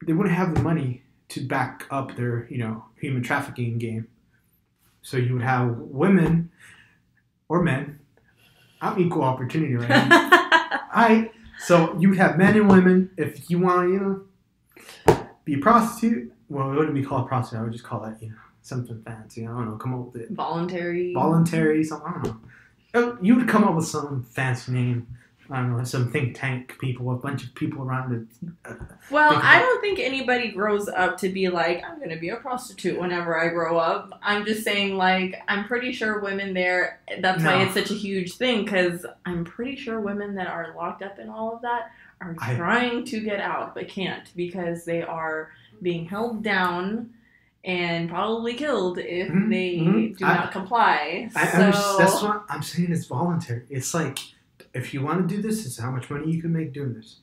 they 0.07 0.13
wouldn't 0.13 0.35
have 0.35 0.55
the 0.55 0.63
money 0.63 1.03
to 1.31 1.41
back 1.41 1.87
up 1.91 2.17
their 2.17 2.47
you 2.51 2.59
know 2.59 2.85
human 3.01 3.23
trafficking 3.23 3.79
game. 3.79 4.09
So 5.03 5.17
you 5.17 5.35
would 5.35 5.43
have 5.43 5.77
women 5.79 6.51
or 7.49 7.63
men 7.63 7.99
i'm 8.81 8.99
equal 8.99 9.23
opportunity 9.23 9.75
right 9.75 9.89
now 9.89 10.29
I 10.91 11.31
so 11.59 11.97
you 11.99 12.13
have 12.15 12.39
men 12.39 12.57
and 12.57 12.69
women. 12.71 13.11
If 13.17 13.51
you 13.51 13.59
want 13.59 13.89
to, 13.89 13.93
you 13.93 14.01
know, 14.01 15.27
be 15.45 15.55
a 15.55 15.59
prostitute, 15.59 16.33
well, 16.49 16.73
it 16.73 16.77
wouldn't 16.77 16.95
be 16.95 17.03
called 17.03 17.29
prostitute. 17.29 17.61
I 17.61 17.65
would 17.65 17.73
just 17.73 17.85
call 17.85 18.05
it, 18.05 18.17
you 18.21 18.31
know, 18.31 18.37
something 18.63 19.03
fancy. 19.03 19.45
I 19.45 19.51
don't 19.51 19.69
know. 19.69 19.77
Come 19.77 19.95
up 19.95 20.13
with 20.13 20.23
it. 20.23 20.31
Voluntary. 20.31 21.13
Voluntary, 21.13 21.85
something. 21.85 22.09
I 22.09 22.23
don't 22.23 22.25
know. 22.25 23.11
Uh, 23.13 23.17
You 23.21 23.37
would 23.37 23.49
come 23.49 23.65
up 23.65 23.75
with 23.75 23.87
some 23.87 24.23
fancy 24.25 24.73
name. 24.73 25.07
I 25.51 25.57
don't 25.63 25.77
know, 25.77 25.83
some 25.85 26.11
think 26.11 26.39
tank 26.39 26.77
people, 26.79 27.11
a 27.11 27.17
bunch 27.17 27.43
of 27.45 27.55
people 27.55 27.83
around 27.83 28.13
it. 28.13 28.77
Well, 29.11 29.33
I 29.43 29.59
don't 29.61 29.81
think 29.81 29.99
anybody 29.99 30.49
grows 30.51 30.89
up 30.89 31.17
to 31.19 31.31
be 31.31 31.49
like, 31.49 31.83
I'm 31.85 31.97
going 31.99 32.11
to 32.11 32.17
be 32.19 32.29
a 32.29 32.37
prostitute 32.37 33.01
whenever 33.01 33.39
I 33.39 33.49
grow 33.49 33.79
up. 33.79 34.19
I'm 34.23 34.45
just 34.45 34.63
saying, 34.63 34.97
like, 34.97 35.41
I'm 35.49 35.65
pretty 35.67 35.93
sure 35.93 36.21
women 36.21 36.53
there, 36.53 37.01
that's 37.21 37.43
why 37.43 37.63
it's 37.63 37.75
such 37.75 37.91
a 37.91 37.95
huge 37.95 38.35
thing, 38.35 38.65
because 38.65 39.07
I'm 39.25 39.45
pretty 39.45 39.77
sure 39.77 40.01
women 40.01 40.35
that 40.35 40.49
are 40.49 40.75
locked 40.77 41.03
up 41.03 41.19
in 41.19 41.31
all 41.31 41.55
of 41.57 41.63
that 41.63 41.93
are 42.21 42.37
I- 42.41 42.55
trying 42.55 43.05
to 43.07 43.21
get 43.21 43.41
out, 43.41 43.75
but 43.75 43.89
can't 43.89 44.31
because 44.37 44.85
they 44.85 45.03
are 45.03 45.51
being 45.81 46.05
held 46.05 46.43
down 46.43 47.11
and 47.65 48.09
probably 48.11 48.55
killed 48.55 48.99
if 48.99 49.29
Mhm, 49.29 49.49
they 49.51 49.79
mhm. 49.79 50.19
do 50.19 50.25
I- 50.27 50.35
not 50.35 50.53
comply. 50.53 51.31
I 51.35 51.47
so, 51.47 51.59
understand. 51.59 51.99
That's 52.01 52.23
what 52.23 52.45
I'm 52.51 52.63
saying. 52.63 52.93
It's 52.93 53.07
voluntary. 53.07 53.63
It's 53.71 53.95
like 53.95 54.19
if 54.75 54.93
you 54.95 55.03
want 55.03 55.29
to 55.29 55.35
do 55.37 55.43
this, 55.43 55.67
it's 55.67 55.79
how 55.79 55.91
much 55.91 56.11
money 56.11 56.31
you 56.31 56.41
can 56.41 56.53
make 56.53 56.73
doing 56.73 56.95
this. 56.95 57.17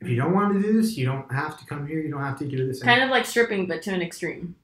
If 0.00 0.08
you 0.08 0.16
don't 0.16 0.34
want 0.34 0.54
to 0.54 0.60
do 0.60 0.72
this, 0.72 0.96
you 0.96 1.06
don't 1.06 1.30
have 1.32 1.58
to 1.60 1.66
come 1.66 1.86
here. 1.86 2.00
You 2.00 2.10
don't 2.10 2.22
have 2.22 2.38
to 2.38 2.48
do 2.48 2.66
this. 2.66 2.82
kind 2.82 3.02
of 3.02 3.10
like 3.10 3.24
stripping, 3.24 3.66
but 3.66 3.82
to 3.82 3.90
an 3.92 4.02
extreme. 4.02 4.56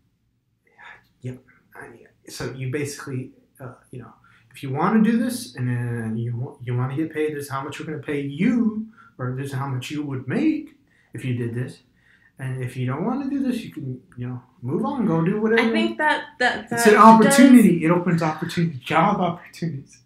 I 1.80 1.88
mean, 1.88 2.06
so 2.28 2.52
you 2.52 2.70
basically, 2.70 3.30
uh, 3.60 3.74
you 3.90 4.00
know, 4.00 4.12
if 4.50 4.62
you 4.62 4.70
want 4.70 5.02
to 5.02 5.10
do 5.10 5.16
this 5.18 5.54
and 5.54 5.68
then 5.68 6.16
you 6.16 6.58
you 6.62 6.76
want 6.76 6.90
to 6.90 6.96
get 6.96 7.12
paid, 7.12 7.36
this 7.36 7.44
is 7.44 7.50
how 7.50 7.62
much 7.62 7.78
we're 7.78 7.86
going 7.86 8.00
to 8.00 8.06
pay 8.06 8.20
you, 8.20 8.86
or 9.16 9.34
this 9.36 9.46
is 9.46 9.52
how 9.52 9.68
much 9.68 9.90
you 9.90 10.02
would 10.02 10.26
make 10.26 10.76
if 11.14 11.24
you 11.24 11.34
did 11.34 11.54
this. 11.54 11.78
And 12.40 12.62
if 12.62 12.76
you 12.76 12.86
don't 12.86 13.04
want 13.04 13.24
to 13.24 13.30
do 13.30 13.42
this, 13.42 13.64
you 13.64 13.72
can, 13.72 14.00
you 14.16 14.28
know, 14.28 14.42
move 14.62 14.84
on, 14.84 15.06
go 15.06 15.24
do 15.24 15.40
whatever. 15.40 15.68
I 15.68 15.72
think 15.72 15.98
that 15.98 16.24
that, 16.38 16.70
that 16.70 16.78
it's 16.78 16.86
an 16.86 16.94
does- 16.94 17.02
opportunity. 17.02 17.84
It 17.84 17.90
opens 17.90 18.22
opportunity, 18.22 18.78
job 18.78 19.20
opportunities. 19.20 19.98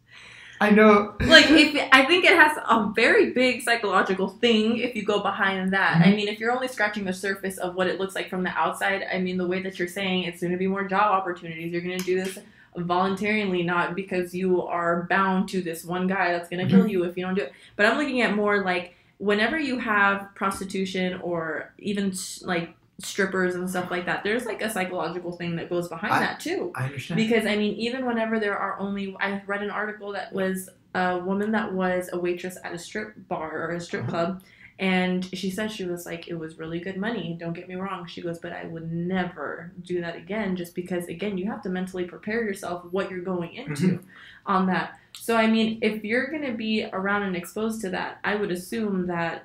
I 0.62 0.70
know. 0.70 1.14
like 1.22 1.50
if 1.50 1.88
I 1.92 2.04
think 2.06 2.24
it 2.24 2.36
has 2.36 2.56
a 2.68 2.92
very 2.94 3.30
big 3.30 3.62
psychological 3.62 4.28
thing 4.28 4.78
if 4.78 4.94
you 4.94 5.02
go 5.04 5.20
behind 5.20 5.72
that. 5.72 6.00
I 6.04 6.10
Mhm. 6.10 6.16
mean, 6.16 6.28
if 6.28 6.38
you're 6.38 6.52
only 6.52 6.68
scratching 6.68 7.04
the 7.04 7.12
surface 7.12 7.58
of 7.58 7.74
what 7.74 7.86
it 7.88 7.98
looks 7.98 8.14
like 8.14 8.28
from 8.30 8.42
the 8.44 8.50
outside, 8.50 9.04
I 9.12 9.18
mean, 9.18 9.36
the 9.38 9.46
way 9.46 9.60
that 9.62 9.78
you're 9.78 9.88
saying 9.88 10.24
it's 10.24 10.40
going 10.40 10.52
to 10.52 10.58
be 10.58 10.68
more 10.68 10.84
job 10.84 11.10
opportunities. 11.12 11.72
You're 11.72 11.80
going 11.82 11.98
to 11.98 12.04
do 12.04 12.22
this 12.22 12.38
voluntarily, 12.76 13.62
not 13.62 13.94
because 13.94 14.34
you 14.34 14.62
are 14.66 15.06
bound 15.10 15.48
to 15.50 15.60
this 15.62 15.84
one 15.84 16.06
guy 16.06 16.32
that's 16.32 16.48
going 16.48 16.66
to 16.66 16.72
kill 16.72 16.86
you 16.86 17.04
if 17.04 17.16
you 17.16 17.24
don't 17.24 17.34
do 17.34 17.42
it. 17.42 17.52
But 17.76 17.86
I'm 17.86 17.98
looking 17.98 18.22
at 18.22 18.34
more 18.34 18.62
like 18.62 18.94
whenever 19.18 19.58
you 19.58 19.78
have 19.78 20.28
prostitution 20.34 21.20
or 21.22 21.72
even 21.78 22.12
like 22.42 22.74
strippers 23.03 23.55
and 23.55 23.68
stuff 23.68 23.90
like 23.90 24.07
that, 24.07 24.24
there's 24.24 24.44
like 24.46 24.62
a 24.62 24.70
psychological 24.70 25.32
thing 25.32 25.57
that 25.57 25.68
goes 25.68 25.88
behind 25.88 26.12
I- 26.14 26.20
that 26.20 26.40
too. 26.40 26.72
I 26.74 26.84
understand. 26.84 27.16
Because 27.16 27.46
I 27.46 27.57
mean, 27.57 27.74
even 27.76 28.07
whenever 28.07 28.38
there 28.38 28.57
are 28.57 28.78
only, 28.78 29.16
I 29.20 29.42
read 29.46 29.62
an 29.62 29.70
article 29.70 30.12
that 30.12 30.32
was 30.32 30.68
a 30.94 31.18
woman 31.18 31.53
that 31.53 31.72
was 31.72 32.11
a 32.12 32.18
waitress 32.18 32.59
at 32.64 32.72
a 32.72 32.78
strip 32.78 33.14
bar 33.28 33.50
or 33.66 33.70
a 33.70 33.80
strip 33.80 34.03
Uh-huh. 34.03 34.11
club, 34.11 34.42
and 34.78 35.24
she 35.34 35.50
said 35.50 35.70
she 35.70 35.84
was 35.84 36.05
like, 36.07 36.28
it 36.28 36.34
was 36.34 36.59
really 36.59 36.80
good 36.80 36.96
money. 36.96 37.36
Don't 37.38 37.53
get 37.53 37.68
me 37.68 37.76
wrong. 37.76 38.07
She 38.07 38.20
goes, 38.20 38.38
but 38.38 38.53
I 38.53 38.64
would 38.64 38.92
never 38.92 39.70
do 39.82 40.00
that 40.00 40.16
again, 40.16 40.57
just 40.57 40.74
because 40.74 41.07
again, 41.09 41.38
you 41.38 41.46
have 41.50 41.62
to 41.62 41.68
mentally 41.68 42.05
prepare 42.05 42.42
yourself 42.44 42.84
what 42.90 43.11
you're 43.11 43.20
going 43.20 43.55
into 43.55 43.72
Mm-hmm. 43.88 44.07
on 44.46 44.66
that. 44.66 44.98
So 45.14 45.36
I 45.36 45.46
mean, 45.46 45.78
if 45.82 46.05
you're 46.05 46.28
gonna 46.30 46.53
be 46.53 46.86
around 46.92 47.22
and 47.22 47.36
exposed 47.36 47.80
to 47.82 47.90
that, 47.90 48.18
I 48.24 48.34
would 48.34 48.50
assume 48.50 49.07
that 49.07 49.44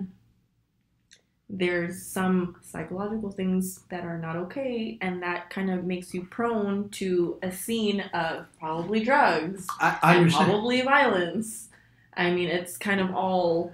there's 1.50 2.02
some 2.06 2.56
psychological 2.62 3.32
things 3.32 3.82
that 3.90 4.04
are 4.04 4.18
not 4.18 4.36
okay 4.36 4.98
and 5.02 5.24
that 5.24 5.50
kind 5.50 5.70
of 5.72 5.86
makes 5.86 6.14
you 6.14 6.26
prone 6.26 6.90
to 6.90 7.38
a 7.42 7.52
scene 7.52 8.02
of 8.14 8.46
probably 8.60 9.04
drugs 9.04 9.66
I, 9.80 9.98
I 10.04 10.18
understand. 10.18 10.50
probably 10.50 10.82
violence 10.82 11.70
i 12.18 12.30
mean 12.32 12.50
it's 12.50 12.78
kind 12.78 13.00
of 13.00 13.16
all 13.16 13.72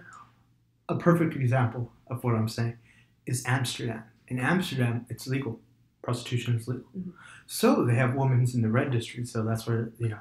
a 0.89 0.95
perfect 0.95 1.35
example 1.35 1.91
of 2.07 2.23
what 2.23 2.35
I'm 2.35 2.49
saying 2.49 2.77
is 3.25 3.43
Amsterdam. 3.47 4.03
In 4.27 4.37
Amsterdam, 4.37 5.05
it's 5.09 5.27
legal. 5.27 5.61
Prostitution 6.01 6.57
is 6.57 6.67
legal. 6.67 6.83
Mhm. 6.97 7.13
So 7.47 7.85
they 7.85 7.95
have 7.95 8.15
women's 8.15 8.53
in 8.53 8.61
the 8.61 8.69
red 8.69 8.91
district. 8.91 9.29
So 9.29 9.43
that's 9.43 9.65
where 9.65 9.91
you 9.97 10.09
know 10.09 10.17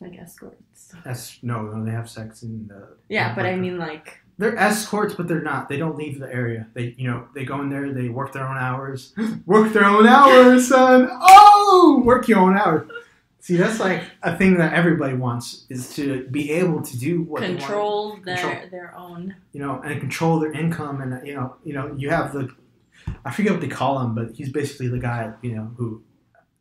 like 0.00 0.18
escorts 0.18 0.94
that's 1.04 1.42
no, 1.42 1.60
no, 1.62 1.84
they 1.84 1.90
have 1.90 2.08
sex 2.08 2.42
in 2.42 2.66
the. 2.68 2.96
yeah 3.10 3.34
but 3.34 3.44
i 3.44 3.54
mean 3.54 3.76
like 3.76 4.18
they're 4.40 4.56
escorts, 4.56 5.14
but 5.14 5.28
they're 5.28 5.42
not. 5.42 5.68
They 5.68 5.76
don't 5.76 5.96
leave 5.96 6.18
the 6.18 6.32
area. 6.32 6.66
They 6.72 6.94
you 6.96 7.08
know 7.08 7.28
they 7.34 7.44
go 7.44 7.60
in 7.60 7.68
there. 7.68 7.92
They 7.92 8.08
work 8.08 8.32
their 8.32 8.48
own 8.48 8.56
hours. 8.56 9.12
work 9.46 9.72
their 9.72 9.84
own 9.84 10.06
hours, 10.06 10.68
son. 10.68 11.08
Oh, 11.10 12.02
work 12.04 12.26
your 12.26 12.38
own 12.38 12.56
hours. 12.56 12.90
See, 13.40 13.56
that's 13.56 13.78
like 13.78 14.02
a 14.22 14.36
thing 14.36 14.56
that 14.56 14.72
everybody 14.72 15.14
wants 15.14 15.66
is 15.68 15.94
to 15.96 16.26
be 16.28 16.52
able 16.52 16.82
to 16.82 16.98
do 16.98 17.22
what 17.22 17.42
they 17.42 17.48
want. 17.48 17.60
Control 17.60 18.16
their 18.24 18.36
Control. 18.36 18.68
their 18.70 18.94
own. 18.96 19.34
you 19.52 19.60
know, 19.60 19.80
and 19.82 20.00
control 20.00 20.38
their 20.40 20.52
income, 20.52 21.02
and 21.02 21.26
you 21.26 21.34
know, 21.34 21.56
you 21.64 21.74
know, 21.74 21.94
you 21.96 22.08
have 22.10 22.32
the, 22.32 22.48
I 23.24 23.30
forget 23.30 23.52
what 23.52 23.60
they 23.60 23.68
call 23.68 24.00
him, 24.00 24.14
but 24.14 24.32
he's 24.34 24.50
basically 24.50 24.88
the 24.88 24.98
guy, 24.98 25.32
you 25.42 25.54
know, 25.54 25.70
who, 25.76 26.02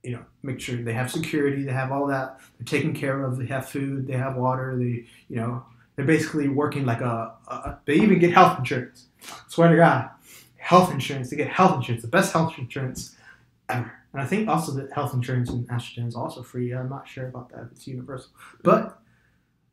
you 0.03 0.11
know, 0.11 0.25
make 0.41 0.59
sure 0.59 0.77
they 0.81 0.93
have 0.93 1.11
security, 1.11 1.63
they 1.63 1.71
have 1.73 1.91
all 1.91 2.07
that, 2.07 2.39
they're 2.57 2.65
taken 2.65 2.93
care 2.93 3.23
of, 3.23 3.37
they 3.37 3.47
have 3.47 3.67
food, 3.69 4.07
they 4.07 4.17
have 4.17 4.35
water, 4.37 4.77
they, 4.77 5.05
you 5.27 5.35
know, 5.35 5.65
they're 5.99 6.07
basically 6.07 6.47
working 6.47 6.85
like 6.85 7.01
a, 7.01 7.33
a 7.49 7.77
they 7.83 7.95
even 7.95 8.19
get 8.19 8.31
health 8.31 8.57
insurance. 8.57 9.07
Swear 9.49 9.69
to 9.69 9.75
God, 9.75 10.09
health 10.55 10.93
insurance, 10.93 11.29
they 11.29 11.35
get 11.35 11.49
health 11.49 11.75
insurance, 11.75 12.01
the 12.01 12.07
best 12.07 12.31
health 12.31 12.57
insurance 12.57 13.17
ever. 13.67 13.91
And 14.13 14.21
I 14.21 14.25
think 14.25 14.47
also 14.47 14.71
that 14.75 14.93
health 14.93 15.13
insurance 15.13 15.49
in 15.49 15.67
Amsterdam 15.69 16.07
is 16.07 16.15
also 16.15 16.41
free. 16.41 16.73
I'm 16.73 16.87
not 16.87 17.05
sure 17.05 17.27
about 17.27 17.49
that; 17.49 17.67
it's 17.73 17.85
universal, 17.85 18.31
but 18.63 19.01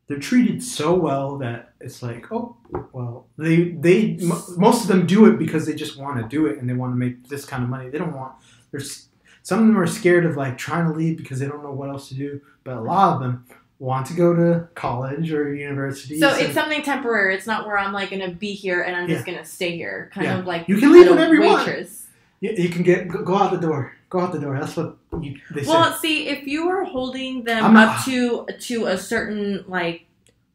they're 0.07 0.19
treated 0.19 0.61
so 0.61 0.95
well 0.95 1.37
that 1.37 1.75
it's 1.79 2.03
like, 2.03 2.29
oh, 2.29 2.57
well, 2.91 3.27
they 3.37 3.69
they 3.69 4.17
m- 4.21 4.43
most 4.57 4.81
of 4.81 4.89
them 4.89 5.07
do 5.07 5.27
it 5.27 5.39
because 5.39 5.65
they 5.65 5.75
just 5.75 5.97
want 5.97 6.21
to 6.21 6.27
do 6.27 6.47
it 6.47 6.59
and 6.59 6.69
they 6.69 6.73
want 6.73 6.91
to 6.91 6.97
make 6.97 7.29
this 7.29 7.45
kind 7.45 7.63
of 7.63 7.69
money. 7.69 7.89
They 7.89 7.99
don't 7.99 8.13
want. 8.13 8.33
There's 8.71 9.07
some 9.43 9.61
of 9.61 9.67
them 9.67 9.79
are 9.79 9.87
scared 9.87 10.25
of 10.25 10.35
like 10.35 10.57
trying 10.57 10.91
to 10.91 10.97
leave 10.97 11.15
because 11.15 11.39
they 11.39 11.47
don't 11.47 11.63
know 11.63 11.71
what 11.71 11.87
else 11.87 12.09
to 12.09 12.15
do. 12.15 12.41
But 12.65 12.75
a 12.75 12.81
lot 12.81 13.13
of 13.13 13.21
them 13.21 13.45
want 13.79 14.07
to 14.07 14.13
go 14.13 14.33
to 14.35 14.67
college 14.73 15.31
or 15.31 15.53
university. 15.53 16.19
So 16.19 16.29
it's 16.29 16.53
something 16.53 16.81
temporary. 16.81 17.35
It's 17.35 17.45
not 17.47 17.67
where 17.67 17.77
I'm 17.77 17.93
like 17.93 18.09
gonna 18.09 18.31
be 18.31 18.53
here 18.53 18.81
and 18.81 18.95
I'm 18.95 19.07
just 19.07 19.25
gonna 19.25 19.45
stay 19.45 19.75
here. 19.77 20.09
Kind 20.13 20.25
Yeah. 20.25 20.39
of 20.39 20.45
like 20.47 20.67
You 20.67 20.77
can 20.79 20.91
leave 20.91 21.09
whenever 21.09 21.35
you 21.35 21.41
want. 21.43 21.67
waitress. 21.67 22.07
you, 22.39 22.51
you 22.51 22.69
can 22.69 22.83
get 22.83 23.07
go, 23.07 23.35
out 23.35 23.51
the 23.51 23.57
door. 23.59 23.93
Go 24.09 24.19
out 24.21 24.31
the 24.31 24.39
door. 24.39 24.57
That's 24.59 24.75
what 24.75 24.97
you, 25.21 25.39
they 25.53 25.63
say. 25.63 25.69
Well, 25.69 25.93
see, 25.93 26.27
if 26.27 26.47
you 26.47 26.69
are 26.69 26.85
holding 26.85 27.43
them 27.43 27.63
I'm 27.65 27.73
not- 27.73 27.97
up 27.99 28.05
to 28.05 28.47
to 28.61 28.85
a 28.87 28.97
certain 28.97 29.63
like 29.67 30.05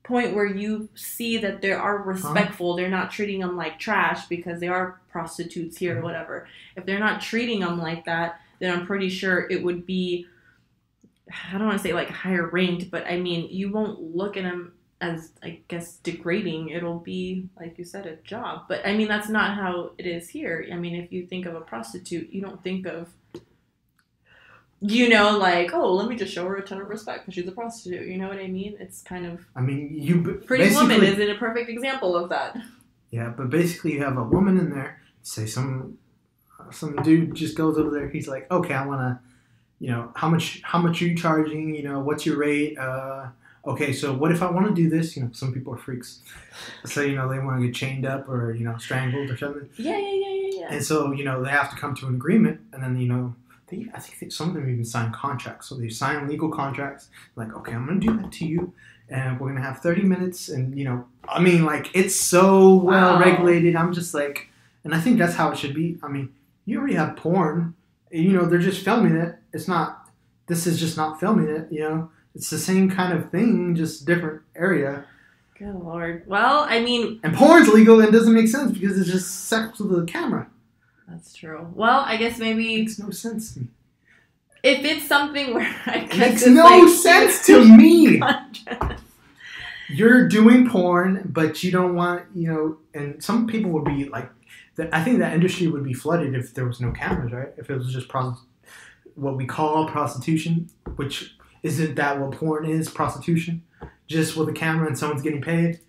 point 0.02 0.34
where 0.34 0.46
you 0.46 0.88
see 0.96 1.38
that 1.38 1.62
they 1.62 1.70
are 1.72 1.98
respectful, 2.02 2.74
they're 2.74 2.88
not 2.90 3.12
treating 3.12 3.38
them 3.40 3.56
like 3.56 3.78
trash 3.78 4.26
because 4.26 4.58
they 4.58 4.66
are 4.68 5.00
prostitutes 5.12 5.76
here 5.78 5.92
Mm-hmm. 5.94 6.00
or 6.00 6.02
whatever. 6.02 6.48
If 6.76 6.86
they're 6.86 6.98
not 6.98 7.20
treating 7.20 7.60
them 7.60 7.78
like 7.78 8.04
that, 8.06 8.40
then 8.58 8.76
I'm 8.76 8.84
pretty 8.86 9.08
sure 9.10 9.46
it 9.48 9.62
would 9.62 9.86
be. 9.86 10.26
I 11.52 11.58
don't 11.58 11.66
want 11.66 11.78
to 11.80 11.82
say 11.82 11.92
like 11.94 12.10
higher 12.10 12.48
ranked, 12.48 12.90
but 12.90 13.06
I 13.06 13.18
mean 13.18 13.48
you 13.50 13.70
won't 13.70 14.00
look 14.00 14.36
at 14.36 14.42
them 14.44 14.72
as 15.00 15.32
I 15.42 15.60
guess 15.68 15.96
degrading. 15.98 16.68
It'll 16.70 16.98
be 17.00 17.48
like 17.58 17.76
you 17.78 17.84
said 17.84 18.06
a 18.06 18.16
job, 18.16 18.64
but 18.68 18.86
I 18.86 18.94
mean 18.96 19.08
that's 19.08 19.28
not 19.28 19.54
how 19.56 19.92
it 19.98 20.06
is 20.06 20.28
here. 20.28 20.66
I 20.72 20.76
mean 20.76 20.94
if 20.96 21.12
you 21.12 21.26
think 21.26 21.46
of 21.46 21.54
a 21.54 21.60
prostitute, 21.60 22.30
you 22.32 22.40
don't 22.40 22.62
think 22.62 22.86
of 22.86 23.08
you 24.84 25.08
know, 25.08 25.38
like, 25.38 25.72
oh, 25.72 25.94
let 25.94 26.08
me 26.08 26.16
just 26.16 26.34
show 26.34 26.44
her 26.48 26.56
a 26.56 26.62
ton 26.66 26.80
of 26.80 26.88
respect 26.88 27.20
because 27.20 27.34
she's 27.34 27.46
a 27.46 27.52
prostitute. 27.52 28.08
You 28.08 28.18
know 28.18 28.26
what 28.26 28.38
I 28.38 28.48
mean? 28.48 28.76
It's 28.80 29.00
kind 29.00 29.26
of 29.26 29.46
I 29.54 29.60
mean, 29.60 29.90
you 29.92 30.20
b- 30.20 30.44
Pretty 30.44 30.74
Woman 30.74 30.98
basically- 30.98 31.24
is 31.26 31.36
a 31.36 31.38
perfect 31.38 31.70
example 31.70 32.16
of 32.16 32.28
that. 32.30 32.56
Yeah, 33.10 33.28
but 33.28 33.48
basically 33.50 33.92
you 33.92 34.02
have 34.02 34.16
a 34.18 34.24
woman 34.24 34.58
in 34.58 34.70
there. 34.70 35.00
Say 35.22 35.46
some 35.46 35.98
some 36.72 36.96
dude 36.96 37.34
just 37.34 37.56
goes 37.56 37.78
over 37.78 37.90
there. 37.90 38.08
He's 38.08 38.26
like, 38.26 38.50
okay, 38.50 38.74
I 38.74 38.86
want 38.86 39.00
to, 39.02 39.20
you 39.82 39.90
know, 39.90 40.02
how 40.14 40.28
much 40.34 40.46
how 40.72 40.78
much 40.78 41.02
are 41.02 41.06
you 41.06 41.16
charging? 41.16 41.74
You 41.74 41.82
know, 41.88 41.98
what's 42.06 42.24
your 42.24 42.36
rate? 42.38 42.78
Uh, 42.78 43.26
okay, 43.66 43.92
so 43.92 44.12
what 44.20 44.30
if 44.30 44.40
I 44.46 44.48
want 44.56 44.66
to 44.68 44.74
do 44.82 44.88
this? 44.88 45.16
You 45.16 45.22
know, 45.24 45.30
some 45.32 45.52
people 45.52 45.74
are 45.74 45.82
freaks. 45.86 46.20
So 46.84 47.00
you 47.02 47.16
know 47.16 47.28
they 47.28 47.40
want 47.40 47.60
to 47.60 47.66
get 47.66 47.74
chained 47.74 48.06
up 48.06 48.28
or 48.28 48.54
you 48.54 48.64
know 48.64 48.76
strangled 48.78 49.28
or 49.28 49.36
something. 49.36 49.68
Yeah, 49.76 49.98
yeah, 49.98 50.12
yeah, 50.24 50.34
yeah, 50.42 50.50
yeah. 50.60 50.68
And 50.74 50.84
so 50.84 50.94
you 51.18 51.24
know 51.24 51.42
they 51.42 51.50
have 51.50 51.68
to 51.70 51.76
come 51.76 51.94
to 51.96 52.06
an 52.06 52.14
agreement, 52.14 52.60
and 52.72 52.80
then 52.82 52.96
you 52.98 53.08
know. 53.08 53.34
They, 53.68 53.86
I 53.94 54.00
think 54.00 54.18
that 54.20 54.32
some 54.34 54.48
of 54.50 54.54
them 54.54 54.68
even 54.70 54.84
sign 54.84 55.10
contracts. 55.12 55.66
So 55.68 55.74
they 55.76 55.88
sign 55.88 56.28
legal 56.28 56.50
contracts, 56.50 57.08
like, 57.36 57.54
okay, 57.58 57.72
I'm 57.72 57.86
gonna 57.86 58.00
do 58.00 58.14
that 58.18 58.30
to 58.38 58.44
you, 58.44 58.74
and 59.08 59.40
we're 59.40 59.48
gonna 59.48 59.62
have 59.70 59.78
30 59.78 60.02
minutes, 60.02 60.50
and 60.50 60.76
you 60.78 60.84
know, 60.84 61.06
I 61.26 61.40
mean, 61.40 61.64
like, 61.64 61.86
it's 61.94 62.14
so 62.14 62.74
well 62.74 63.14
Wow. 63.14 63.20
regulated. 63.20 63.74
I'm 63.74 63.94
just 63.94 64.12
like, 64.12 64.48
and 64.84 64.94
I 64.94 65.00
think 65.00 65.16
that's 65.18 65.34
how 65.36 65.50
it 65.52 65.56
should 65.58 65.74
be. 65.74 65.96
I 66.02 66.08
mean, 66.08 66.26
you 66.66 66.78
already 66.78 66.96
have 66.96 67.16
porn, 67.16 67.74
you 68.10 68.32
know, 68.34 68.44
they're 68.44 68.58
just 68.70 68.84
filming 68.84 69.16
it. 69.16 69.36
It's 69.52 69.68
not. 69.68 70.08
This 70.46 70.66
is 70.66 70.78
just 70.80 70.96
not 70.96 71.20
filming 71.20 71.48
it. 71.48 71.68
You 71.70 71.80
know, 71.80 72.10
it's 72.34 72.50
the 72.50 72.58
same 72.58 72.90
kind 72.90 73.12
of 73.12 73.30
thing, 73.30 73.74
just 73.74 74.04
different 74.06 74.42
area. 74.56 75.04
Good 75.58 75.74
lord. 75.74 76.24
Well, 76.26 76.66
I 76.68 76.80
mean, 76.80 77.20
And 77.22 77.34
porn's 77.34 77.68
legal 77.68 78.00
and 78.00 78.12
doesn't 78.12 78.32
make 78.34 78.48
sense 78.48 78.72
because 78.72 78.98
it's 78.98 79.10
just 79.10 79.46
sex 79.48 79.78
with 79.78 79.90
the 79.90 80.04
camera. 80.10 80.48
that's 81.08 81.34
true. 81.34 81.68
Well, 81.74 82.00
I 82.00 82.16
guess 82.16 82.38
maybe 82.38 82.74
It 82.74 82.78
makes 82.80 82.98
no 82.98 83.10
sense 83.10 83.54
to 83.54 83.60
me. 83.60 83.68
if 84.64 84.84
it's 84.84 85.06
something 85.06 85.54
where 85.54 85.62
I 85.86 85.98
It 85.98 86.10
guess 86.10 86.18
makes 86.18 86.42
it's 86.42 86.50
no 86.50 86.64
like 86.64 86.88
sense 86.88 87.46
to 87.46 87.64
me. 87.76 88.20
You're 89.88 90.26
doing 90.28 90.68
porn, 90.68 91.22
but 91.26 91.62
you 91.62 91.70
don't 91.70 91.94
want, 91.94 92.24
you 92.34 92.48
know, 92.48 92.78
and 92.94 93.22
some 93.22 93.46
people 93.46 93.70
would 93.72 93.84
be 93.84 94.06
like, 94.08 94.30
I 94.90 95.04
think 95.04 95.18
that 95.18 95.34
industry 95.34 95.66
would 95.66 95.84
be 95.84 95.92
flooded 95.92 96.34
if 96.34 96.54
there 96.54 96.64
was 96.64 96.80
no 96.80 96.92
cameras, 96.92 97.30
right? 97.32 97.50
If 97.58 97.68
it 97.68 97.76
was 97.76 97.92
just 97.92 98.08
pros- 98.08 98.42
what 99.14 99.36
we 99.36 99.46
call 99.46 99.86
prostitution, 99.88 100.68
which 100.96 101.36
isn't 101.62 101.94
that 101.96 102.20
what 102.20 102.32
porn 102.32 102.64
is, 102.66 102.88
prostitution? 102.88 103.62
Just 104.06 104.36
with 104.36 104.48
a 104.48 104.52
camera 104.52 104.86
and 104.86 104.98
someone's 104.98 105.22
getting 105.22 105.42
paid? 105.42 105.80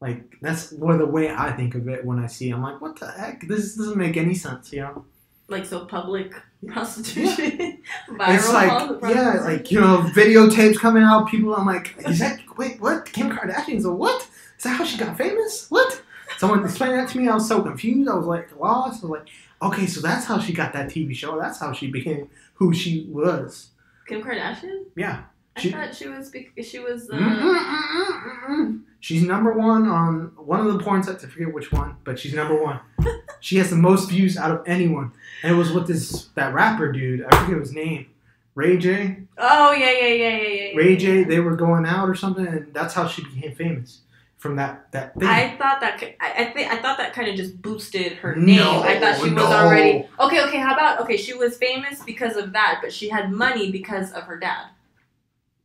Like, 0.00 0.36
that's 0.40 0.72
what 0.72 0.98
the 0.98 1.06
way 1.06 1.30
I 1.30 1.52
think 1.52 1.74
of 1.74 1.88
it 1.88 2.04
when 2.04 2.18
I 2.18 2.26
see 2.26 2.50
it. 2.50 2.54
I'm 2.54 2.62
like, 2.62 2.80
what 2.80 2.98
the 2.98 3.10
heck? 3.10 3.46
This 3.48 3.76
doesn't 3.76 3.96
make 3.96 4.16
any 4.16 4.34
sense, 4.34 4.72
you 4.72 4.82
know? 4.82 5.04
Like 5.48 5.64
so 5.64 5.84
public 5.84 6.34
prostitution. 6.66 7.82
Viral 8.10 8.34
it's 8.34 8.52
like 8.52 9.14
yeah, 9.14 9.40
like 9.44 9.70
you 9.70 9.80
know, 9.80 9.98
videotapes 10.12 10.76
coming 10.76 11.04
out. 11.04 11.28
People, 11.28 11.54
I'm 11.54 11.66
like, 11.66 11.94
is 12.04 12.18
that 12.18 12.40
wait 12.58 12.80
what? 12.80 13.04
Kim 13.12 13.30
Kardashian's 13.30 13.84
a 13.84 13.92
what? 13.92 14.28
Is 14.58 14.64
that 14.64 14.70
how 14.70 14.84
she 14.84 14.98
got 14.98 15.16
famous? 15.16 15.70
What? 15.70 16.02
Someone 16.38 16.64
explained 16.64 16.94
that 16.94 17.08
to 17.10 17.18
me. 17.18 17.28
I 17.28 17.34
was 17.34 17.46
so 17.46 17.62
confused. 17.62 18.10
I 18.10 18.14
was 18.14 18.26
like 18.26 18.58
lost. 18.58 19.04
I 19.04 19.06
was 19.06 19.20
like, 19.20 19.28
okay, 19.62 19.86
so 19.86 20.00
that's 20.00 20.24
how 20.26 20.38
she 20.38 20.52
got 20.52 20.72
that 20.72 20.88
TV 20.88 21.14
show. 21.14 21.38
That's 21.40 21.58
how 21.60 21.72
she 21.72 21.88
became 21.88 22.28
who 22.54 22.72
she 22.72 23.06
was. 23.10 23.70
Kim 24.06 24.22
Kardashian. 24.22 24.84
Yeah. 24.96 25.24
I 25.56 25.70
thought 25.70 25.94
she 25.94 26.08
was 26.08 26.32
she 26.62 26.78
was. 26.78 27.08
Uh, 27.10 27.16
Mm-mm-mm-mm-mm. 27.16 28.82
She's 29.00 29.22
number 29.22 29.52
one 29.52 29.86
on 29.86 30.32
one 30.36 30.66
of 30.66 30.72
the 30.72 30.82
porn 30.82 31.02
sites. 31.02 31.24
I 31.24 31.28
forget 31.28 31.52
which 31.52 31.72
one, 31.72 31.96
but 32.04 32.18
she's 32.18 32.34
number 32.34 32.60
one. 32.60 32.80
she 33.40 33.56
has 33.56 33.70
the 33.70 33.76
most 33.76 34.10
views 34.10 34.36
out 34.36 34.50
of 34.50 34.62
anyone, 34.66 35.12
and 35.42 35.54
it 35.54 35.56
was 35.56 35.72
with 35.72 35.86
this 35.86 36.26
that 36.34 36.52
rapper 36.52 36.92
dude. 36.92 37.24
I 37.24 37.44
forget 37.44 37.60
his 37.60 37.72
name. 37.72 38.06
Ray 38.54 38.76
J. 38.76 39.18
Oh 39.38 39.72
yeah 39.72 39.92
yeah 39.92 40.06
yeah 40.06 40.08
yeah 40.08 40.36
yeah. 40.36 40.48
yeah, 40.48 40.76
Ray 40.76 40.92
yeah. 40.92 40.98
J, 40.98 41.24
they 41.24 41.40
were 41.40 41.56
going 41.56 41.86
out 41.86 42.08
or 42.08 42.14
something, 42.14 42.46
and 42.46 42.74
that's 42.74 42.94
how 42.94 43.06
she 43.06 43.22
became 43.24 43.54
famous 43.54 44.00
from 44.46 44.56
that 44.56 44.90
that 44.92 45.14
thing. 45.18 45.28
I 45.28 45.56
thought 45.58 45.80
that 45.80 46.02
I, 46.20 46.44
I 46.44 46.44
think 46.52 46.72
I 46.72 46.76
thought 46.76 46.98
that 46.98 47.12
kind 47.12 47.28
of 47.28 47.34
just 47.36 47.60
boosted 47.60 48.12
her 48.14 48.36
name. 48.36 48.56
No, 48.56 48.82
I 48.82 48.98
thought 49.00 49.22
she 49.22 49.30
was 49.32 49.42
already 49.44 50.06
okay. 50.20 50.42
Okay, 50.46 50.58
how 50.58 50.74
about 50.74 51.00
okay? 51.00 51.16
She 51.16 51.34
was 51.34 51.56
famous 51.56 52.02
because 52.02 52.36
of 52.36 52.52
that, 52.52 52.78
but 52.82 52.92
she 52.92 53.08
had 53.08 53.32
money 53.32 53.72
because 53.72 54.12
of 54.12 54.22
her 54.24 54.38
dad, 54.38 54.66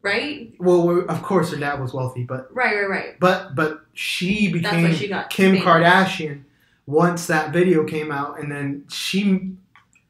right? 0.01 0.53
well, 0.59 1.01
of 1.07 1.21
course, 1.21 1.51
her 1.51 1.57
dad 1.57 1.79
was 1.79 1.93
wealthy, 1.93 2.23
but 2.23 2.53
Right, 2.53 2.75
right, 2.75 2.89
right. 2.89 3.19
but 3.19 3.55
but 3.55 3.85
she 3.93 4.51
became 4.51 4.93
she 4.95 5.07
Kim 5.29 5.55
famous. 5.55 5.61
Kardashian 5.63 6.43
once 6.87 7.27
that 7.27 7.51
video 7.53 7.83
came 7.85 8.11
out, 8.11 8.39
and 8.39 8.51
then 8.51 8.85
she 8.89 9.51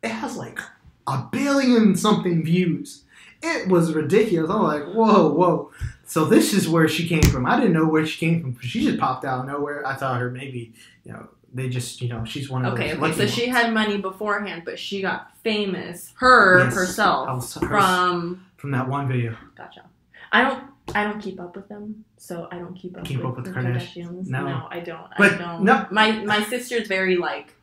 it 0.01 0.09
has 0.09 0.37
like 0.37 0.59
a 1.07 1.27
billion 1.31 1.95
something 1.95 2.43
views. 2.43 3.03
It 3.43 3.67
was 3.69 3.93
ridiculous. 3.93 4.51
I'm 4.51 4.61
like, 4.61 4.83
whoa, 4.93 5.33
whoa. 5.33 5.71
So 6.11 6.25
this 6.25 6.53
is 6.53 6.67
where 6.67 6.89
she 6.89 7.07
came 7.07 7.21
from. 7.21 7.45
I 7.45 7.55
didn't 7.57 7.71
know 7.71 7.85
where 7.87 8.05
she 8.05 8.17
came 8.19 8.41
from. 8.41 8.59
She 8.59 8.83
just 8.83 8.99
popped 8.99 9.23
out 9.23 9.39
of 9.39 9.45
nowhere. 9.45 9.87
I 9.87 9.95
thought 9.95 10.19
her 10.19 10.29
maybe, 10.29 10.73
you 11.05 11.13
know, 11.13 11.29
they 11.53 11.69
just, 11.69 12.01
you 12.01 12.09
know, 12.09 12.25
she's 12.25 12.49
one 12.49 12.65
of 12.65 12.73
Okay, 12.73 12.95
those. 12.95 13.11
okay. 13.11 13.13
So 13.13 13.27
she 13.27 13.47
had 13.47 13.73
money 13.73 13.95
beforehand, 13.97 14.63
but 14.65 14.77
she 14.77 15.01
got 15.01 15.37
famous 15.37 16.13
her 16.17 16.65
Yes. 16.65 16.75
herself 16.75 17.29
was- 17.29 17.53
her- 17.53 17.65
from. 17.65 18.45
from 18.57 18.71
that 18.71 18.89
one 18.89 19.07
video. 19.07 19.37
Gotcha. 19.55 19.85
I 20.33 20.43
don't. 20.43 20.63
I 20.93 21.05
don't 21.05 21.21
keep 21.21 21.39
up 21.39 21.55
with 21.55 21.69
them, 21.69 22.03
so 22.17 22.49
I 22.51 22.57
don't 22.57 22.73
keep 22.75 22.97
up, 22.97 23.05
Keep 23.05 23.19
with, 23.19 23.27
up 23.27 23.35
with 23.37 23.45
the 23.45 23.51
Kardashians? 23.51 24.27
Kardashians. 24.27 24.27
No. 24.27 24.67
I 24.69 24.81
don't. 24.81 25.07
But 25.17 25.35
I 25.35 25.37
don't. 25.37 25.63
no- 25.63 25.85
My 25.91 26.11
my 26.25 26.43
sister's 26.43 26.87
very 26.89 27.15
like. 27.15 27.53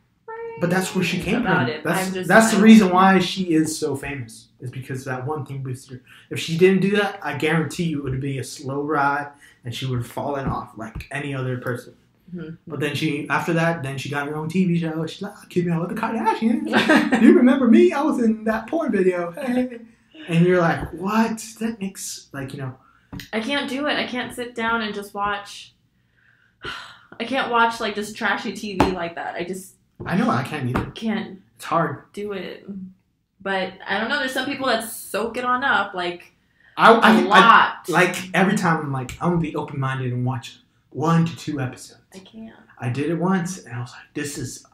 But 0.59 0.69
that's 0.69 0.93
where 0.95 1.03
she 1.03 1.19
came 1.21 1.43
from. 1.43 1.67
it. 1.67 1.83
That's, 1.83 2.11
just, 2.11 2.27
that's 2.27 2.53
the 2.53 2.61
reason 2.61 2.89
why 2.89 3.19
she 3.19 3.53
is 3.53 3.77
so 3.77 3.95
famous. 3.95 4.47
Is 4.59 4.71
because 4.71 5.05
that 5.05 5.25
one 5.25 5.45
thing 5.45 5.63
boosted 5.63 5.99
her. 5.99 6.03
If 6.29 6.39
she 6.39 6.57
didn't 6.57 6.81
do 6.81 6.91
that, 6.97 7.19
I 7.23 7.37
guarantee 7.37 7.85
you 7.85 7.99
it 7.99 8.03
would 8.11 8.19
be 8.19 8.39
a 8.39 8.43
slow 8.43 8.81
ride 8.81 9.31
and 9.63 9.73
she 9.73 9.85
would 9.85 9.99
have 9.99 10.07
fallen 10.07 10.47
off 10.47 10.71
like 10.75 11.07
any 11.11 11.33
other 11.33 11.57
person. 11.59 11.95
Mhm. 12.35 12.57
But 12.67 12.79
then 12.81 12.93
she, 12.93 13.27
after 13.29 13.53
that, 13.53 13.83
then 13.83 13.97
she 13.97 14.09
got 14.09 14.27
her 14.27 14.35
own 14.35 14.49
TV 14.49 14.77
show. 14.79 15.05
She's 15.05 15.21
like, 15.21 15.33
keeping 15.49 15.71
up 15.71 15.81
with 15.81 15.95
the 15.95 16.01
Kardashians. 16.01 17.21
you 17.21 17.33
remember 17.35 17.67
me? 17.67 17.93
I 17.93 18.01
was 18.01 18.21
in 18.21 18.43
that 18.43 18.67
porn 18.67 18.91
video. 18.91 19.31
Hey. 19.31 19.79
And 20.27 20.45
you're 20.45 20.59
like, 20.59 20.91
what? 20.91 21.43
That 21.59 21.79
makes, 21.79 22.27
like, 22.33 22.53
you 22.53 22.59
know, 22.59 22.75
I 23.33 23.39
can't 23.39 23.69
do 23.69 23.87
it. 23.87 23.93
I 23.97 24.05
can't 24.05 24.35
sit 24.35 24.53
down 24.55 24.81
and 24.81 24.93
just 24.93 25.13
watch. 25.13 25.73
I 27.19 27.25
can't 27.25 27.49
watch 27.51 27.79
like 27.79 27.95
just 27.95 28.15
trashy 28.15 28.53
TV 28.53 28.93
like 28.93 29.15
that. 29.15 29.35
I 29.35 29.43
just 29.43 29.75
I 30.05 30.17
know 30.17 30.29
I 30.29 30.43
can't 30.43 30.69
either. 30.69 30.91
can't 30.91 31.39
It's 31.55 31.65
hard. 31.65 32.03
do 32.13 32.31
it. 32.33 32.65
But 33.41 33.73
I 33.87 33.99
don't 33.99 34.09
know. 34.09 34.19
There's 34.19 34.33
some 34.33 34.45
people 34.45 34.67
that 34.67 34.83
soak 34.83 35.37
it 35.37 35.45
on 35.45 35.63
up. 35.63 35.93
Like 35.93 36.33
I, 36.77 36.91
A 36.91 36.99
I, 36.99 37.17
I 37.17 37.21
lot. 37.21 37.89
like 37.89 38.15
every 38.33 38.55
time 38.57 38.77
I'm 38.81 38.91
like 38.93 39.11
I'm 39.21 39.29
gonna 39.31 39.41
be 39.41 39.55
open 39.55 39.79
minded 39.79 40.11
and 40.13 40.25
watch 40.25 40.59
one 40.91 41.25
to 41.25 41.35
two 41.35 41.59
episodes. 41.61 42.01
I 42.13 42.19
can't. 42.19 42.55
I 42.79 42.89
did 42.89 43.09
it 43.09 43.15
once 43.15 43.59
and 43.65 43.75
I 43.75 43.79
was 43.81 43.91
like, 43.91 44.13
this 44.13 44.37
is 44.37 44.65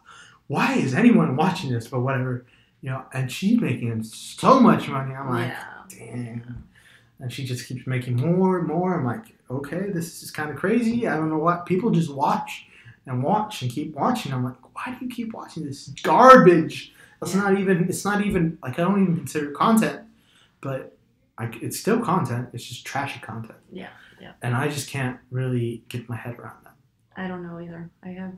why 0.47 0.73
is 0.75 0.93
anyone 0.93 1.35
watching 1.35 1.71
this? 1.71 1.87
But 1.87 2.01
whatever, 2.01 2.45
you 2.81 2.89
know. 2.91 3.05
And 3.13 3.31
she's 3.31 3.59
making 3.59 4.03
so 4.03 4.59
much 4.59 4.87
money. 4.87 5.13
I'm 5.15 5.29
like, 5.29 5.47
yeah. 5.49 5.65
damn. 5.89 6.67
And 7.19 7.31
she 7.31 7.45
just 7.45 7.67
keeps 7.67 7.87
making 7.87 8.17
more 8.17 8.59
and 8.59 8.67
more. 8.67 8.93
I'm 8.93 9.05
like, 9.05 9.35
okay, 9.49 9.89
this 9.89 10.21
is 10.21 10.31
kind 10.31 10.49
of 10.51 10.55
crazy. 10.57 11.07
I 11.07 11.15
don't 11.15 11.29
know 11.29 11.37
what 11.37 11.65
people 11.65 11.89
just 11.91 12.13
watch 12.13 12.67
and 13.05 13.23
watch 13.23 13.61
and 13.61 13.71
keep 13.71 13.95
watching. 13.95 14.33
I'm 14.33 14.43
like, 14.43 14.55
why 14.75 14.95
do 14.97 15.05
you 15.05 15.11
keep 15.11 15.33
watching 15.33 15.65
this 15.65 15.87
garbage? 16.03 16.93
That's 17.19 17.33
Yeah. 17.35 17.41
not 17.41 17.57
even. 17.59 17.85
It's 17.87 18.05
not 18.05 18.25
even 18.25 18.57
like 18.61 18.79
I 18.79 18.83
don't 18.83 19.01
even 19.01 19.15
consider 19.17 19.51
content, 19.51 20.01
but 20.61 20.97
I, 21.37 21.49
it's 21.61 21.79
still 21.79 21.99
content. 21.99 22.49
It's 22.53 22.63
just 22.65 22.85
trashy 22.85 23.19
content. 23.19 23.57
Yeah, 23.71 23.89
yeah. 24.21 24.33
And 24.41 24.55
I 24.55 24.67
just 24.67 24.89
can't 24.89 25.17
really 25.31 25.83
get 25.89 26.07
my 26.09 26.15
head 26.15 26.35
around 26.39 26.63
that. 26.63 26.73
I 27.17 27.27
don't 27.27 27.43
know 27.43 27.59
either. 27.59 27.89
I 28.03 28.09
have. 28.09 28.33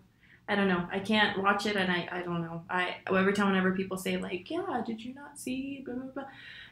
I 0.50 0.56
don't 0.56 0.68
know. 0.70 0.88
I 0.92 1.00
can't 1.00 1.42
watch 1.44 1.66
it, 1.66 1.76
and 1.76 1.92
I, 1.92 2.08
I 2.12 2.22
don't 2.22 2.42
know. 2.42 2.64
I 2.70 2.96
every 3.08 3.34
time 3.34 3.48
whenever 3.48 3.72
people 3.74 3.98
say 3.98 4.18
like, 4.18 4.50
yeah, 4.50 4.82
did 4.86 5.04
you 5.04 5.14
not 5.14 5.38
see? 5.38 5.84
Blah 5.86 5.96
blah 5.96 6.12
blah. 6.14 6.24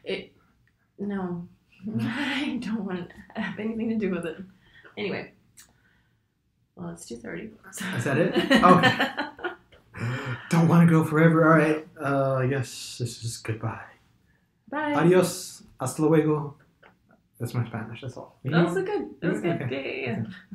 It 0.04 0.32
no, 0.98 1.48
I 2.00 2.60
don't 2.62 2.86
want 2.86 3.10
to 3.36 3.42
have 3.42 3.60
anything 3.60 3.90
to 3.90 3.96
do 3.98 4.12
with 4.12 4.26
it. 4.26 4.38
Anyway, 4.98 5.34
well, 6.76 6.90
it's 6.90 7.06
two 7.06 7.18
thirty. 7.18 7.52
Is 7.96 8.04
that 8.04 8.18
it? 8.18 8.36
Okay. 8.36 8.98
Don't 10.50 10.68
want 10.68 10.88
to 10.88 10.92
go 10.92 11.04
forever. 11.04 11.46
All 11.52 11.58
right. 11.58 11.88
Uh, 12.00 12.36
I 12.36 12.48
guess 12.48 12.98
this 13.00 13.24
is 13.24 13.38
goodbye. 13.38 13.80
Bye. 14.70 14.94
Adios. 14.94 15.64
Hasta 15.80 16.02
luego. 16.02 16.56
That's 17.40 17.54
my 17.54 17.66
Spanish. 17.66 18.02
That's 18.02 18.18
all. 18.18 18.40
That 18.44 18.66
was 18.66 18.78
a 18.78 18.84
good. 18.84 19.10
That 19.22 19.32
was 19.32 19.42
good. 19.42 19.62
Okay. 19.64 20.04
Yeah. 20.08 20.24